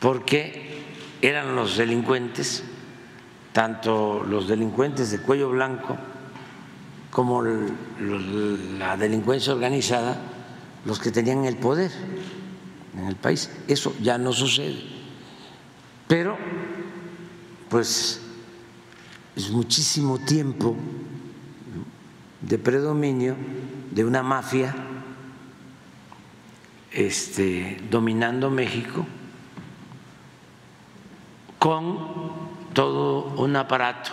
[0.00, 0.82] porque
[1.22, 2.64] eran los delincuentes,
[3.52, 5.96] tanto los delincuentes de cuello blanco
[7.10, 10.20] como la delincuencia organizada,
[10.88, 11.92] los que tenían el poder
[12.96, 13.50] en el país.
[13.68, 14.82] Eso ya no sucede.
[16.06, 16.38] Pero,
[17.68, 18.22] pues,
[19.36, 20.74] es muchísimo tiempo
[22.40, 23.36] de predominio
[23.90, 24.74] de una mafia
[26.90, 29.06] este, dominando México
[31.58, 31.98] con
[32.72, 34.10] todo un aparato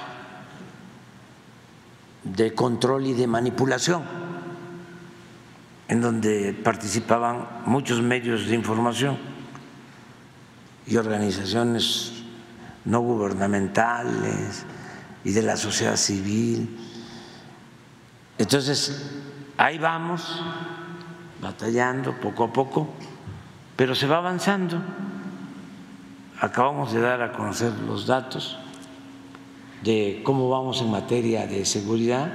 [2.25, 4.24] de control y de manipulación,
[5.87, 9.17] en donde participaban muchos medios de información
[10.87, 12.23] y organizaciones
[12.85, 14.65] no gubernamentales
[15.23, 16.77] y de la sociedad civil.
[18.37, 19.11] Entonces,
[19.57, 20.41] ahí vamos,
[21.41, 22.89] batallando poco a poco,
[23.75, 24.81] pero se va avanzando
[26.39, 28.57] acabamos de dar a conocer los datos
[29.83, 32.31] de cómo vamos en materia de seguridad.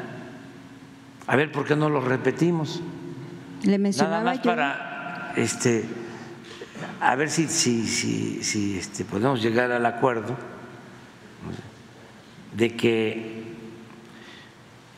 [1.26, 2.80] A ver, ¿por qué no los repetimos?
[3.62, 5.84] Le mencionaba Nada más para este,
[7.00, 10.36] a ver si, si, si, si este, podemos llegar al acuerdo
[12.54, 13.44] de que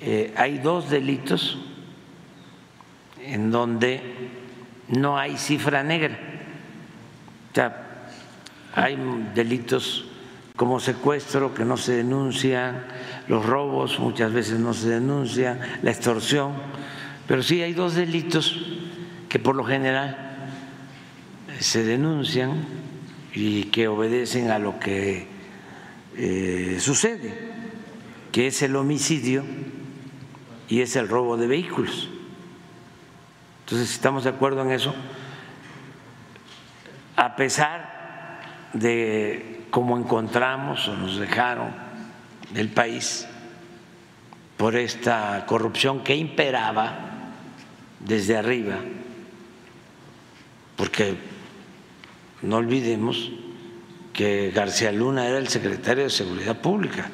[0.00, 1.58] eh, hay dos delitos
[3.20, 4.00] en donde
[4.88, 6.18] no hay cifra negra.
[7.52, 8.08] O sea,
[8.74, 8.98] hay
[9.34, 10.06] delitos
[10.56, 12.84] como secuestro que no se denuncian,
[13.28, 16.52] los robos muchas veces no se denuncian, la extorsión,
[17.32, 18.60] pero sí hay dos delitos
[19.30, 20.36] que por lo general
[21.60, 22.62] se denuncian
[23.32, 25.28] y que obedecen a lo que
[26.14, 27.32] eh, sucede,
[28.32, 29.44] que es el homicidio
[30.68, 32.10] y es el robo de vehículos.
[33.60, 34.94] Entonces, estamos de acuerdo en eso,
[37.16, 38.42] a pesar
[38.74, 41.70] de cómo encontramos o nos dejaron
[42.54, 43.26] el país
[44.58, 47.08] por esta corrupción que imperaba
[48.04, 48.76] desde arriba,
[50.76, 51.16] porque
[52.42, 53.30] no olvidemos
[54.12, 57.08] que García Luna era el secretario de Seguridad Pública,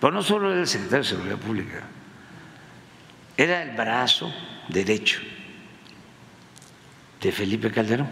[0.00, 1.82] pero no solo era el secretario de Seguridad Pública,
[3.36, 4.32] era el brazo
[4.68, 5.20] derecho
[7.20, 8.08] de Felipe Calderón.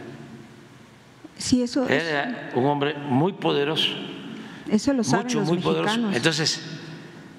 [1.36, 3.88] Sí, eso era un hombre muy poderoso.
[4.70, 5.88] Eso lo saben mucho, los muy poderoso.
[5.88, 6.16] mexicanos.
[6.16, 6.62] Entonces,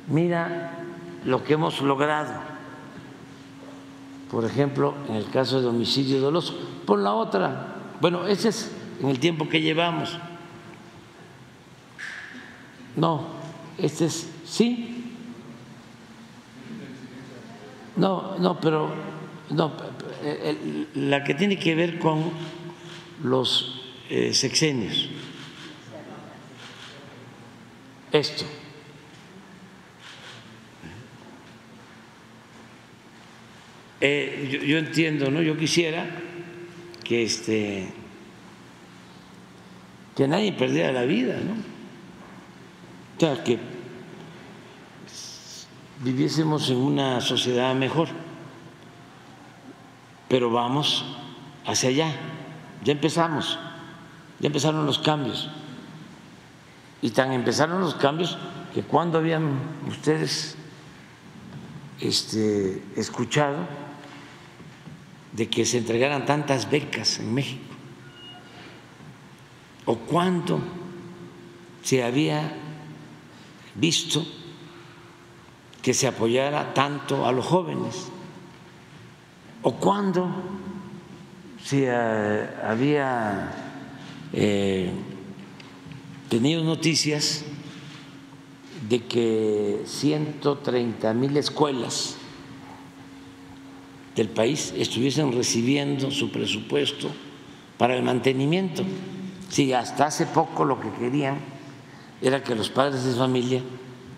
[0.07, 0.72] mira
[1.23, 2.51] lo que hemos logrado.
[4.32, 6.58] Por ejemplo, en el caso de homicidio doloso.
[6.86, 8.72] Por la otra, bueno, ese es
[9.02, 10.18] en el tiempo que llevamos.
[12.95, 13.28] No,
[13.78, 15.16] este es, sí.
[17.98, 18.90] No, no, pero
[19.49, 19.74] no,
[20.95, 22.32] la que tiene que ver con
[23.24, 25.10] los eh, sexenios.
[28.14, 28.45] Esto.
[34.03, 35.44] Eh, yo, entiendo, ¿no?
[35.44, 36.07] Yo quisiera
[37.03, 37.94] que este
[40.15, 41.53] que nadie perdiera la vida, ¿no?
[43.15, 43.60] O sea, que
[45.99, 48.10] viviésemos en una sociedad mejor.
[50.28, 51.06] Pero vamos
[51.65, 52.15] hacia allá.
[52.84, 53.60] Ya empezamos.
[54.40, 55.49] Ya empezaron los cambios.
[57.03, 58.38] Y tan empezaron los cambios
[58.73, 60.56] que cuando habían ustedes
[61.99, 63.81] este, escuchado
[65.34, 67.74] de que se entregaran tantas becas en México?
[69.86, 70.62] ¿O cuándo
[71.84, 72.53] se había
[73.76, 74.26] visto
[75.82, 78.10] que se apoyara tanto a los jóvenes?
[79.64, 80.30] ¿O cuándo
[81.64, 83.52] se eh, había
[84.34, 84.91] eh,
[86.30, 87.44] tenido noticias
[88.88, 92.18] de que 130 mil escuelas
[94.15, 97.09] del país estuviesen recibiendo su presupuesto
[97.77, 98.83] para el mantenimiento.
[99.49, 101.38] Si hasta hace poco lo que querían
[102.21, 103.61] era que los padres de familia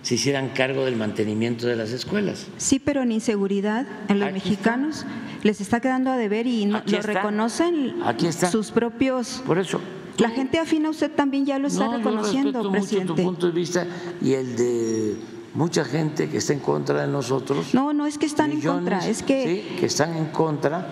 [0.02, 2.48] se hicieran cargo del mantenimiento de las escuelas.
[2.58, 5.06] Sí, pero en inseguridad, en los mexicanos
[5.44, 7.02] les está quedando a deber y no, lo está.
[7.14, 8.52] reconocen Aquí está.
[8.52, 9.42] sus propios.
[9.46, 9.80] Por eso.
[10.18, 13.12] La gente afina usted también ya lo está No, yo reconociendo, respeto presidente.
[13.14, 13.88] mucho tu punto de vista
[14.22, 15.16] y el de
[15.54, 17.74] mucha gente que está en contra de nosotros.
[17.74, 20.88] No, no es que están en contra, es que sí, que están en contra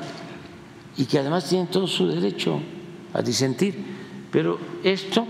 [0.98, 2.60] y que además tienen todo su derecho
[3.14, 4.02] a disentir.
[4.32, 5.26] Pero esto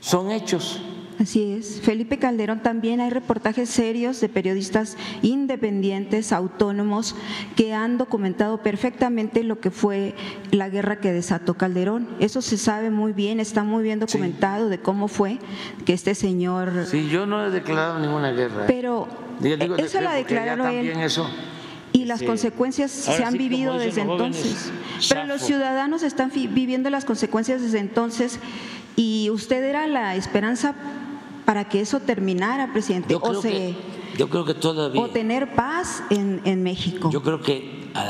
[0.00, 0.80] son hechos.
[1.18, 1.80] Así es.
[1.80, 7.16] Felipe Calderón también hay reportajes serios de periodistas independientes, autónomos,
[7.56, 10.14] que han documentado perfectamente lo que fue
[10.50, 12.08] la guerra que desató Calderón.
[12.20, 15.38] Eso se sabe muy bien, está muy bien documentado de cómo fue
[15.86, 16.86] que este señor...
[16.86, 18.64] Sí, yo no he declarado ninguna guerra.
[18.64, 18.66] ¿eh?
[18.66, 19.08] Pero
[19.40, 20.88] Digo, digo, eso la declaró él.
[21.00, 21.28] eso,
[21.92, 24.72] Y las consecuencias ahora se han sí, vivido desde jóvenes, entonces.
[25.08, 28.38] Pero los ciudadanos están viviendo las consecuencias desde entonces
[28.96, 30.74] y usted era la esperanza
[31.46, 33.74] para que eso terminara, presidente, Yo o, se, que,
[34.18, 35.00] yo creo que todavía.
[35.00, 37.08] o tener paz en, en México.
[37.10, 38.00] Yo creo que a-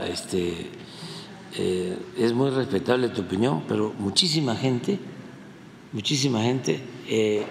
[0.00, 0.70] a- este,
[1.58, 4.98] eh, es muy respetable tu opinión, pero muchísima gente,
[5.92, 7.44] muchísima gente eh,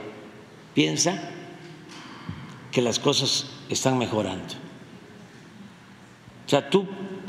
[0.74, 1.30] piensa
[2.72, 4.56] que las cosas están mejorando.
[6.46, 6.86] O sea, tú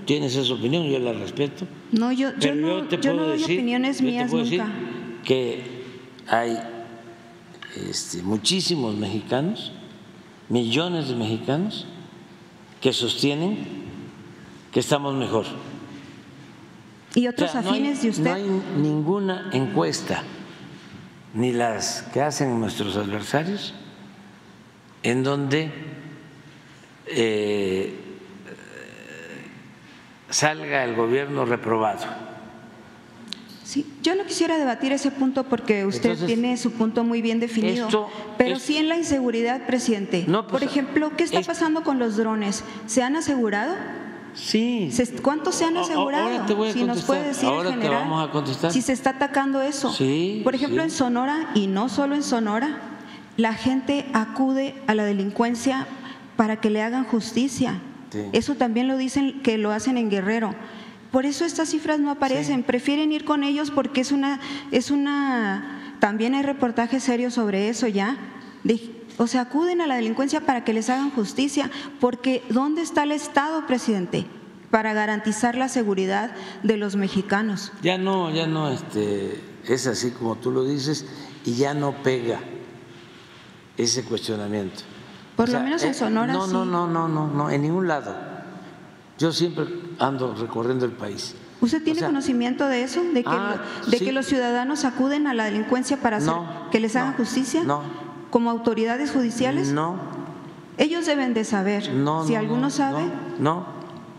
[0.07, 1.67] tienes esa opinión, yo la respeto.
[1.93, 4.11] No, yo, yo Pero no, yo te yo puedo no doy decir, opiniones yo te
[4.11, 4.75] mías puedo decir nunca.
[5.25, 5.85] que
[6.29, 6.59] hay
[7.77, 9.73] este, muchísimos mexicanos,
[10.49, 11.87] millones de mexicanos,
[12.81, 13.85] que sostienen
[14.73, 15.47] que estamos mejor.
[17.15, 18.25] Y O otros sea, no hay- afines de usted.
[18.25, 20.23] No hay ninguna encuesta,
[21.33, 23.73] ni las que hacen nuestros adversarios,
[25.03, 25.71] en donde
[27.07, 27.95] eh,
[30.31, 32.05] salga el gobierno reprobado.
[34.03, 37.87] Yo no quisiera debatir ese punto porque usted Entonces, tiene su punto muy bien definido,
[37.87, 40.25] esto pero sí en la inseguridad, presidente.
[40.29, 42.63] No, pues, Por ejemplo, ¿qué está es- pasando con los drones?
[42.87, 43.75] ¿Se han asegurado?
[44.35, 44.91] Sí.
[45.23, 46.25] ¿Cuántos se han asegurado?
[46.29, 48.03] ahora te voy a si nos puede decir Ahora en te general.
[48.05, 48.73] vamos a contestar.
[48.73, 49.93] Si se está atacando eso.
[49.93, 50.85] Sí, Por ejemplo, sí.
[50.85, 52.81] en Sonora, y no solo en Sonora,
[53.37, 55.87] la gente acude a la delincuencia
[56.37, 57.79] para que le hagan justicia.
[58.11, 58.25] Sí.
[58.33, 60.55] Eso también lo dicen que lo hacen en Guerrero.
[61.15, 62.65] Por eso estas cifras no aparecen.
[62.65, 64.41] Prefieren ir con ellos porque es una,
[64.73, 68.17] es una, también hay reportajes serios sobre eso ya.
[68.65, 71.71] De- o sea, acuden a la delincuencia para que les hagan justicia.
[72.01, 74.27] Porque ¿dónde está el Estado, presidente?
[74.73, 76.33] Para garantizar la seguridad
[76.65, 77.71] de los mexicanos.
[77.81, 81.07] Ya no, ya no, este, es así como tú lo dices
[81.45, 82.41] y ya no pega
[83.77, 84.81] ese cuestionamiento.
[85.37, 86.71] Por lo menos en Sonora No, no, sí.
[86.73, 88.34] no, no, no, no, en ningún lado.
[89.25, 89.65] Yo siempre
[90.01, 91.35] ando recorriendo el país.
[91.63, 93.03] ¿Usted tiene O sea, conocimiento de eso?
[93.03, 94.05] ¿De, que, Ah, lo- de sí.
[94.05, 97.65] que los ciudadanos acuden a la delincuencia para hacer, No, que les hagan justicia?
[97.65, 97.81] No,
[98.29, 99.69] ¿Como autoridades judiciales?
[99.73, 99.97] no,
[100.77, 101.91] Ellos deben de saber.
[101.95, 102.27] no.
[102.27, 103.05] si no, alguno no, sabe,
[103.39, 103.67] No.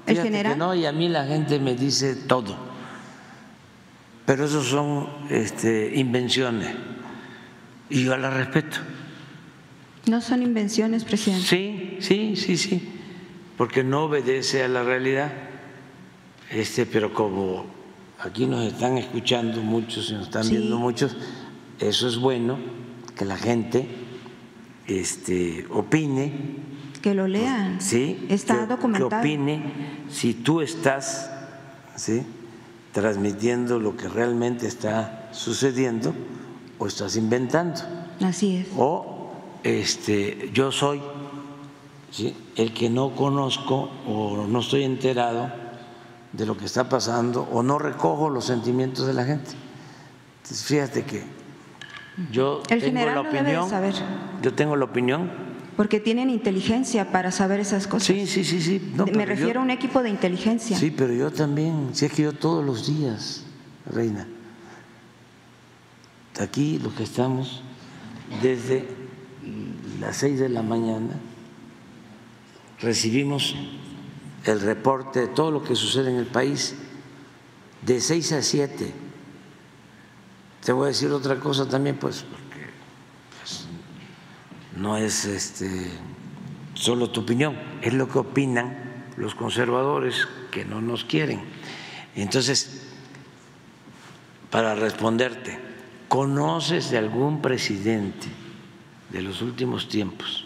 [0.08, 0.58] ¿El general?
[0.58, 2.56] No, y a mí la gente me dice todo.
[4.26, 6.70] Pero eso son este, invenciones.
[7.92, 8.78] Y yo las respeto.
[10.08, 11.46] no son invenciones, presidente.
[11.46, 12.95] Sí, sí, sí, sí,
[13.58, 15.32] porque no obedece a la realidad.
[16.52, 17.66] Este, pero como
[18.20, 20.58] aquí nos están escuchando muchos y nos están Sí.
[20.58, 21.16] viendo muchos,
[21.80, 22.58] eso es bueno
[23.18, 23.88] que la gente
[24.88, 26.32] este, opine,
[27.02, 27.82] Que lo lean.
[27.82, 29.10] sí, Está que- documentado.
[29.10, 29.64] que opine
[30.10, 31.32] si tú estás,
[31.96, 32.22] sí,
[32.92, 36.14] transmitiendo lo que realmente está sucediendo
[36.78, 37.82] o estás inventando
[38.22, 38.68] Así es.
[38.78, 39.32] o
[39.64, 41.02] este, yo soy
[42.16, 42.34] ¿sí?
[42.56, 45.52] el que no conozco o no estoy enterado
[46.32, 49.52] de lo que está pasando o no recojo los sentimientos de la gente.
[50.44, 51.24] Entonces, fíjate que
[52.32, 53.94] yo El tengo la opinión, saber.
[54.42, 55.32] yo tengo la opinión,
[55.76, 58.08] Porque tienen inteligencia para saber esas cosas.
[58.08, 58.94] sí, sí, sí, sí.
[58.96, 60.78] no, Me refiero yo- a un equipo de inteligencia.
[60.78, 63.44] Sí, pero yo también, si es que yo todos los días,
[63.86, 64.26] Reina,
[66.40, 67.62] aquí los que estamos
[68.42, 68.86] desde
[70.00, 71.10] las seis de la mañana,
[72.80, 73.56] recibimos
[74.46, 76.76] el reporte de todo lo que sucede en el país
[77.82, 78.94] de seis a siete.
[80.64, 82.66] Te voy a decir otra cosa también, pues, porque
[83.40, 83.66] pues,
[84.76, 85.92] no es este,
[86.74, 91.42] solo tu opinión, es lo que opinan los conservadores que no nos quieren.
[92.16, 92.82] Entonces,
[94.50, 95.60] para responderte,
[96.08, 98.28] ¿conoces de algún presidente
[99.12, 100.45] de los últimos tiempos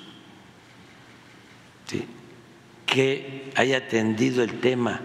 [2.90, 5.02] que haya atendido el tema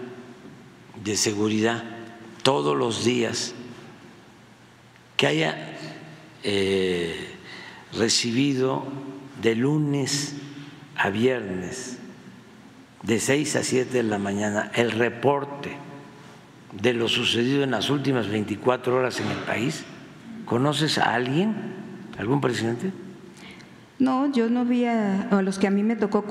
[1.03, 1.83] de seguridad
[2.41, 3.53] todos los días,
[5.17, 5.77] que haya
[6.43, 7.15] eh,
[7.93, 8.85] recibido
[9.41, 10.35] de lunes
[10.95, 11.99] a viernes,
[13.03, 15.77] de 6 a 7 de la mañana, el reporte
[16.81, 19.83] de lo sucedido en las últimas 24 horas en el país?
[20.45, 21.55] ¿Conoces a alguien,
[22.17, 22.91] algún presidente?
[23.99, 26.25] No, yo no vi a, a los que a mí me tocó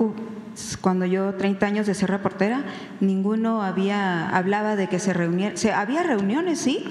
[0.80, 2.64] cuando yo 30 años de ser reportera,
[3.00, 6.84] ninguno había hablaba de que se reuniera, se, había reuniones, sí,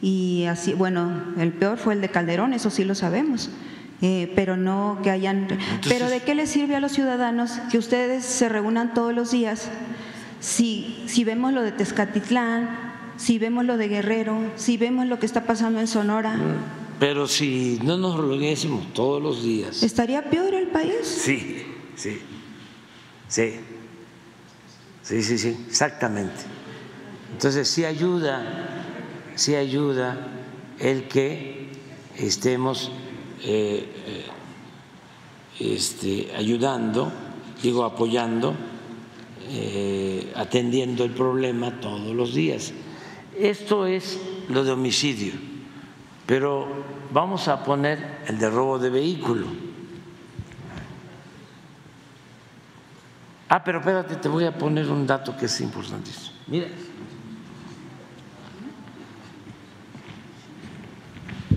[0.00, 3.50] y así, bueno, el peor fue el de Calderón, eso sí lo sabemos,
[4.00, 5.46] eh, pero no que hayan.
[5.88, 9.70] pero ¿de qué les sirve a los ciudadanos que ustedes se reúnan todos los días
[10.40, 12.68] si, si vemos lo de Tezcatitlán,
[13.16, 16.36] si vemos lo de Guerrero, si vemos lo que está pasando en Sonora?
[16.98, 19.82] Pero si no nos reuniésemos todos los días.
[19.82, 21.04] ¿Estaría peor el país?
[21.04, 22.18] Sí, sí,
[23.32, 23.60] sí,
[25.02, 26.42] sí, sí, sí, exactamente.
[27.32, 28.42] Entonces sí ayuda,
[29.36, 30.28] sí ayuda
[30.78, 31.70] el que
[32.16, 32.92] estemos
[33.42, 34.26] eh, eh,
[35.60, 37.10] este, ayudando,
[37.62, 38.54] digo apoyando,
[39.48, 42.74] eh, atendiendo el problema todos los días.
[43.38, 45.32] Esto es lo de homicidio,
[46.26, 46.68] pero
[47.10, 49.71] vamos a poner el de robo de vehículo.
[53.54, 56.34] Ah, pero espérate, te voy a poner un dato que es importantísimo.
[56.46, 56.68] Mira,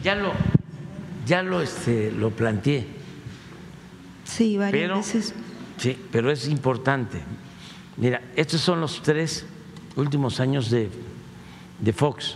[0.04, 0.34] ya lo,
[1.26, 2.86] ya lo, este, lo planteé,
[4.26, 5.34] Sí, varias pero, veces.
[5.78, 7.22] sí, pero es importante.
[7.96, 9.46] Mira, estos son los tres
[9.96, 10.90] últimos años de,
[11.80, 12.36] de Fox.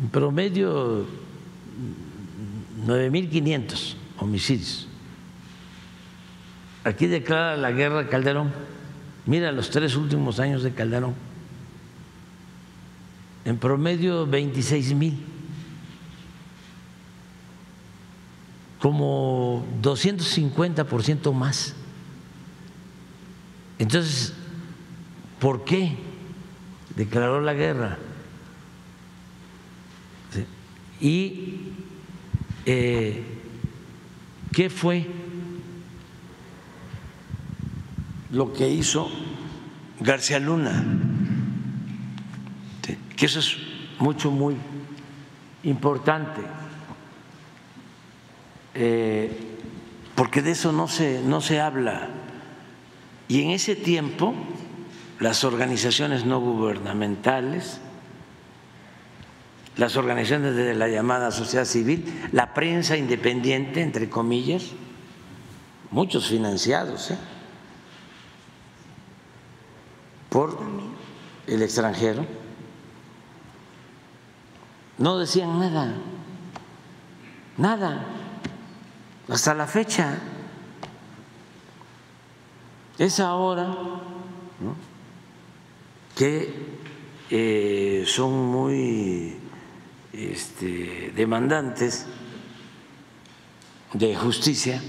[0.00, 1.04] En promedio,
[2.86, 4.88] 9.500 homicidios.
[6.84, 8.52] Aquí declara la guerra Calderón.
[9.26, 11.14] Mira los tres últimos años de Calderón.
[13.46, 15.18] en promedio 26 mil,
[18.78, 21.74] como 250% más.
[23.78, 24.32] Entonces,
[25.40, 25.96] ¿por qué
[26.96, 27.98] declaró la guerra?
[31.00, 31.72] ¿Y
[32.64, 33.22] eh,
[34.52, 35.06] qué fue
[38.30, 39.08] lo que hizo
[40.00, 40.84] García Luna?
[43.16, 43.56] Que eso es
[43.98, 44.56] mucho, muy
[45.62, 46.40] importante,
[48.74, 49.30] eh,
[50.14, 52.08] porque de eso no se, no se habla.
[53.28, 54.34] Y en ese tiempo,
[55.20, 57.80] las organizaciones no gubernamentales,
[59.76, 64.64] las organizaciones de la llamada sociedad civil, la prensa independiente, entre comillas,
[65.90, 67.18] muchos financiados ¿eh?
[70.34, 70.58] Por
[71.46, 72.26] el extranjero,
[74.98, 75.94] no decían nada,
[77.56, 78.04] nada,
[79.28, 80.18] hasta la fecha.
[82.98, 83.76] Es ahora
[86.16, 86.52] que
[87.30, 89.36] eh, son muy
[90.12, 92.08] este, demandantes
[93.92, 94.82] de justicia,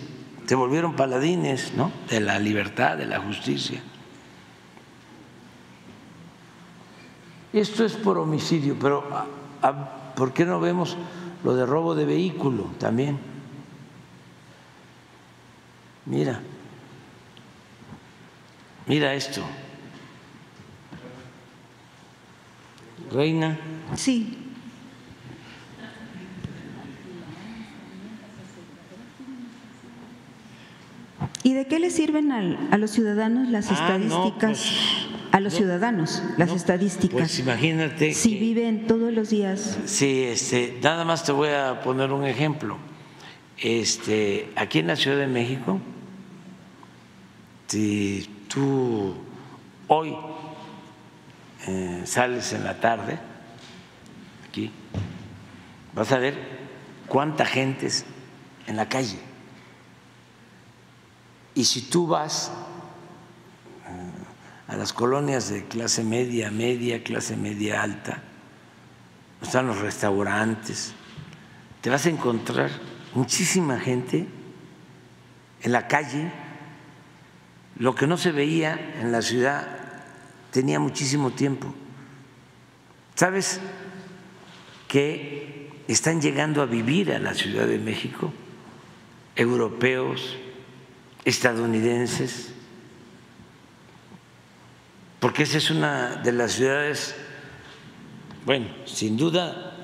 [0.43, 1.91] se volvieron paladines ¿no?
[2.09, 3.83] de la libertad, de la justicia.
[7.55, 9.01] Esto es por homicidio, pero
[10.13, 10.97] ¿por qué no vemos
[11.41, 13.17] lo de robo de vehículo también?
[16.05, 16.41] Mira,
[18.87, 19.41] mira esto.
[23.09, 23.57] Reina.
[23.95, 24.37] Sí.
[31.43, 34.39] ¿Y de qué le sirven a los ciudadanos las Ah, estadísticas?
[34.59, 35.04] pues,
[35.35, 37.19] a los ciudadanos, las estadísticas.
[37.19, 38.13] Pues imagínate.
[38.13, 39.77] si viven todos los días.
[39.83, 42.77] Sí, este, nada más te voy a poner un ejemplo.
[43.57, 45.81] Este, aquí en la Ciudad de México,
[47.67, 49.13] si tú
[49.89, 50.15] hoy
[51.67, 53.19] eh, sales en la tarde,
[54.47, 54.71] aquí,
[55.93, 56.35] vas a ver
[57.09, 58.05] cuánta gente es
[58.67, 59.19] en la calle.
[61.55, 62.53] Y si tú vas
[64.67, 68.23] a las colonias de clase media, media, clase media alta,
[69.41, 70.93] están los restaurantes,
[71.81, 72.71] te vas a encontrar
[73.13, 74.27] muchísima gente
[75.61, 76.31] en la calle,
[77.77, 79.67] lo que no se veía en la ciudad
[80.51, 81.73] tenía muchísimo tiempo.
[83.15, 83.59] ¿Sabes
[84.87, 88.33] que están llegando a vivir a la Ciudad de México
[89.35, 90.37] europeos,
[91.23, 92.53] estadounidenses?
[95.25, 97.15] Porque esa es una de las ciudades,
[98.45, 99.75] bueno, sin duda,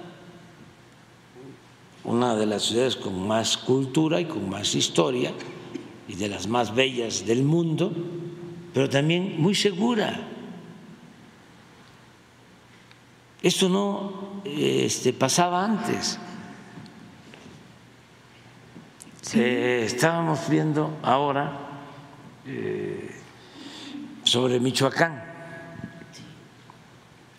[2.04, 5.34] una de las ciudades con más cultura y con más historia
[6.08, 7.92] y de las más bellas del mundo,
[8.72, 10.28] pero también muy segura.
[13.42, 16.20] Esto no este, pasaba antes.
[19.34, 21.82] Eh, estábamos viendo ahora
[22.46, 23.16] eh,
[24.24, 25.21] sobre Michoacán,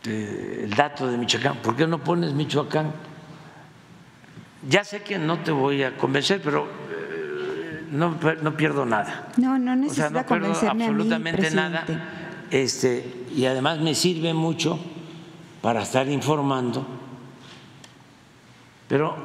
[0.05, 1.57] el dato de Michoacán.
[1.59, 2.93] ¿Por qué no pones Michoacán?
[4.69, 9.29] Ya sé que no te voy a convencer, pero eh, no, no pierdo nada.
[9.37, 11.85] No, no O sea, no pierdo convencerme a mí, absolutamente nada.
[12.51, 14.79] Este, y además me sirve mucho
[15.61, 16.87] para estar informando.
[18.89, 19.17] Pero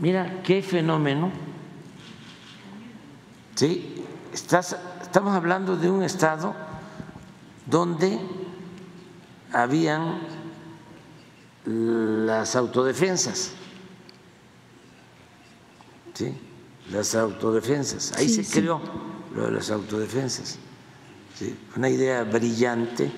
[0.00, 1.30] mira qué fenómeno.
[3.54, 4.02] Sí,
[4.32, 6.54] estás, estamos hablando de un estado
[7.66, 8.18] donde
[9.52, 10.20] habían
[11.64, 13.52] las autodefensas.
[16.14, 16.34] ¿sí?
[16.90, 18.12] las autodefensas.
[18.18, 18.60] Ahí Sí, se sí.
[18.60, 18.80] creó
[19.34, 20.58] lo de las autodefensas.
[21.36, 21.54] ¿sí?
[21.76, 23.10] Una idea brillante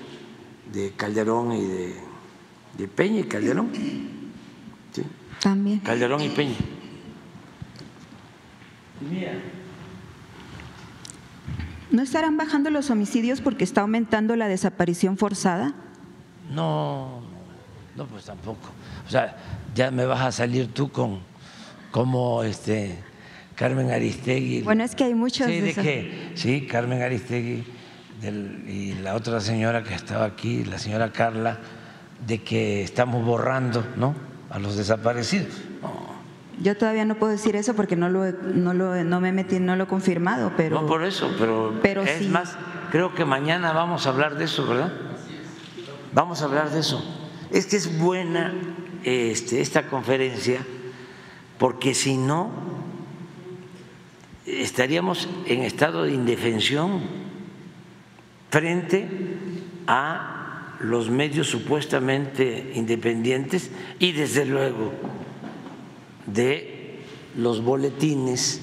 [0.71, 1.95] de Calderón y de,
[2.77, 3.69] de Peña y Calderón.
[3.73, 5.03] ¿sí?
[5.41, 5.79] También.
[5.79, 6.55] Calderón y Peña.
[11.91, 15.73] ¿No estarán bajando los homicidios porque está aumentando la desaparición forzada?
[16.49, 17.21] No,
[17.95, 18.69] no, pues tampoco.
[19.07, 19.35] O sea,
[19.73, 21.19] ya me vas a salir tú con
[21.91, 22.97] como este
[23.55, 24.61] Carmen Aristegui.
[24.63, 27.63] Bueno, es que hay muchos Sí, de esas- que sí, Carmen Aristegui
[28.21, 31.57] del- y la otra señora que estaba aquí, la señora Carla,
[32.25, 34.13] de que estamos borrando, ¿no?
[34.49, 35.53] A los desaparecidos.
[36.61, 39.59] Yo todavía no puedo decir eso porque no lo, he- no lo, no me metí,
[39.59, 42.27] no lo he confirmado, pero No por eso, pero, Pero es sí.
[42.29, 42.55] más,
[42.91, 44.91] creo que mañana vamos a hablar de eso, ¿verdad?
[46.15, 47.03] Vamos a hablar de eso.
[47.51, 48.53] es que es buena
[49.03, 50.65] este, esta conferencia
[51.57, 52.51] porque si no
[54.45, 57.01] estaríamos en estado de indefensión
[58.49, 59.09] frente
[59.87, 63.69] a los medios supuestamente independientes
[63.99, 64.93] y desde luego
[66.27, 67.03] de
[67.35, 68.61] los boletines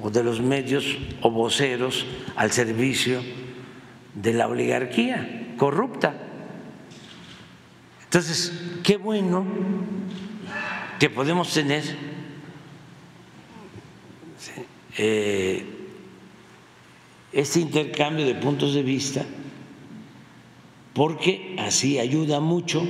[0.00, 3.20] o de los medios o voceros al servicio
[4.14, 6.24] de la oligarquía corrupta.
[8.08, 9.44] Entonces, qué bueno
[10.98, 11.84] que podemos tener
[14.96, 15.62] eh,
[17.30, 19.26] este intercambio de puntos de vista,
[20.94, 22.82] porque así ayuda mucho.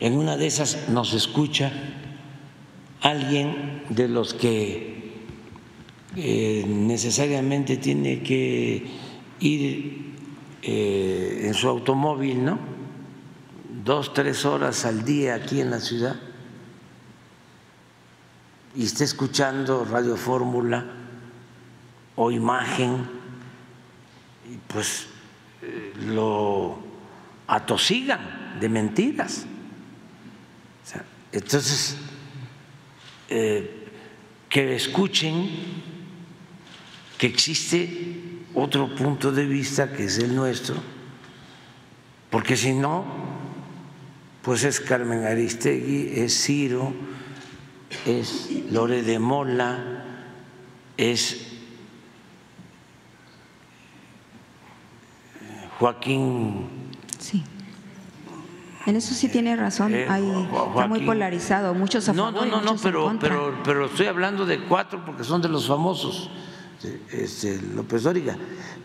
[0.00, 1.70] En una de esas nos escucha
[3.02, 5.12] alguien de los que
[6.16, 8.86] eh, necesariamente tiene que
[9.40, 10.14] ir
[10.62, 12.81] eh, en su automóvil, ¿no?
[13.84, 16.14] Dos, tres horas al día aquí en la ciudad
[18.76, 20.86] y está escuchando Radio Fórmula
[22.14, 23.04] o imagen,
[24.68, 25.08] pues
[25.62, 26.78] eh, lo
[27.48, 29.46] atosigan de mentiras.
[31.32, 31.96] entonces,
[33.28, 33.88] eh,
[34.48, 35.50] que escuchen
[37.18, 40.76] que existe otro punto de vista que es el nuestro,
[42.30, 43.41] porque si no,
[44.42, 46.92] pues es Carmen Aristegui, es Ciro,
[48.04, 50.04] es Lore de Mola,
[50.96, 51.46] es
[55.78, 56.66] Joaquín.
[57.18, 57.44] Sí.
[58.84, 60.28] En eso sí tiene razón, eh, Hay,
[60.70, 64.44] está muy polarizado, muchos a no, favor No, no, no, pero, pero, pero estoy hablando
[64.44, 66.30] de cuatro porque son de los famosos,
[67.12, 68.36] este, López Dóriga,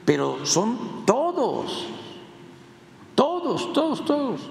[0.06, 1.88] pero son todos,
[3.16, 4.42] todos, todos, todos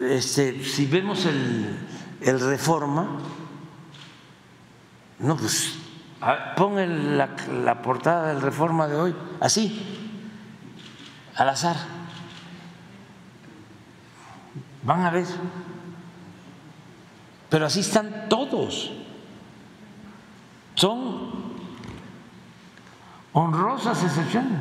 [0.00, 3.18] este, si vemos el, reforma,
[5.18, 5.78] no, pues
[6.56, 7.30] pon la,
[7.64, 9.82] la portada del reforma de hoy, así,
[11.36, 11.76] al azar.
[14.82, 15.26] Van a ver.
[17.48, 18.92] Pero así están todos.
[20.74, 21.54] Son
[23.32, 24.58] honrosas excepciones.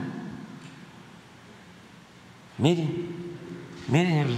[2.58, 3.23] Miren,
[3.88, 4.38] miren el.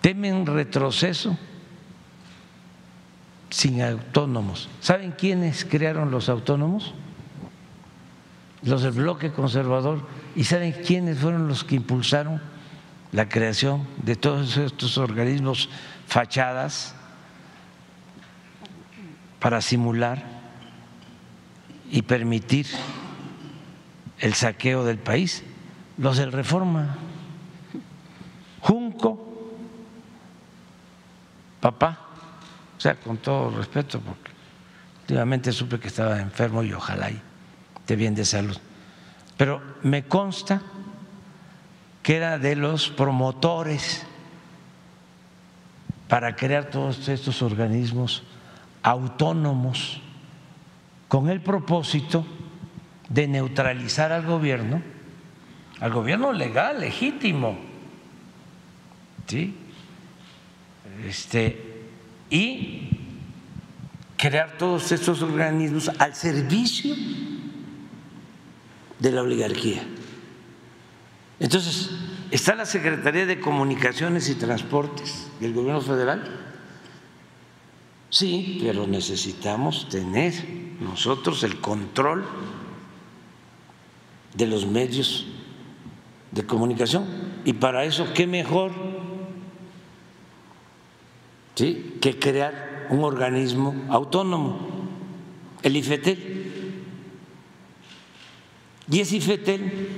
[0.00, 1.36] Temen retroceso
[3.50, 4.68] sin autónomos.
[4.80, 6.92] ¿Saben quiénes crearon los autónomos?
[8.62, 10.06] Los del bloque conservador.
[10.36, 12.42] ¿Y saben quiénes fueron los que impulsaron
[13.12, 15.70] la creación de todos estos organismos
[16.06, 16.94] fachadas
[19.38, 20.22] para simular
[21.90, 22.66] y permitir
[24.18, 25.44] el saqueo del país?
[25.98, 26.96] los del Reforma,
[28.60, 29.20] Junco,
[31.60, 31.98] papá,
[32.76, 34.30] o sea, con todo respeto, porque
[35.02, 37.20] últimamente supe que estaba enfermo y ojalá y
[37.76, 38.56] esté bien de salud.
[39.36, 40.62] Pero me consta
[42.02, 44.06] que era de los promotores
[46.08, 48.22] para crear todos estos organismos
[48.82, 50.00] autónomos
[51.08, 52.24] con el propósito
[53.08, 54.82] de neutralizar al gobierno
[55.80, 57.58] al gobierno legal, legítimo.
[59.26, 59.54] ¿Sí?
[61.06, 61.86] Este,
[62.30, 62.88] y
[64.16, 66.94] crear todos estos organismos al servicio
[68.98, 69.82] de la oligarquía.
[71.40, 71.90] Entonces,
[72.30, 76.40] está la Secretaría de Comunicaciones y Transportes del gobierno federal.
[78.08, 80.32] Sí, pero necesitamos tener
[80.80, 82.24] nosotros el control
[84.34, 85.26] de los medios
[86.30, 87.06] de comunicación.
[87.44, 88.72] Y para eso, ¿qué mejor
[91.54, 91.96] ¿sí?
[92.00, 94.58] que crear un organismo autónomo,
[95.62, 96.34] el IFETEL?
[98.90, 99.94] Y ese IFETEL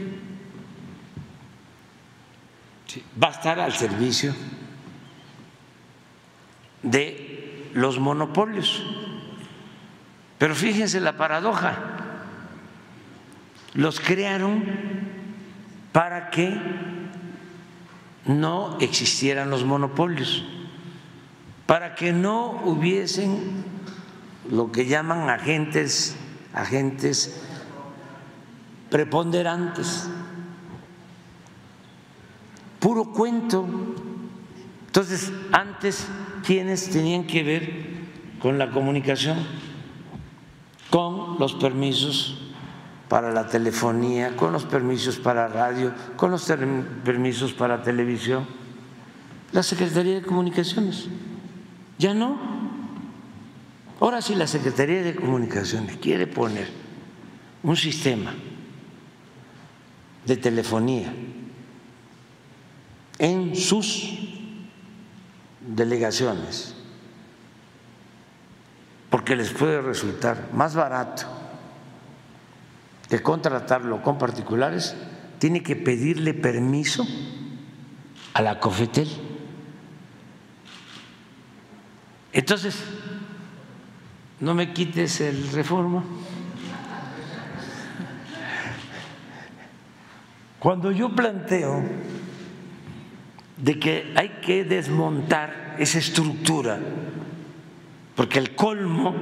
[3.22, 4.34] va a estar al servicio
[6.82, 8.82] de los monopolios.
[10.38, 11.95] Pero fíjense la paradoja,
[13.76, 14.64] los crearon
[15.92, 16.58] para que
[18.24, 20.44] no existieran los monopolios,
[21.66, 23.64] para que no hubiesen
[24.50, 26.16] lo que llaman agentes,
[26.54, 27.42] agentes
[28.90, 30.08] preponderantes.
[32.80, 33.66] Puro cuento.
[34.86, 36.06] Entonces, antes,
[36.44, 37.86] ¿quiénes tenían que ver
[38.40, 39.36] con la comunicación?
[40.88, 42.45] Con los permisos
[43.08, 46.44] para la telefonía, con los permisos para radio, con los
[47.04, 48.46] permisos para televisión.
[49.52, 51.06] La Secretaría de Comunicaciones.
[51.98, 52.38] Ya no.
[54.00, 56.68] Ahora si la Secretaría de Comunicaciones quiere poner
[57.62, 58.34] un sistema
[60.26, 61.14] de telefonía
[63.18, 64.18] en sus
[65.60, 66.74] delegaciones,
[69.08, 71.45] porque les puede resultar más barato
[73.08, 74.96] que contratarlo con particulares,
[75.38, 77.06] tiene que pedirle permiso
[78.34, 79.08] a la COFETEL.
[82.32, 82.82] Entonces,
[84.40, 86.04] no me quites el reforma.
[90.58, 91.82] Cuando yo planteo
[93.56, 96.78] de que hay que desmontar esa estructura,
[98.14, 99.14] porque el colmo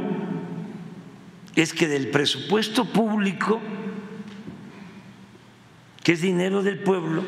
[1.55, 3.61] es que del presupuesto público,
[6.05, 7.23] que es dinero del pueblo,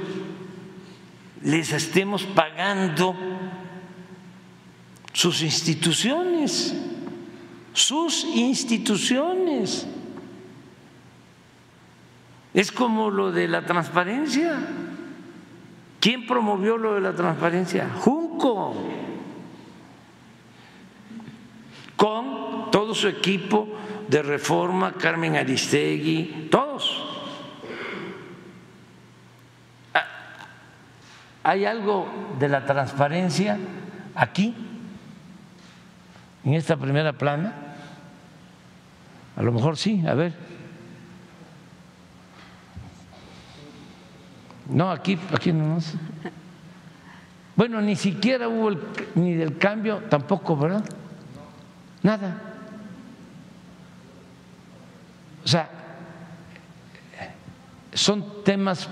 [1.42, 3.16] les estemos pagando
[5.14, 6.76] sus instituciones,
[7.72, 9.86] sus instituciones.
[12.52, 14.58] Es como lo de la transparencia.
[15.98, 17.90] ¿Quién promovió lo de la transparencia?
[18.00, 18.74] Junco.
[21.96, 23.68] Con todo su equipo
[24.06, 27.05] de reforma, Carmen Aristegui, todos.
[31.48, 32.08] ¿Hay algo
[32.40, 33.56] de la transparencia
[34.16, 34.52] aquí,
[36.42, 37.54] en esta primera plana?
[39.36, 40.34] A lo mejor sí, a ver.
[44.68, 45.78] No, aquí, aquí no.
[47.54, 48.76] Bueno, ni siquiera hubo
[49.14, 50.84] ni del cambio, tampoco, ¿verdad?
[52.02, 52.42] Nada.
[55.44, 55.70] O sea,
[57.94, 58.88] son temas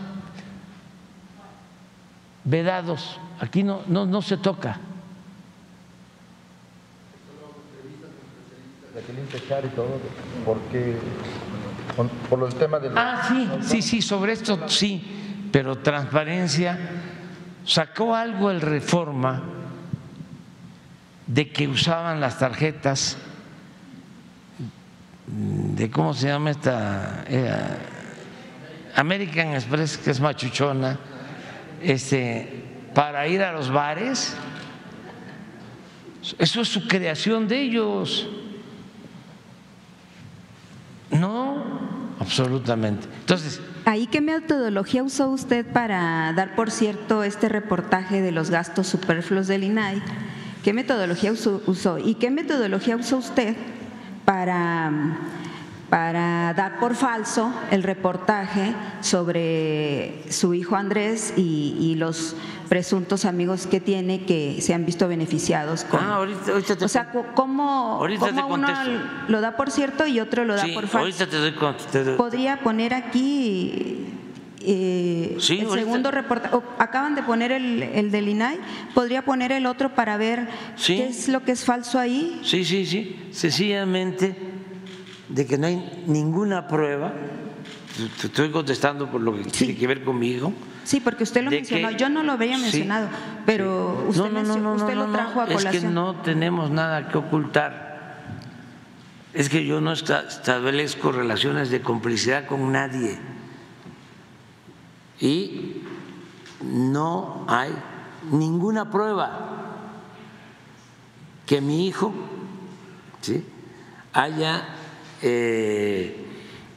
[2.45, 3.19] vedados.
[3.41, 4.79] Aquí no, no, no se toca.
[10.45, 10.97] porque
[12.29, 16.79] por los temas de Ah, sí, sí, sí, sobre esto sí, pero transparencia
[17.65, 19.43] sacó algo el reforma
[21.27, 23.17] de que usaban las tarjetas
[25.27, 27.25] de cómo se llama esta
[28.95, 30.99] American Express que es machuchona
[31.85, 34.37] este para ir a los bares
[36.39, 38.29] eso es su creación de ellos
[41.11, 41.63] no
[42.19, 48.49] absolutamente entonces ¿Ahí qué metodología usó usted para dar por cierto este reportaje de los
[48.49, 50.03] gastos superfluos del INAI?
[50.63, 51.99] ¿Qué metodología usó?
[51.99, 53.55] ¿Y qué metodología usó usted
[54.25, 54.91] para,
[55.95, 62.35] para dar por falso el reportaje sobre su hijo Andrés y, los
[62.69, 66.01] presuntos amigos que tiene que se han visto beneficiados con.
[66.01, 68.69] Ah, ahorita, ahorita te o sea, ¿cómo, uno
[69.29, 70.99] lo da por cierto y otro lo da por falso?
[70.99, 74.09] Ahorita te doy Podría poner aquí
[74.63, 78.59] eh, el segundo reportaje, acaban de poner el, el, del INAI,
[78.95, 80.49] podría poner el otro para ver
[80.85, 82.41] qué es lo que es falso ahí.
[82.43, 84.55] Sí, sí, sí, sencillamente
[85.35, 87.13] de que no hay ninguna prueba,
[88.21, 90.53] te estoy contestando por lo que tiene que ver conmigo.
[90.85, 93.09] Sí, porque usted lo mencionó, yo no lo había mencionado,
[93.45, 95.75] pero usted, usted lo trajo a colación.
[95.75, 98.23] Es que no tenemos nada que ocultar.
[99.33, 103.19] Es que yo no establezco relaciones de complicidad con nadie.
[105.21, 105.83] Y
[106.63, 107.73] no hay
[108.31, 109.51] ninguna prueba
[111.45, 112.13] que mi hijo
[114.13, 114.69] haya
[115.25, 116.27] eh,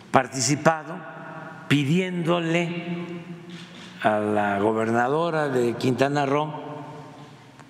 [0.10, 0.96] participado
[1.68, 2.70] pidiéndole
[4.02, 6.54] a la gobernadora de Quintana Roo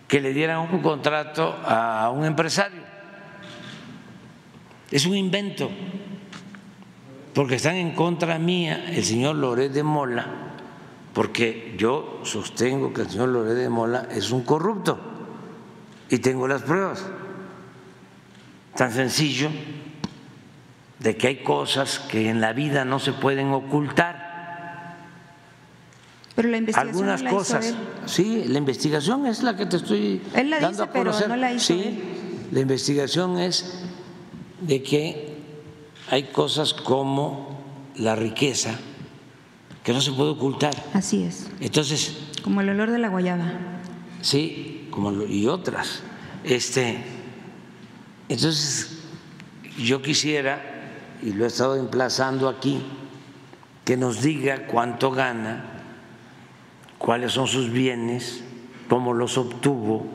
[0.07, 2.81] que le dieran un contrato a un empresario.
[4.91, 5.69] Es un invento,
[7.33, 10.47] porque están en contra mía el señor Loret de Mola
[11.17, 14.99] porque yo sostengo que el señor Loret de Mola es un corrupto
[16.11, 17.03] y tengo las pruebas.
[18.75, 19.49] Tan sencillo
[20.99, 24.27] de que hay cosas que en la vida no se pueden ocultar.
[26.35, 27.83] Pero la investigación Algunas la cosas, hizo él.
[28.05, 31.23] sí, la investigación es la que te estoy él la dando dice, a conocer.
[31.23, 32.47] Pero no la hizo sí, él.
[32.51, 33.83] la investigación es
[34.61, 35.33] de que
[36.09, 37.59] hay cosas como
[37.95, 38.75] la riqueza
[39.83, 40.75] que no se puede ocultar.
[40.93, 41.49] Así es.
[41.59, 42.17] Entonces.
[42.43, 43.51] Como el olor de la guayaba.
[44.21, 46.01] Sí, como y otras.
[46.43, 46.97] Este,
[48.29, 48.99] entonces,
[49.77, 50.76] yo quisiera,
[51.21, 52.81] y lo he estado emplazando aquí,
[53.85, 55.65] que nos diga cuánto gana,
[56.97, 58.43] cuáles son sus bienes,
[58.89, 60.05] cómo los obtuvo,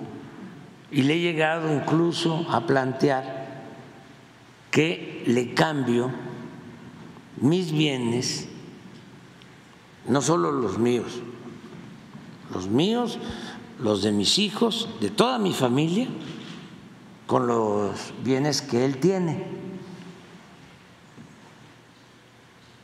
[0.91, 3.43] y le he llegado incluso a plantear
[4.71, 6.11] que le cambio
[7.41, 8.49] mis bienes,
[10.07, 11.21] no solo los míos,
[12.53, 13.19] los míos,
[13.79, 16.09] los de mis hijos, de toda mi familia,
[17.27, 19.62] con los bienes que él tiene.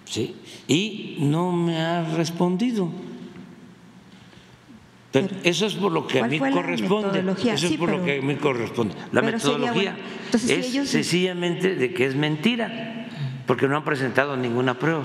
[0.09, 0.37] ¿Sí?
[0.67, 2.89] Y no me ha respondido.
[5.13, 7.25] Pero eso es por lo que a mí corresponde.
[7.53, 8.95] Eso es por lo que a mí corresponde.
[9.13, 9.97] La metodología
[10.33, 13.07] es sencillamente de que es mentira,
[13.47, 15.05] porque no han presentado ninguna prueba.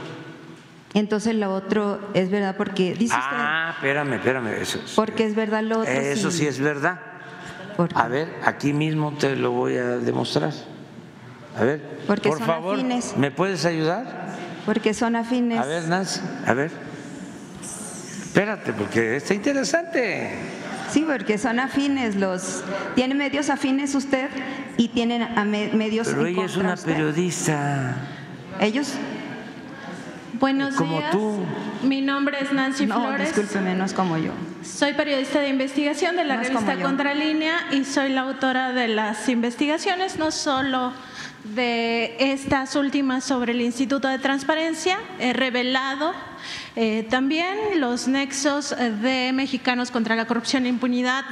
[0.94, 4.62] Entonces lo otro es verdad porque dice Ah, espérame, espérame.
[4.62, 5.92] Eso, porque es verdad lo otro.
[5.92, 7.00] Eso sí, es verdad.
[7.96, 10.54] A ver, aquí mismo te lo voy a demostrar.
[11.58, 13.16] A ver, porque por favor, afines.
[13.18, 14.33] ¿me puedes ayudar?
[14.66, 15.60] Porque son afines.
[15.60, 16.72] A ver, Nancy, a ver.
[18.24, 20.32] Espérate, porque está interesante.
[20.90, 22.64] Sí, porque son afines los.
[22.96, 24.30] Tiene medios afines usted
[24.78, 26.08] y tienen a me- medios.
[26.08, 26.92] Pero ella es una usted.
[26.94, 27.96] periodista.
[28.60, 28.94] Ellos.
[30.40, 31.12] Buenos Como días.
[31.12, 31.38] tú.
[31.84, 33.28] Mi nombre es Nancy No, Flores.
[33.36, 34.32] discúlpeme, no es como yo.
[34.64, 36.76] Soy periodista de investigación de la No revista.
[36.82, 40.92] Contralínea y soy la autora de las investigaciones, no solo
[41.44, 44.98] de estas últimas sobre el Instituto de Transparencia.
[45.20, 46.14] He revelado
[46.76, 51.24] eh, también los nexos de mexicanos contra la corrupción e impunidad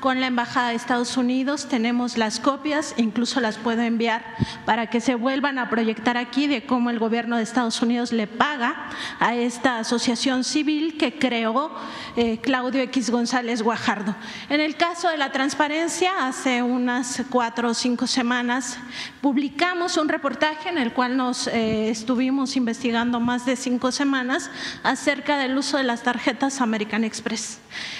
[0.00, 1.68] con la Embajada de Estados Unidos.
[1.68, 4.22] Tenemos las copias, incluso las puedo enviar
[4.66, 8.26] para que se vuelvan a proyectar aquí de cómo el gobierno de Estados Unidos le
[8.26, 11.74] paga a esta asociación civil que creó
[12.16, 14.14] eh, Claudio X González Guajardo.
[14.48, 18.78] En el caso de la transparencia, hace unas cuatro o cinco semanas
[19.20, 24.50] publicamos un reportaje en el cual nos eh, estuvimos investigando más de cinco semanas
[24.82, 27.58] acerca del uso de las tarjetas American Express.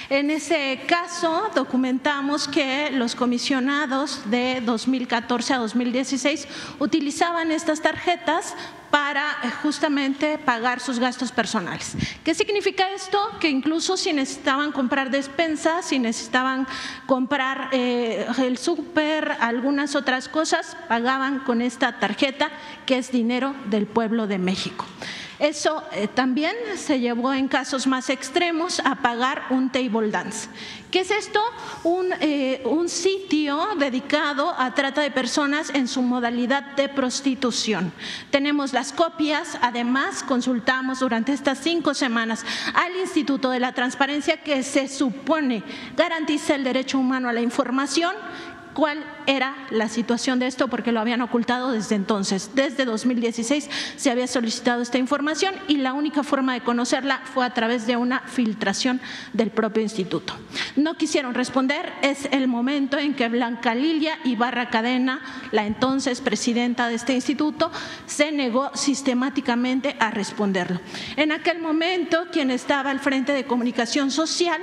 [0.09, 6.49] En ese caso documentamos que los comisionados de 2014 a 2016
[6.79, 8.55] utilizaban estas tarjetas
[8.91, 11.97] para eh, justamente pagar sus gastos personales.
[12.25, 13.19] ¿Qué significa esto?
[13.41, 16.67] Que incluso si necesitaban comprar despensas, si necesitaban
[17.07, 22.51] comprar eh, el súper, algunas otras cosas, pagaban con esta tarjeta
[22.87, 24.87] que es dinero del pueblo de México.
[25.41, 30.51] Eso eh, también se llevó en casos más extremos a pagar un table dance.
[30.91, 31.41] ¿Qué es esto?
[31.83, 37.91] Un, eh, un sitio dedicado a trata de personas en su modalidad de prostitución.
[38.31, 42.45] Tenemos las copias, además consultamos durante estas cinco semanas
[42.75, 45.63] al Instituto de la Transparencia que se supone
[45.97, 48.15] garantiza el derecho humano a la información
[48.75, 52.51] cuál era la situación de esto porque lo habían ocultado desde entonces.
[52.55, 57.55] Desde 2016 se había solicitado esta información y la única forma de conocerla fue a
[57.55, 59.01] través de una filtración
[59.33, 60.35] del propio instituto.
[60.77, 65.21] No quisieron responder, es el momento en que Blanca Lilia Ibarra Cadena,
[65.53, 67.71] la entonces presidenta de este instituto,
[68.07, 70.81] se negó sistemáticamente a responderlo.
[71.17, 74.61] En aquel momento, quien estaba al frente de comunicación social,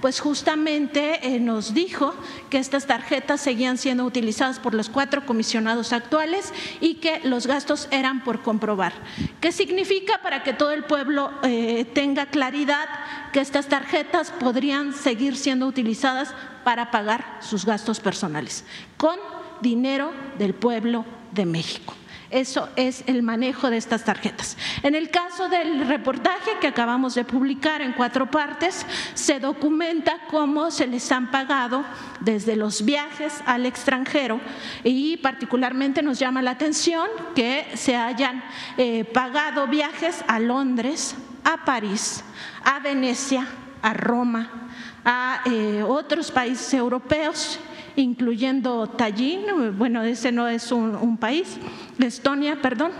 [0.00, 2.14] pues justamente eh, nos dijo
[2.50, 7.88] que estas tarjetas seguían siendo utilizadas por los cuatro comisionados actuales y que los gastos
[7.90, 8.92] eran por comprobar.
[9.40, 12.88] ¿Qué significa para que todo el pueblo eh, tenga claridad
[13.32, 18.64] que estas tarjetas podrían seguir siendo utilizadas para pagar sus gastos personales
[18.96, 19.18] con
[19.60, 21.94] dinero del pueblo de México?
[22.30, 24.56] Eso es el manejo de estas tarjetas.
[24.82, 28.84] En el caso del reportaje que acabamos de publicar en cuatro partes,
[29.14, 31.84] se documenta cómo se les han pagado
[32.20, 34.40] desde los viajes al extranjero
[34.82, 38.42] y particularmente nos llama la atención que se hayan
[38.76, 42.24] eh, pagado viajes a Londres, a París,
[42.64, 43.46] a Venecia,
[43.82, 44.68] a Roma,
[45.04, 47.60] a eh, otros países europeos
[47.96, 51.56] incluyendo Tallinn, bueno, ese no es un, un país,
[51.98, 52.92] Estonia, perdón,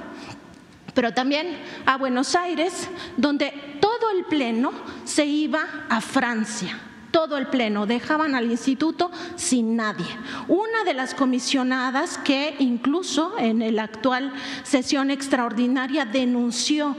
[0.96, 4.72] pero también a Buenos Aires, donde todo el pleno
[5.04, 5.60] se iba
[5.90, 6.80] a Francia.
[7.10, 10.06] Todo el pleno, dejaban al instituto sin nadie.
[10.48, 14.32] Una de las comisionadas que incluso en la actual
[14.64, 16.94] sesión extraordinaria denunció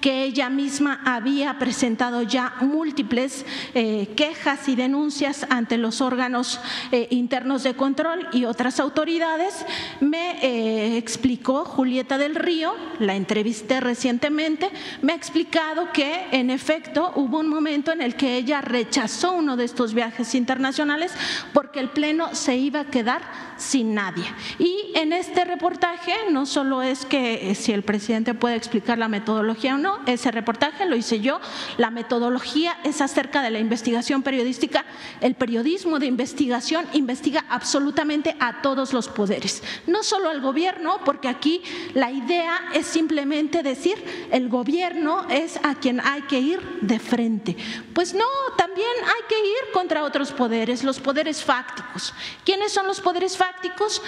[0.00, 3.44] que ella misma había presentado ya múltiples
[3.74, 6.60] eh, quejas y denuncias ante los órganos
[6.92, 9.66] eh, internos de control y otras autoridades,
[10.00, 14.70] me eh, explicó Julieta del Río, la entrevisté recientemente,
[15.02, 19.56] me ha explicado que en efecto hubo un momento en el que ella rechazó uno
[19.56, 21.12] de estos viajes internacionales
[21.52, 23.22] porque el Pleno se iba a quedar
[23.56, 24.24] sin nadie.
[24.58, 29.74] Y en este reportaje no solo es que si el presidente puede explicar la metodología
[29.74, 31.40] o no, ese reportaje, lo hice yo.
[31.76, 34.84] La metodología es acerca de la investigación periodística.
[35.20, 41.28] El periodismo de investigación investiga absolutamente a todos los poderes, no solo al gobierno, porque
[41.28, 41.62] aquí
[41.94, 47.56] la idea es simplemente decir el gobierno es a quien hay que ir de frente.
[47.94, 48.24] Pues no,
[48.56, 52.14] también hay que ir contra otros poderes, los poderes fácticos.
[52.44, 54.02] ¿Quiénes son los poderes fácticos?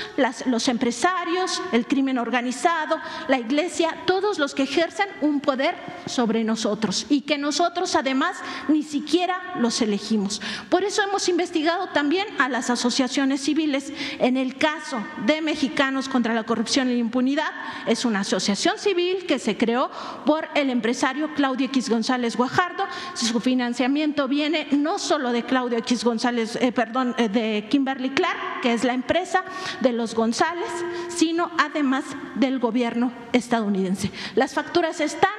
[0.46, 5.71] los empresarios, el crimen organizado, la iglesia, todos los que ejercen un poder
[6.06, 8.36] sobre nosotros y que nosotros además
[8.68, 10.40] ni siquiera los elegimos.
[10.68, 13.92] Por eso hemos investigado también a las asociaciones civiles.
[14.18, 17.50] En el caso de Mexicanos contra la Corrupción y la Impunidad,
[17.86, 19.90] es una asociación civil que se creó
[20.26, 22.84] por el empresario Claudio X González Guajardo.
[23.14, 28.60] Su financiamiento viene no solo de Claudio X González, eh, perdón, eh, de Kimberly Clark,
[28.62, 29.44] que es la empresa
[29.80, 30.70] de los González,
[31.08, 32.04] sino además
[32.34, 34.10] del gobierno estadounidense.
[34.34, 35.30] Las facturas están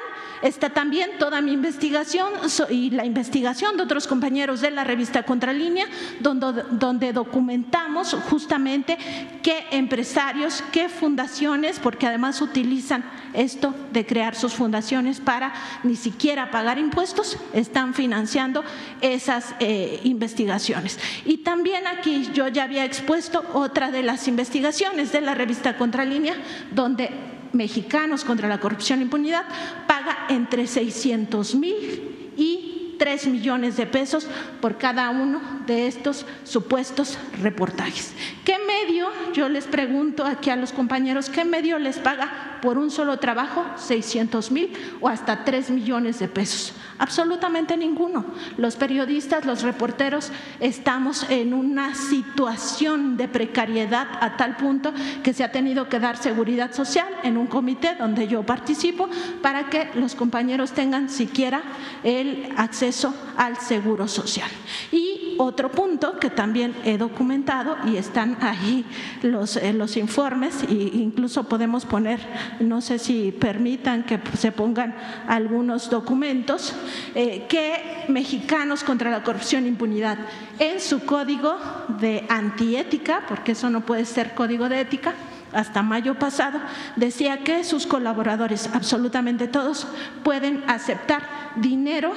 [0.44, 2.30] Está también toda mi investigación
[2.70, 5.86] y la investigación de otros compañeros de la revista Contralínea,
[6.20, 8.98] donde, donde documentamos justamente
[9.42, 15.54] qué empresarios, qué fundaciones, porque además utilizan esto de crear sus fundaciones para
[15.84, 18.66] ni siquiera pagar impuestos, están financiando
[19.00, 21.00] esas eh, investigaciones.
[21.24, 26.36] Y también aquí yo ya había expuesto otra de las investigaciones de la revista Contralínea,
[26.72, 27.12] donde
[27.54, 29.46] Mexicanos contra la Corrupción e Impunidad
[29.88, 34.28] paga entre 600 mil y 3 millones de pesos
[34.62, 38.14] por cada uno de estos supuestos reportajes.
[38.44, 42.90] ¿Qué medio, yo les pregunto aquí a los compañeros, qué medio les paga por un
[42.90, 44.72] solo trabajo 600 mil
[45.02, 46.74] o hasta 3 millones de pesos?
[46.98, 48.24] Absolutamente ninguno.
[48.56, 50.32] Los periodistas, los reporteros,
[50.62, 56.16] estamos en una situación de precariedad a tal punto que se ha tenido que dar
[56.16, 59.10] seguridad social en un comité donde yo participo
[59.42, 61.64] para que los compañeros tengan siquiera
[62.06, 64.50] el acceso al seguro social.
[64.92, 68.86] Y otro punto que también he documentado y están ahí
[69.22, 72.20] los, eh, los informes e incluso podemos poner,
[72.60, 74.96] no sé si permitan que se pongan
[75.28, 76.74] algunos documentos,
[77.16, 80.18] eh, que Mexicanos contra la Corrupción e Impunidad
[80.60, 81.58] en su código
[82.00, 85.14] de antiética, porque eso no puede ser código de ética,
[85.54, 86.60] hasta mayo pasado,
[86.96, 89.88] decía que sus colaboradores, absolutamente todos,
[90.24, 91.24] pueden aceptar
[91.56, 92.12] dinero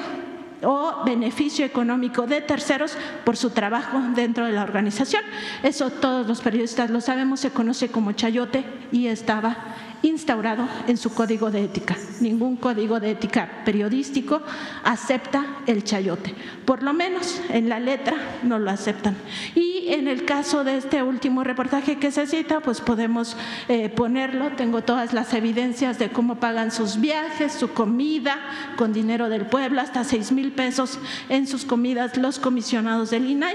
[0.62, 5.22] o beneficio económico de terceros por su trabajo dentro de la organización.
[5.62, 9.56] Eso todos los periodistas lo sabemos, se conoce como chayote y estaba
[10.02, 11.96] instaurado en su código de ética.
[12.20, 14.42] Ningún código de ética periodístico
[14.84, 16.34] acepta el chayote.
[16.64, 19.16] Por lo menos en la letra no lo aceptan.
[19.54, 23.36] Y en el caso de este último reportaje que se cita, pues podemos
[23.68, 24.50] eh, ponerlo.
[24.56, 28.38] Tengo todas las evidencias de cómo pagan sus viajes, su comida,
[28.76, 30.98] con dinero del pueblo, hasta seis mil pesos
[31.28, 33.54] en sus comidas los comisionados del INAI.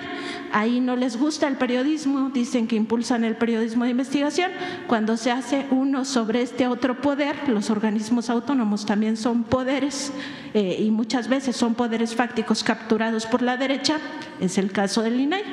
[0.54, 4.52] Ahí no les gusta el periodismo, dicen que impulsan el periodismo de investigación.
[4.88, 10.12] Cuando se hace uno sobre este otro poder, los organismos autónomos también son poderes
[10.54, 14.00] eh, y muchas veces son poderes fácticos capturados por la derecha,
[14.40, 15.44] es el caso del INAI,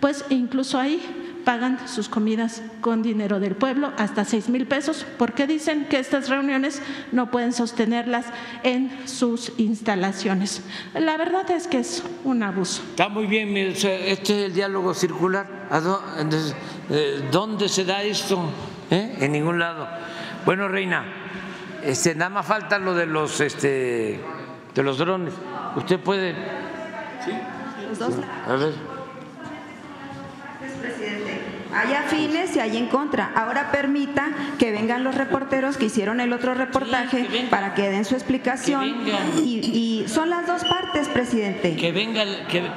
[0.00, 1.00] pues incluso ahí
[1.44, 6.28] pagan sus comidas con dinero del pueblo, hasta seis mil pesos, porque dicen que estas
[6.28, 6.80] reuniones
[7.12, 8.26] no pueden sostenerlas
[8.62, 10.62] en sus instalaciones.
[10.94, 12.82] La verdad es que es un abuso.
[12.90, 15.68] Está muy bien, este es el diálogo circular.
[16.90, 18.42] Eh, ¿Dónde se da esto?
[18.90, 19.16] ¿Eh?
[19.20, 19.86] En ningún lado.
[20.44, 21.04] Bueno, Reina,
[21.82, 24.20] este, nada más falta lo de los, este,
[24.74, 25.32] de los drones.
[25.76, 26.34] Usted puede.
[27.24, 27.32] Sí.
[27.88, 28.14] Los dos.
[28.46, 28.74] A ver.
[30.80, 31.40] Presidente,
[31.74, 33.32] hay afines y hay en contra.
[33.34, 38.14] Ahora permita que vengan los reporteros que hicieron el otro reportaje para que den su
[38.14, 39.06] explicación.
[39.42, 41.74] y, son las dos partes, presidente.
[41.76, 42.24] Que venga,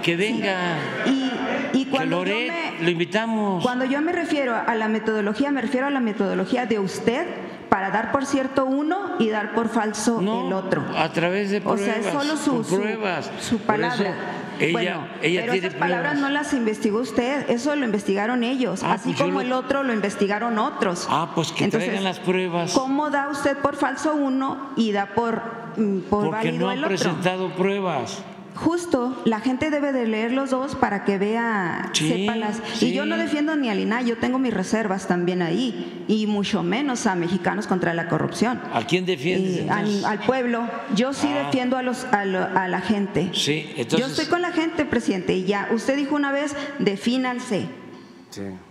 [0.01, 0.77] que, venga.
[1.05, 1.31] Y,
[1.73, 3.61] y cuando lo invitamos.
[3.61, 7.91] Cuando yo me refiero a la metodología, me refiero a la metodología de usted para
[7.91, 10.83] dar por cierto uno y dar por falso el otro.
[10.95, 11.81] A través de pruebas.
[11.81, 13.31] O sea, es solo su, pruebas.
[13.39, 14.13] su, palabra.
[14.59, 18.93] ella, bueno, ella pero esas palabras no las investigó usted, eso lo investigaron ellos, ah,
[18.93, 21.07] así pues como el otro lo investigaron otros.
[21.09, 22.73] Ah, pues que traigan las pruebas.
[22.73, 25.41] ¿Cómo da usted por falso uno y da por,
[25.77, 28.23] mm, por Porque no han presentado pruebas
[28.57, 32.81] justo la gente debe de leer los dos para que vea, sepa las.
[32.81, 36.63] Y yo no defiendo ni al INAI, yo tengo mis reservas también ahí, y mucho
[36.63, 38.59] menos a mexicanos contra la corrupción.
[38.73, 39.69] ¿A quién defiendes?
[39.69, 40.67] Al, pueblo.
[40.95, 41.45] Yo sí ah.
[41.45, 43.29] defiendo a, los, a, la gente.
[43.33, 45.69] Sí, Yo estoy con la gente, presidente, y ya.
[45.71, 47.67] Usted dijo una vez, defínanse.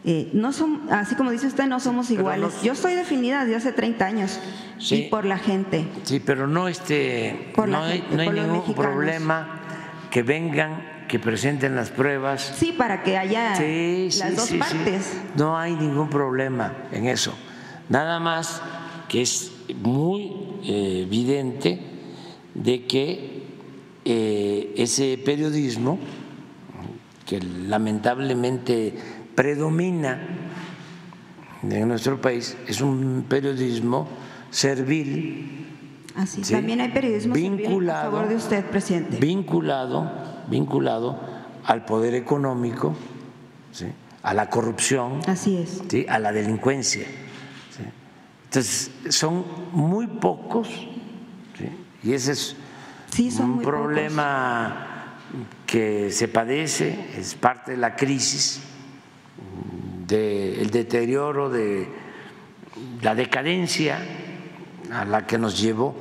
[0.04, 2.62] Eh, no son, así como dice usted, no somos iguales.
[2.62, 4.38] Yo estoy definida desde hace 30 años
[4.90, 5.86] y por la gente.
[6.04, 9.65] Sí, pero no, este, no, hay, no hay ningún problema
[10.16, 12.54] que vengan que presenten las pruebas.
[12.56, 15.12] Sí, para que haya las dos partes.
[15.36, 17.34] No hay ningún problema en eso.
[17.90, 18.62] Nada más
[19.10, 20.32] que es muy
[20.64, 21.80] eh, evidente
[22.54, 23.42] de que
[24.06, 25.98] eh, ese periodismo,
[27.26, 28.94] que lamentablemente
[29.34, 30.18] predomina
[31.62, 34.08] en nuestro país, es un periodismo
[34.48, 35.65] servil.
[36.16, 39.18] Así, también hay periodismo vinculado, a favor de usted, presidente.
[39.18, 40.10] Vinculado,
[40.48, 41.20] vinculado
[41.64, 42.96] al poder económico,
[44.22, 45.82] a la corrupción, Así es.
[46.08, 47.06] a la delincuencia.
[48.44, 50.68] Entonces, son muy pocos,
[52.02, 52.56] y ese es
[53.38, 55.18] un problema
[55.66, 58.62] que se padece, es parte de la crisis,
[60.06, 61.88] del deterioro, de
[63.02, 63.98] la decadencia
[64.92, 65.94] a la que nos llevó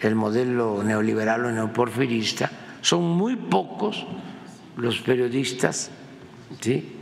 [0.00, 2.50] el modelo neoliberal o neoporfirista.
[2.80, 4.06] Son muy pocos
[4.76, 5.90] los periodistas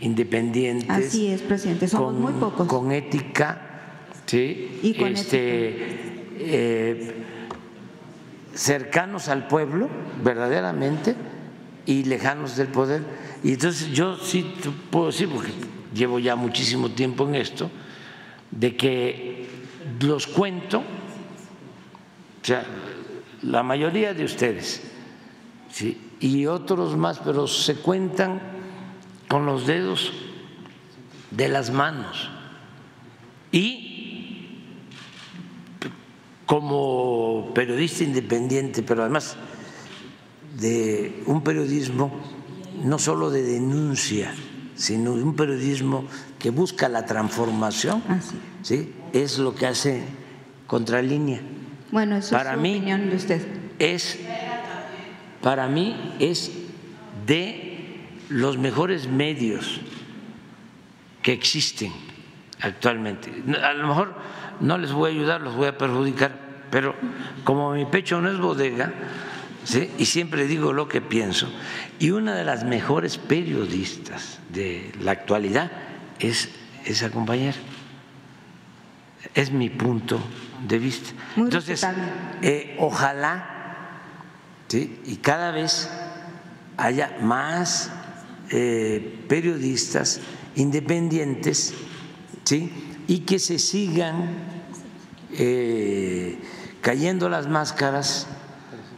[0.01, 0.91] independientes.
[0.91, 2.67] Así es, presidente, somos muy pocos.
[2.67, 3.61] Con ética
[4.27, 4.81] ¿sí?
[4.83, 5.77] este,
[6.39, 7.25] eh,
[8.55, 9.89] cercanos al pueblo,
[10.25, 11.15] verdaderamente,
[11.85, 13.03] y lejanos del poder.
[13.45, 14.55] Y entonces yo sí
[14.91, 15.53] puedo decir, porque
[15.95, 17.71] llevo ya muchísimo tiempo en esto,
[18.51, 19.36] de que
[20.01, 22.65] los cuento, o sea,
[23.43, 24.83] la mayoría de ustedes,
[25.71, 26.01] ¿sí?
[26.21, 28.41] y otros más, pero se cuentan
[29.29, 30.13] con los dedos
[31.31, 32.31] de las manos.
[33.53, 33.87] Y
[36.47, 39.37] como periodista independiente, pero además
[40.59, 42.13] de un periodismo
[42.83, 44.33] no solo de denuncia,
[44.75, 46.05] sino de un periodismo
[46.39, 48.03] que busca la transformación.
[49.13, 50.03] Es lo que hace
[50.67, 51.41] Contralínea.
[51.93, 53.47] Bueno, eso para es mí opinión de usted.
[53.79, 54.19] Es,
[55.43, 56.51] para mí es
[57.27, 59.81] de los mejores medios
[61.23, 61.93] que existen
[62.61, 63.33] actualmente.
[63.63, 64.15] A lo mejor
[64.61, 66.37] no les voy a ayudar, los voy a perjudicar,
[66.71, 66.95] pero
[67.45, 68.93] como mi pecho no es bodega,
[69.99, 71.49] y siempre digo lo que pienso,
[71.99, 75.71] y una de las mejores periodistas de la actualidad
[76.19, 76.51] es
[76.85, 77.57] esa compañera.
[79.35, 80.21] Es mi punto
[80.67, 81.11] de vista.
[81.37, 81.87] Entonces,
[82.43, 83.57] eh, ojalá,
[84.73, 85.91] y cada vez
[86.77, 87.91] haya más
[88.51, 90.21] eh, periodistas
[90.57, 91.75] independientes,
[92.45, 92.73] ¿sí?
[93.07, 94.29] y que se sigan
[95.33, 96.39] eh,
[96.81, 98.27] cayendo las máscaras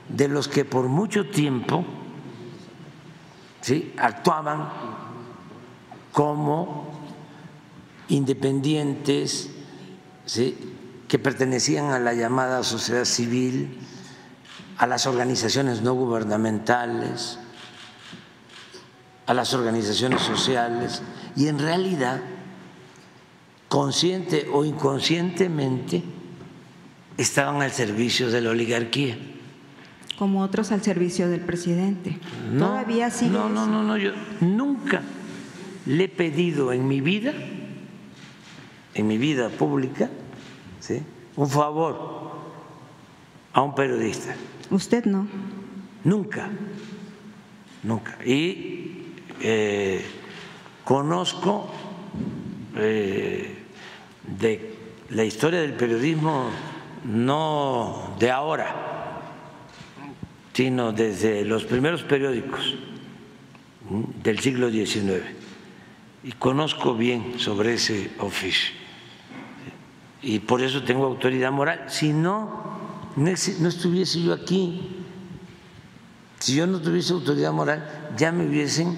[0.08, 1.84] de los que por mucho tiempo
[3.60, 3.92] ¿sí?
[3.98, 4.70] actuaban
[6.12, 6.88] como
[8.08, 9.50] independientes
[10.28, 10.56] ¿sí?
[11.08, 13.78] que pertenecían a la llamada sociedad civil,
[14.76, 17.38] a las organizaciones no gubernamentales,
[19.26, 21.02] a las organizaciones sociales,
[21.34, 22.20] y en realidad
[23.68, 26.02] consciente o inconscientemente,
[27.16, 29.18] estaban al servicio de la oligarquía.
[30.18, 32.18] Como otros al servicio del presidente.
[32.52, 33.30] No, Todavía sigue.
[33.30, 35.02] No, no, no, no, yo nunca
[35.86, 37.32] le he pedido en mi vida,
[38.98, 40.10] en mi vida pública,
[40.80, 41.00] ¿sí?
[41.36, 42.32] un favor
[43.52, 44.34] a un periodista.
[44.70, 45.28] Usted no.
[46.02, 46.50] Nunca,
[47.84, 48.18] nunca.
[48.24, 50.04] Y eh,
[50.82, 51.70] conozco
[52.76, 53.56] eh,
[54.40, 54.74] de
[55.10, 56.50] la historia del periodismo
[57.04, 59.22] no de ahora,
[60.52, 62.74] sino desde los primeros periódicos
[64.24, 65.22] del siglo XIX.
[66.24, 68.77] Y conozco bien sobre ese oficio.
[70.22, 71.84] Y por eso tengo autoridad moral.
[71.88, 72.78] Si no,
[73.16, 75.04] no estuviese yo aquí.
[76.38, 78.96] Si yo no tuviese autoridad moral, ya me hubiesen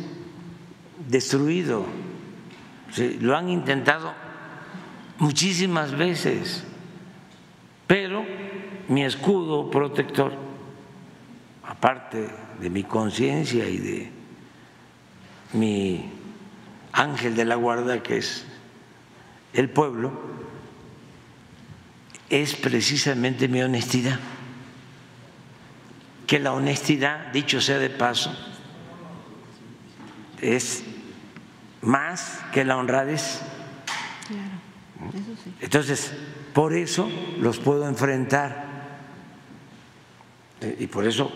[1.08, 1.84] destruido.
[3.20, 4.12] lo han intentado
[5.18, 6.64] muchísimas veces,
[7.86, 8.24] pero
[8.88, 10.32] mi escudo protector,
[11.64, 12.28] aparte
[12.60, 14.10] de mi conciencia y de
[15.52, 16.10] mi
[16.92, 18.44] ángel de la guarda, que es
[19.52, 20.12] el pueblo,
[22.30, 24.18] es precisamente mi honestidad.
[26.26, 28.32] Que la honestidad, dicho sea de paso,
[30.40, 30.84] es
[31.82, 33.40] más que la honradez.
[35.60, 36.12] Entonces,
[36.54, 38.70] por eso los puedo enfrentar
[40.78, 41.32] y por eso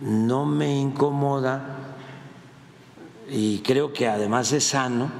[0.00, 1.96] no me incomoda
[3.28, 5.10] y creo que además es sano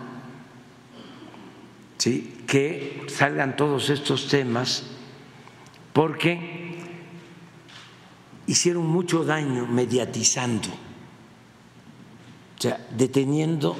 [2.00, 2.39] ¿sí?
[2.50, 4.82] Que salgan todos estos temas
[5.92, 6.82] porque
[8.48, 13.76] hicieron mucho daño mediatizando, o sea, deteniendo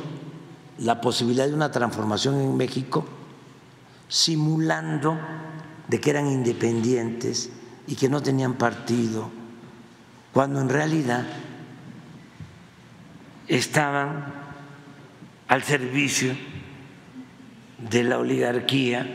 [0.78, 3.05] la posibilidad de una transformación en México,
[4.06, 5.18] simulando
[5.88, 7.51] de que eran independientes
[7.88, 9.32] y que no tenían partido,
[10.32, 11.26] cuando en realidad
[13.48, 14.32] estaban
[15.48, 16.36] al servicio
[17.89, 19.07] de la oligarquía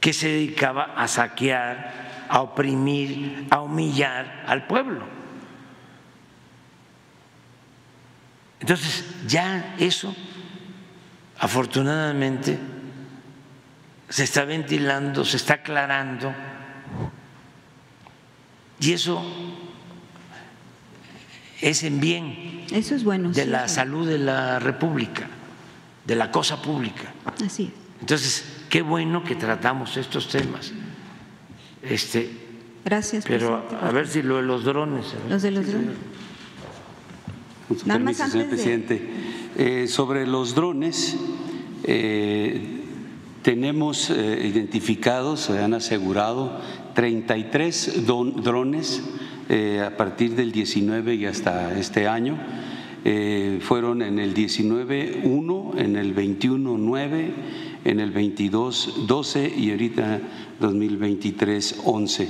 [0.00, 5.04] que se dedicaba a saquear, a oprimir, a humillar al pueblo.
[8.60, 10.14] Entonces, ya eso,
[11.38, 12.58] afortunadamente,
[14.08, 16.34] se está ventilando, se está aclarando,
[18.78, 19.22] y eso
[21.60, 25.28] es en bien eso es bueno, de la salud de la República,
[26.06, 27.12] de la cosa pública.
[27.44, 27.70] Así es.
[28.00, 30.72] Entonces, qué bueno que tratamos estos temas.
[31.82, 32.30] Este,
[32.84, 33.24] Gracias.
[33.26, 35.06] Pero a ver si lo de los drones.
[35.28, 35.94] Los de los drones.
[37.68, 39.10] Con su Nada más permiso, señor de- presidente.
[39.56, 41.16] Eh, sobre los drones,
[41.84, 42.80] eh,
[43.42, 46.60] tenemos eh, identificados, se han asegurado
[46.94, 49.02] 33 don- drones
[49.48, 52.36] eh, a partir del 19 y hasta este año.
[53.04, 57.30] Eh, fueron en el 19 1, en el 21 9,
[57.84, 60.20] en el 22 12 y ahorita
[60.60, 62.28] 2023 11.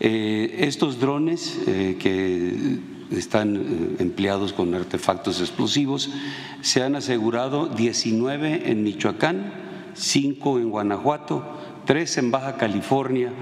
[0.00, 2.78] Eh, estos drones eh, que
[3.16, 6.10] están eh, empleados con artefactos explosivos
[6.62, 9.52] se han asegurado 19 en Michoacán,
[9.94, 11.44] 5 en Guanajuato,
[11.84, 13.32] 3 en Baja California,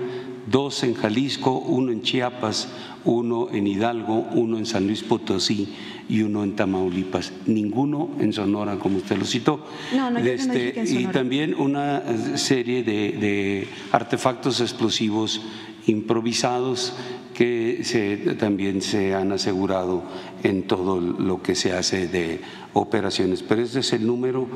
[0.47, 2.69] 2 en Jalisco, 1 en Chiapas,
[3.05, 5.69] 1 en Hidalgo, 1 en San Luis Potosí
[6.09, 9.65] y uno en Tamaulipas, ninguno en Sonora, como usted lo citó.
[9.93, 12.03] No, no, no dije este, que en y también una
[12.37, 15.41] serie de, de artefactos explosivos
[15.87, 16.95] improvisados
[17.35, 20.03] que se, también se han asegurado
[20.43, 22.41] en todo lo que se hace de
[22.75, 23.43] operaciones.
[23.43, 24.49] Pero ese es el número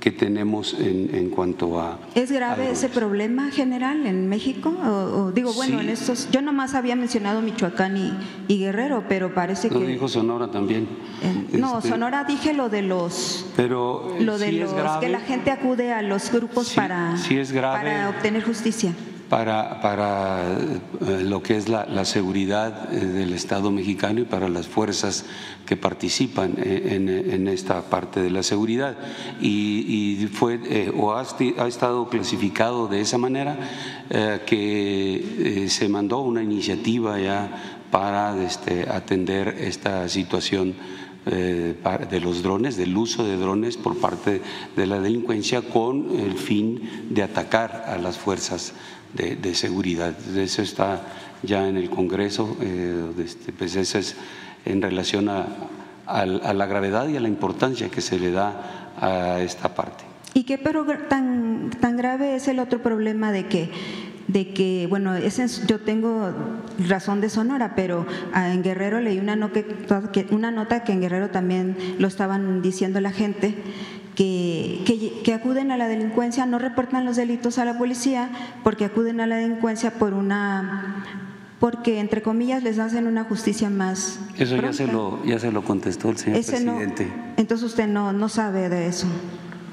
[0.00, 1.98] que tenemos en, en cuanto a...
[2.14, 4.68] ¿Es grave ese problema general en México?
[4.84, 4.88] O,
[5.26, 5.84] o digo, bueno, Sí.
[5.84, 8.12] en estos, yo nomás había mencionado Michoacán y,
[8.48, 10.86] y Guerrero, pero parece Lo que dijo Sonora también.
[11.52, 15.06] no, Este, Sonora dije lo de los Pero eh, lo de sí los es grave.
[15.06, 17.78] que la gente acude a los grupos para sí es grave.
[17.78, 18.92] para obtener justicia.
[19.34, 24.48] Para, para eh, lo que es la, la seguridad eh, del Estado mexicano y para
[24.48, 25.24] las fuerzas
[25.66, 28.96] que participan eh, en, en esta parte de la seguridad.
[29.40, 31.26] Y, fue o ha,
[31.58, 33.58] ha estado clasificado de esa manera
[34.46, 40.74] que se mandó una iniciativa ya para este, atender esta situación
[41.24, 44.40] de los drones, del uso de drones por parte
[44.76, 48.74] de la delincuencia con el fin de atacar a las fuerzas
[49.14, 50.14] de, de seguridad.
[50.36, 51.02] Eso está
[51.42, 54.16] ya en el Congreso, eh, este, pues eso es
[54.64, 55.46] en relación a,
[56.06, 60.04] al- a la gravedad y a la importancia que se le da a esta parte.
[60.34, 63.70] ¿Y qué pero tan tan grave es el otro problema de que
[64.26, 66.32] de que bueno, ese es- yo tengo
[66.88, 71.28] razón de Sonora, pero en Guerrero leí una, no que- una nota que en Guerrero
[71.30, 73.54] también lo estaban diciendo la gente,
[74.14, 78.30] que, que, que acuden a la delincuencia, no reportan los delitos a la policía
[78.62, 81.04] porque acuden a la delincuencia por una,
[81.60, 84.20] porque entre comillas les hacen una justicia más.
[84.38, 87.12] Eso ya se, lo, ya se lo contestó el señor Ese no- presidente.
[87.36, 89.06] entonces usted no, no sabe de eso.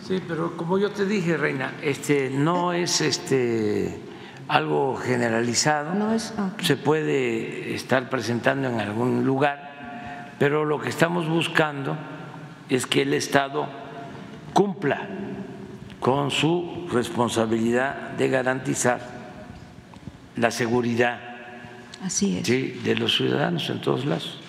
[0.07, 3.99] Sí, pero como yo te dije, Reina, este no es este
[4.47, 5.93] algo generalizado.
[5.93, 11.95] No es Se puede estar presentando en algún lugar, pero lo que estamos buscando
[12.68, 13.68] es que el Estado
[14.53, 14.99] cumpla
[15.99, 18.99] con su responsabilidad de garantizar
[20.36, 21.19] la seguridad
[22.03, 22.48] Así es.
[22.48, 24.40] sí, de los ciudadanos en todos lados.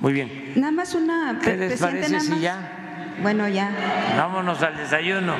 [0.00, 0.52] Muy bien.
[0.56, 1.38] Nada más una.
[1.42, 3.70] ¿Qué les parece nada si ya Bueno, ya.
[4.16, 5.34] vámonos al desayuno?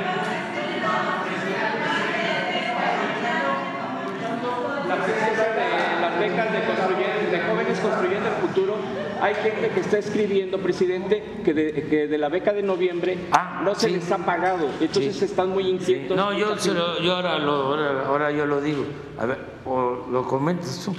[4.89, 8.79] la presencia de las becas de, construyen- de jóvenes construyendo el futuro,
[9.21, 13.17] hay gente que está escribiendo, presidente, que de, que de la beca de noviembre
[13.63, 14.69] no se les ha pagado.
[14.81, 16.17] Entonces están muy inquietos.
[16.17, 18.85] No, yo, se lo- yo ahora, lo, ahora, ahora yo lo digo.
[19.19, 20.95] A ver, o lo comentas tú.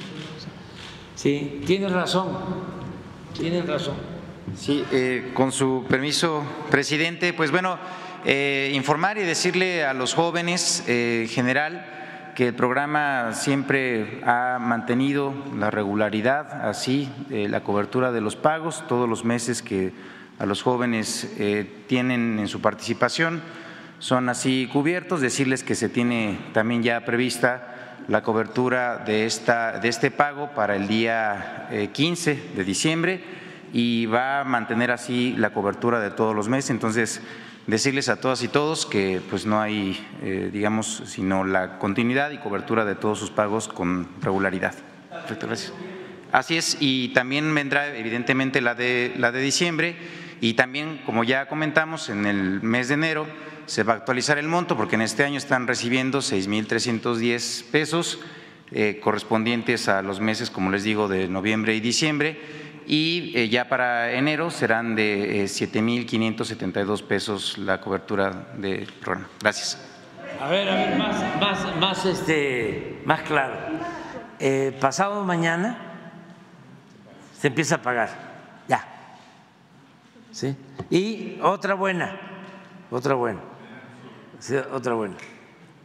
[1.15, 2.29] Sí, tienes razón.
[3.37, 3.95] Tienes razón.
[4.57, 7.77] Sí, eh, con su permiso, presidente, pues bueno,
[8.25, 12.00] eh, informar y decirle a los jóvenes eh, en general
[12.35, 18.85] que el programa siempre ha mantenido la regularidad, así, eh, la cobertura de los pagos
[18.87, 19.93] todos los meses que
[20.39, 23.41] a los jóvenes eh, tienen en su participación
[23.99, 25.21] son así cubiertos.
[25.21, 30.75] Decirles que se tiene también ya prevista la cobertura de, esta, de este pago para
[30.75, 33.23] el día 15 eh, de diciembre
[33.71, 36.71] y va a mantener así la cobertura de todos los meses.
[36.71, 37.21] Entonces,
[37.67, 42.37] decirles a todas y todos que pues no hay, eh, digamos, sino la continuidad y
[42.37, 44.73] cobertura de todos sus pagos con regularidad.
[45.09, 45.73] Perfecto, gracias.
[46.31, 49.95] Así es, y también vendrá evidentemente la de, la de diciembre
[50.39, 53.27] y también, como ya comentamos, en el mes de enero
[53.65, 58.19] se va a actualizar el monto porque en este año están recibiendo 6.310 pesos
[58.71, 62.39] eh, correspondientes a los meses, como les digo, de noviembre y diciembre
[62.87, 69.29] y eh, ya para enero serán de 7.572 pesos la cobertura del programa.
[69.39, 69.77] Gracias.
[70.39, 73.55] A ver, a ver, más, más, más, este, más claro.
[74.39, 75.77] Eh, pasado mañana
[77.39, 78.09] se empieza a pagar,
[78.67, 78.83] ya.
[80.31, 80.55] ¿Sí?
[80.89, 82.19] Y otra buena,
[82.89, 83.41] otra buena,
[84.71, 85.15] otra buena.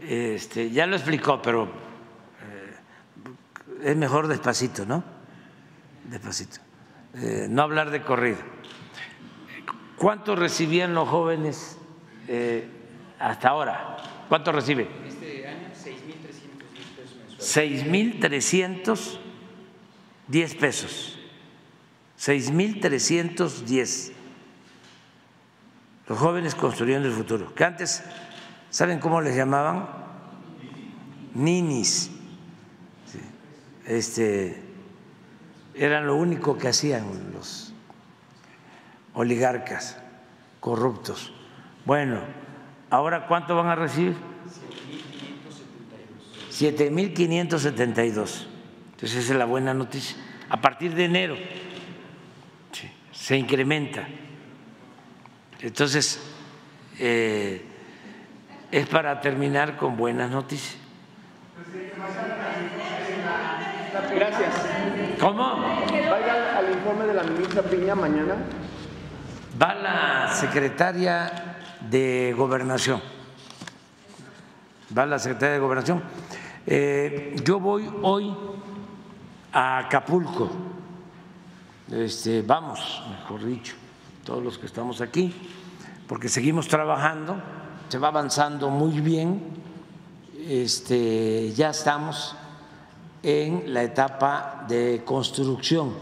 [0.00, 5.04] Este, ya lo explicó, pero eh, es mejor despacito, ¿no?
[6.04, 6.65] Despacito.
[7.16, 8.38] Eh, no hablar de corrido.
[9.96, 11.78] ¿Cuánto recibían los jóvenes
[12.28, 12.68] eh,
[13.18, 13.96] hasta ahora?
[14.28, 14.86] ¿Cuánto reciben?
[15.06, 16.28] Este año 6.310
[17.38, 17.58] pesos.
[20.28, 21.18] 6.310 pesos.
[22.18, 24.12] 6.310.
[26.08, 27.54] Los jóvenes construyendo el futuro.
[27.54, 28.04] Que antes,
[28.68, 29.88] ¿saben cómo les llamaban?
[31.34, 32.10] Ninis.
[33.86, 34.65] Este,
[35.76, 37.72] eran lo único que hacían los
[39.14, 39.98] oligarcas
[40.60, 41.32] corruptos.
[41.84, 42.20] Bueno,
[42.90, 44.16] ahora ¿cuánto van a recibir?
[46.50, 48.46] 7.572.
[48.92, 50.16] Entonces esa es la buena noticia.
[50.48, 51.36] A partir de enero
[53.26, 54.06] se incrementa.
[55.60, 56.20] Entonces,
[56.98, 57.62] eh,
[58.70, 60.76] es para terminar con buenas noticias.
[64.14, 64.85] Gracias.
[65.20, 65.42] ¿Cómo?
[65.42, 68.34] ¿Va al informe de la ministra Piña mañana?
[69.60, 73.00] Va la secretaria de Gobernación.
[74.96, 76.02] Va la secretaria de Gobernación.
[76.66, 78.36] Eh, yo voy hoy
[79.52, 80.50] a Acapulco.
[81.90, 83.74] Este, vamos, mejor dicho,
[84.24, 85.34] todos los que estamos aquí,
[86.06, 87.36] porque seguimos trabajando,
[87.88, 89.40] se va avanzando muy bien.
[90.46, 92.36] Este, ya estamos
[93.26, 95.92] en la etapa de construcción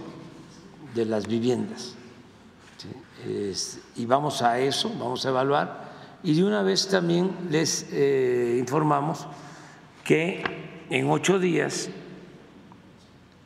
[0.94, 1.94] de las viviendas.
[3.96, 5.84] y vamos a eso, vamos a evaluar.
[6.22, 9.26] Y de una vez también les eh, informamos
[10.04, 10.44] que
[10.90, 11.88] en ocho días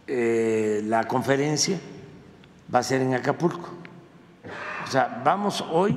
[0.08, 1.78] eh, la conferencia
[2.74, 3.70] va a ser en Acapulco.
[4.84, 5.96] O sea, vamos hoy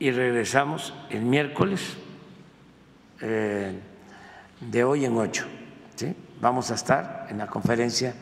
[0.00, 1.96] y regresamos el miércoles
[3.20, 3.78] eh,
[4.60, 5.46] de hoy en ocho.
[5.94, 6.16] ¿sí?
[6.40, 8.14] Vamos a estar en la conferencia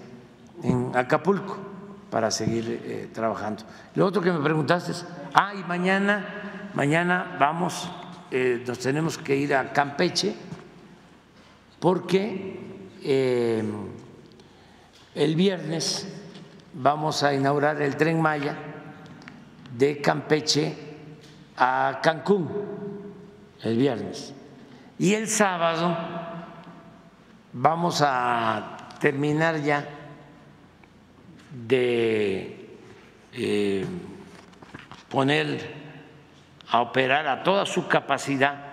[0.63, 1.57] en Acapulco
[2.11, 3.65] para seguir eh, trabajando.
[3.95, 7.91] Lo otro que me preguntaste es, ah, y mañana, mañana vamos,
[8.31, 10.35] eh, nos tenemos que ir a Campeche
[11.79, 13.63] porque eh,
[15.15, 16.09] el viernes
[16.75, 18.57] vamos a inaugurar el tren Maya
[19.77, 20.75] de Campeche
[21.57, 22.49] a Cancún,
[23.63, 24.33] el viernes.
[24.99, 26.18] Y el sábado
[27.53, 29.89] vamos a terminar ya
[31.67, 32.79] de
[33.33, 33.87] eh,
[35.09, 35.77] poner
[36.71, 38.67] a operar a toda su capacidad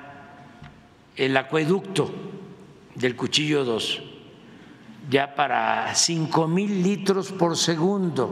[1.15, 2.13] el acueducto
[2.95, 4.03] del cuchillo 2,
[5.09, 8.29] ya para cinco mil litros por segundo,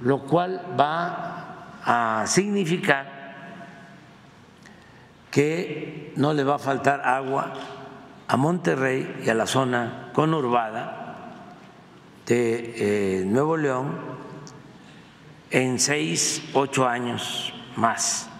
[0.00, 3.22] lo cual va a significar
[5.30, 7.52] que no le va a faltar agua
[8.32, 11.34] a Monterrey y a la zona conurbada
[12.24, 13.94] de eh, Nuevo León
[15.50, 18.30] en seis, ocho años más.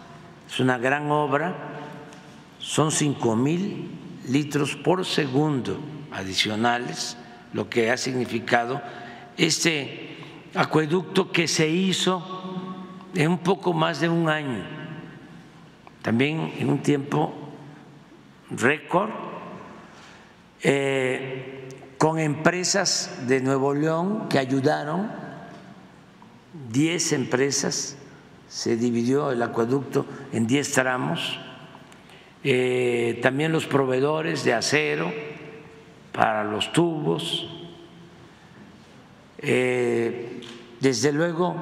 [0.49, 1.55] Es una gran obra,
[2.59, 3.91] son cinco mil
[4.29, 5.79] litros por segundo
[6.11, 7.19] adicionales,
[7.53, 8.81] lo que ha significado
[9.37, 10.17] este
[10.55, 12.41] acueducto que se hizo
[13.15, 14.65] en un poco más de un año,
[16.01, 17.35] también en un tiempo
[18.51, 19.22] récord
[20.63, 21.69] eh,
[21.99, 25.11] con empresas de Nuevo León que ayudaron,
[26.71, 27.97] 10 empresas,
[28.49, 31.39] se dividió el acueducto en 10 tramos,
[32.45, 35.13] eh, también los proveedores de acero
[36.13, 37.49] para los tubos,
[39.39, 40.41] eh,
[40.81, 41.57] desde luego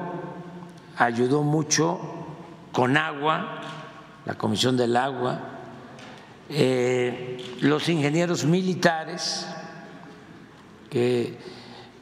[0.97, 1.99] ayudó mucho
[2.71, 3.61] con agua,
[4.25, 5.50] la Comisión del Agua,
[6.53, 9.47] eh, los ingenieros militares
[10.89, 11.37] que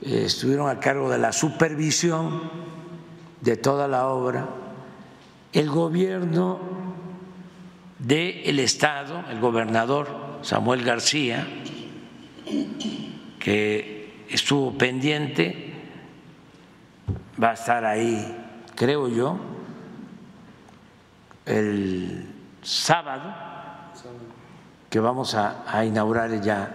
[0.02, 2.50] eh, estuvieron a cargo de la supervisión
[3.42, 4.50] de toda la obra,
[5.53, 6.60] el gobierno
[8.00, 11.48] del Estado, el gobernador Samuel García,
[13.40, 15.74] que estuvo pendiente,
[17.42, 18.36] va a estar ahí,
[18.76, 19.40] creo yo,
[21.45, 22.26] el
[22.61, 23.49] sábado,
[24.90, 26.72] que vamos a, inaugurar ya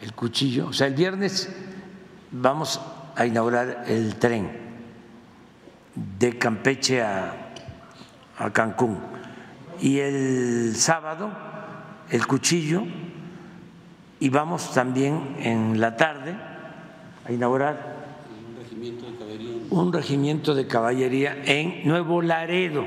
[0.00, 0.68] el cuchillo.
[0.68, 1.48] O sea, el viernes
[2.30, 2.80] vamos
[3.16, 4.50] a inaugurar el tren
[5.94, 7.52] de Campeche a,
[8.38, 8.98] a Cancún.
[9.80, 11.30] Y el sábado,
[12.10, 12.82] el cuchillo,
[14.18, 16.36] y vamos también en la tarde
[17.26, 18.00] a inaugurar
[19.70, 22.84] un regimiento de caballería en Nuevo Laredo,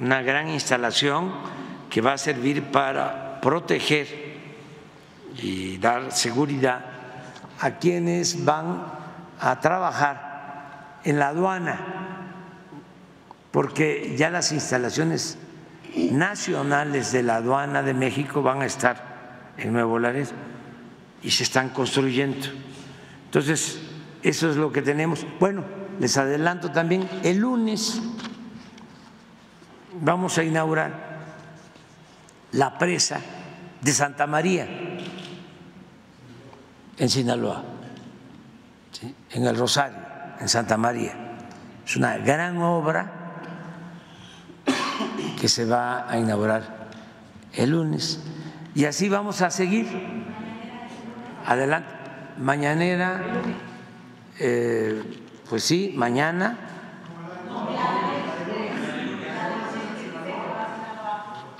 [0.00, 1.30] una gran instalación
[1.88, 4.08] que va a servir para proteger
[5.36, 6.82] y dar seguridad
[7.60, 8.86] a quienes van
[9.38, 11.78] a trabajar en la aduana,
[13.50, 15.36] porque ya las instalaciones
[15.94, 20.32] nacionales de la aduana de México van a estar en Nuevo Laredo
[21.22, 22.46] y se están construyendo.
[23.26, 23.78] Entonces,
[24.22, 25.26] eso es lo que tenemos.
[25.38, 25.64] Bueno,
[26.00, 28.00] les adelanto también, el lunes
[30.00, 31.12] vamos a inaugurar
[32.52, 33.20] la presa
[33.84, 34.66] de Santa María
[36.96, 37.62] en Sinaloa,
[39.30, 39.98] en el Rosario,
[40.40, 41.12] en Santa María.
[41.84, 43.12] Es una gran obra
[45.38, 46.88] que se va a inaugurar
[47.52, 48.20] el lunes
[48.74, 49.86] y así vamos a seguir.
[51.46, 51.90] Adelante.
[52.38, 53.20] Mañanera,
[54.40, 55.02] eh,
[55.48, 56.56] pues sí, mañana.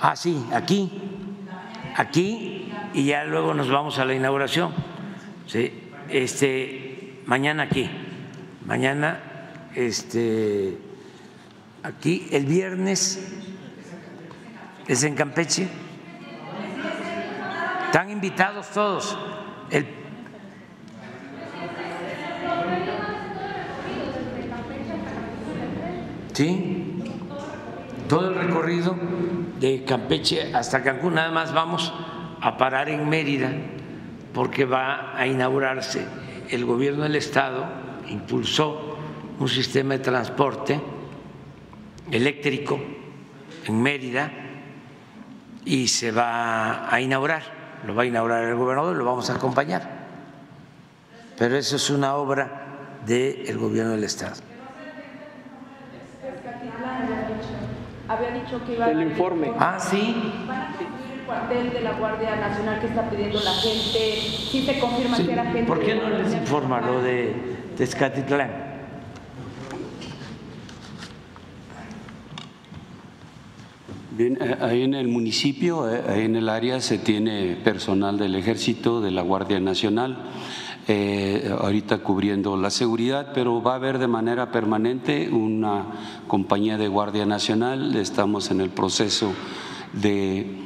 [0.01, 1.14] Ah, sí, aquí,
[1.95, 4.73] aquí, y ya luego nos vamos a la inauguración.
[5.47, 5.71] Sí,
[6.09, 7.89] este, mañana aquí,
[8.65, 9.19] mañana,
[9.73, 10.77] este,
[11.83, 13.33] aquí, el viernes
[14.87, 15.67] es en Campeche.
[17.85, 19.17] Están invitados todos.
[19.71, 19.85] El
[26.33, 26.84] ¿Sí?
[28.07, 28.95] Todo el recorrido
[29.59, 31.93] de Campeche hasta Cancún, nada más vamos
[32.41, 33.51] a parar en Mérida
[34.33, 36.05] porque va a inaugurarse.
[36.49, 37.65] El gobierno del Estado
[38.09, 38.97] impulsó
[39.39, 40.79] un sistema de transporte
[42.11, 42.79] eléctrico
[43.65, 44.31] en Mérida
[45.65, 49.35] y se va a inaugurar lo va a inaugurar el gobernador y lo vamos a
[49.35, 50.05] acompañar.
[51.37, 54.35] Pero eso es una obra del gobierno del Estado.
[58.17, 59.51] Había dicho que iba el informe.
[59.59, 60.15] Ah, sí.
[61.13, 64.21] el cuartel de la Guardia Nacional que está pidiendo la gente.
[64.51, 65.63] Sí se confirma que era gente.
[65.63, 67.33] ¿Por qué no les informa lo de
[67.77, 68.75] Tezcatitlán?
[74.17, 78.35] Bien, eh, ahí en el municipio, eh, ahí en el área se tiene personal del
[78.35, 80.17] ejército, de la Guardia Nacional,
[80.87, 85.85] eh, ahorita cubriendo la seguridad, pero va a haber de manera permanente una
[86.27, 89.33] compañía de Guardia Nacional, estamos en el proceso
[89.93, 90.61] de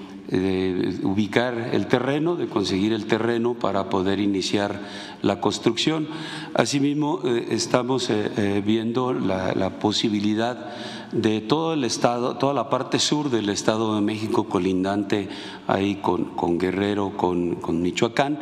[1.01, 4.79] ubicar el terreno, de conseguir el terreno para poder iniciar
[5.23, 6.07] la construcción.
[6.53, 8.11] Asimismo, estamos
[8.63, 10.71] viendo la, posibilidad
[11.11, 15.29] de todo el estado, toda la parte sur del Estado de México colindante
[15.67, 18.39] ahí con, Guerrero, con, Michoacán,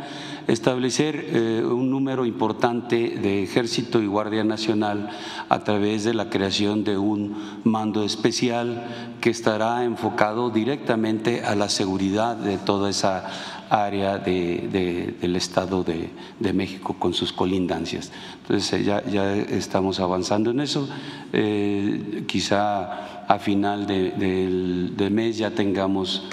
[0.48, 5.10] establecer eh, un número importante de ejército y guardia nacional
[5.50, 11.70] a través de la creación de un mando especial que estará enfocado directamente a la
[11.70, 13.26] seguridad de toda esa
[13.70, 18.12] área de, del Estado de, México con sus colindancias.
[18.42, 20.88] Entonces eh, ya, estamos avanzando en eso.
[21.34, 26.24] Eh, quizá a final del de mes ya tengamos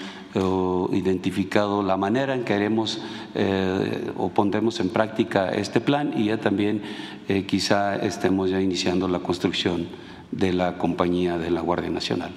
[0.93, 3.01] identificado la manera en que haremos
[4.17, 6.83] o pondremos en práctica este plan y ya también
[7.47, 9.87] quizá estemos ya iniciando la construcción
[10.33, 12.33] de la compañía de la Guardia Nacional.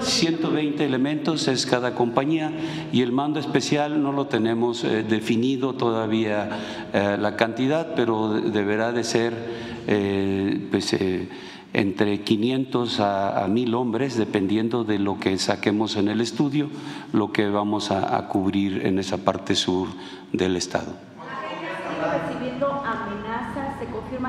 [0.00, 2.52] 120 elementos es cada compañía
[2.92, 6.48] y el mando especial no lo tenemos eh, definido todavía
[6.92, 9.34] eh, la cantidad, pero deberá de ser
[9.86, 10.96] eh, pues,
[11.74, 16.70] entre 500 a, 1000 hombres, dependiendo de lo que saquemos en el estudio,
[17.12, 19.88] lo que vamos a, a cubrir en esa parte sur
[20.32, 20.94] del estado.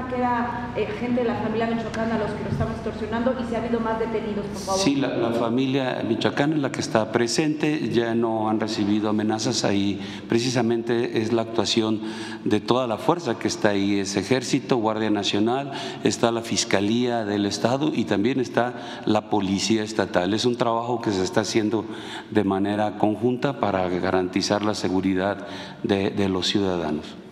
[0.03, 3.55] Que era eh, gente de la familia michoacana los que lo estaban extorsionando y si
[3.55, 4.45] ha habido más detenidos.
[4.77, 9.99] Sí, la, familia michoacana es la que está presente, ya no han recibido amenazas ahí.
[10.27, 12.01] Precisamente es la actuación
[12.43, 15.71] de toda la fuerza que está ahí, es Ejército, Guardia Nacional,
[16.03, 20.33] está la Fiscalía del Estado y también está la Policía Estatal.
[20.33, 21.85] Es un trabajo que se está haciendo
[22.31, 25.47] de manera conjunta para garantizar la seguridad
[25.83, 27.24] de los ciudadanos.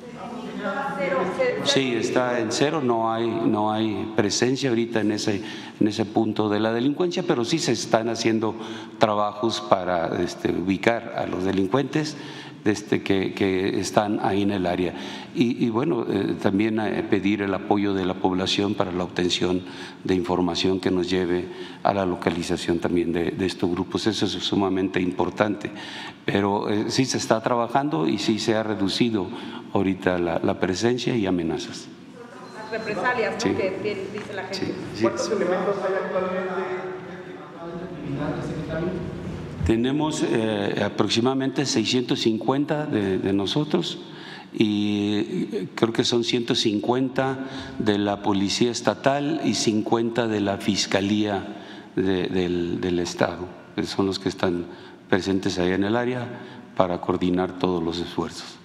[1.63, 5.41] Sí, está en cero, no hay, no hay presencia ahorita en ese,
[5.79, 8.55] en ese punto de la delincuencia, pero sí se están haciendo
[8.97, 12.17] trabajos para este, ubicar a los delincuentes
[12.65, 14.93] este, que, que, están ahí en el área.
[15.35, 19.61] Y, y bueno, eh, también eh, pedir el apoyo de la población para la obtención
[20.03, 21.45] de información que nos lleve
[21.83, 24.07] a la localización también de, de estos grupos.
[24.07, 25.71] Eso es sumamente importante.
[26.25, 29.27] Pero eh, sí se está trabajando y sí se ha reducido
[29.73, 31.87] ahorita la, la presencia y amenazas.
[32.71, 33.49] Las represalias Sí.
[33.49, 33.57] ¿no?
[33.57, 34.73] que tiene- dice la gente.
[35.01, 36.83] ¿Cuántos elementos hay actualmente?
[39.65, 43.97] Tenemos eh, aproximadamente 650 de, nosotros
[44.53, 45.23] y
[45.75, 47.39] creo que son 150
[47.79, 51.47] de la Policía Estatal y 50 de la Fiscalía
[51.95, 54.65] de- del, Estado, que son los que están
[55.09, 56.27] presentes ahí en el área
[56.75, 58.57] para coordinar todos los esfuerzos.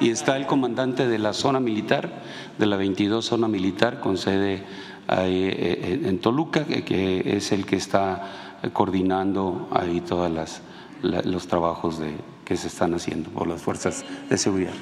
[0.00, 2.22] Y está el comandante de la zona militar,
[2.58, 4.62] de la 22 zona militar, con sede
[5.08, 8.41] ahí, eh, en Toluca, que es el que está
[8.72, 10.30] coordinando ahí todos
[11.02, 14.72] los trabajos de, que se están haciendo por las fuerzas de seguridad.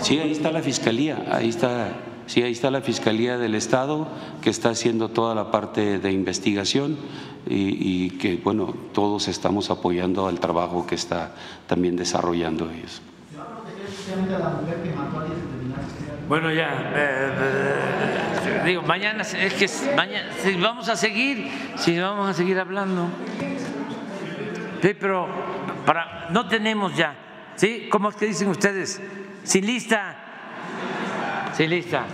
[0.00, 1.92] Sí, ahí está la fiscalía, ahí está,
[2.26, 4.08] sí, ahí está la fiscalía del estado
[4.42, 6.96] que está haciendo toda la parte de investigación
[7.48, 11.34] y, y que bueno, todos estamos apoyando al trabajo que está
[11.66, 13.00] también desarrollando ellos.
[16.28, 18.29] Bueno, ya, eh, eh,
[18.64, 23.08] digo, mañana, es que mañana, si vamos a seguir, si vamos a seguir hablando.
[24.82, 25.28] Sí, pero
[25.84, 27.14] para, no tenemos ya,
[27.56, 27.88] ¿sí?
[27.90, 29.00] ¿Cómo es que dicen ustedes?
[29.44, 30.16] Sin lista,
[31.54, 32.04] sin lista.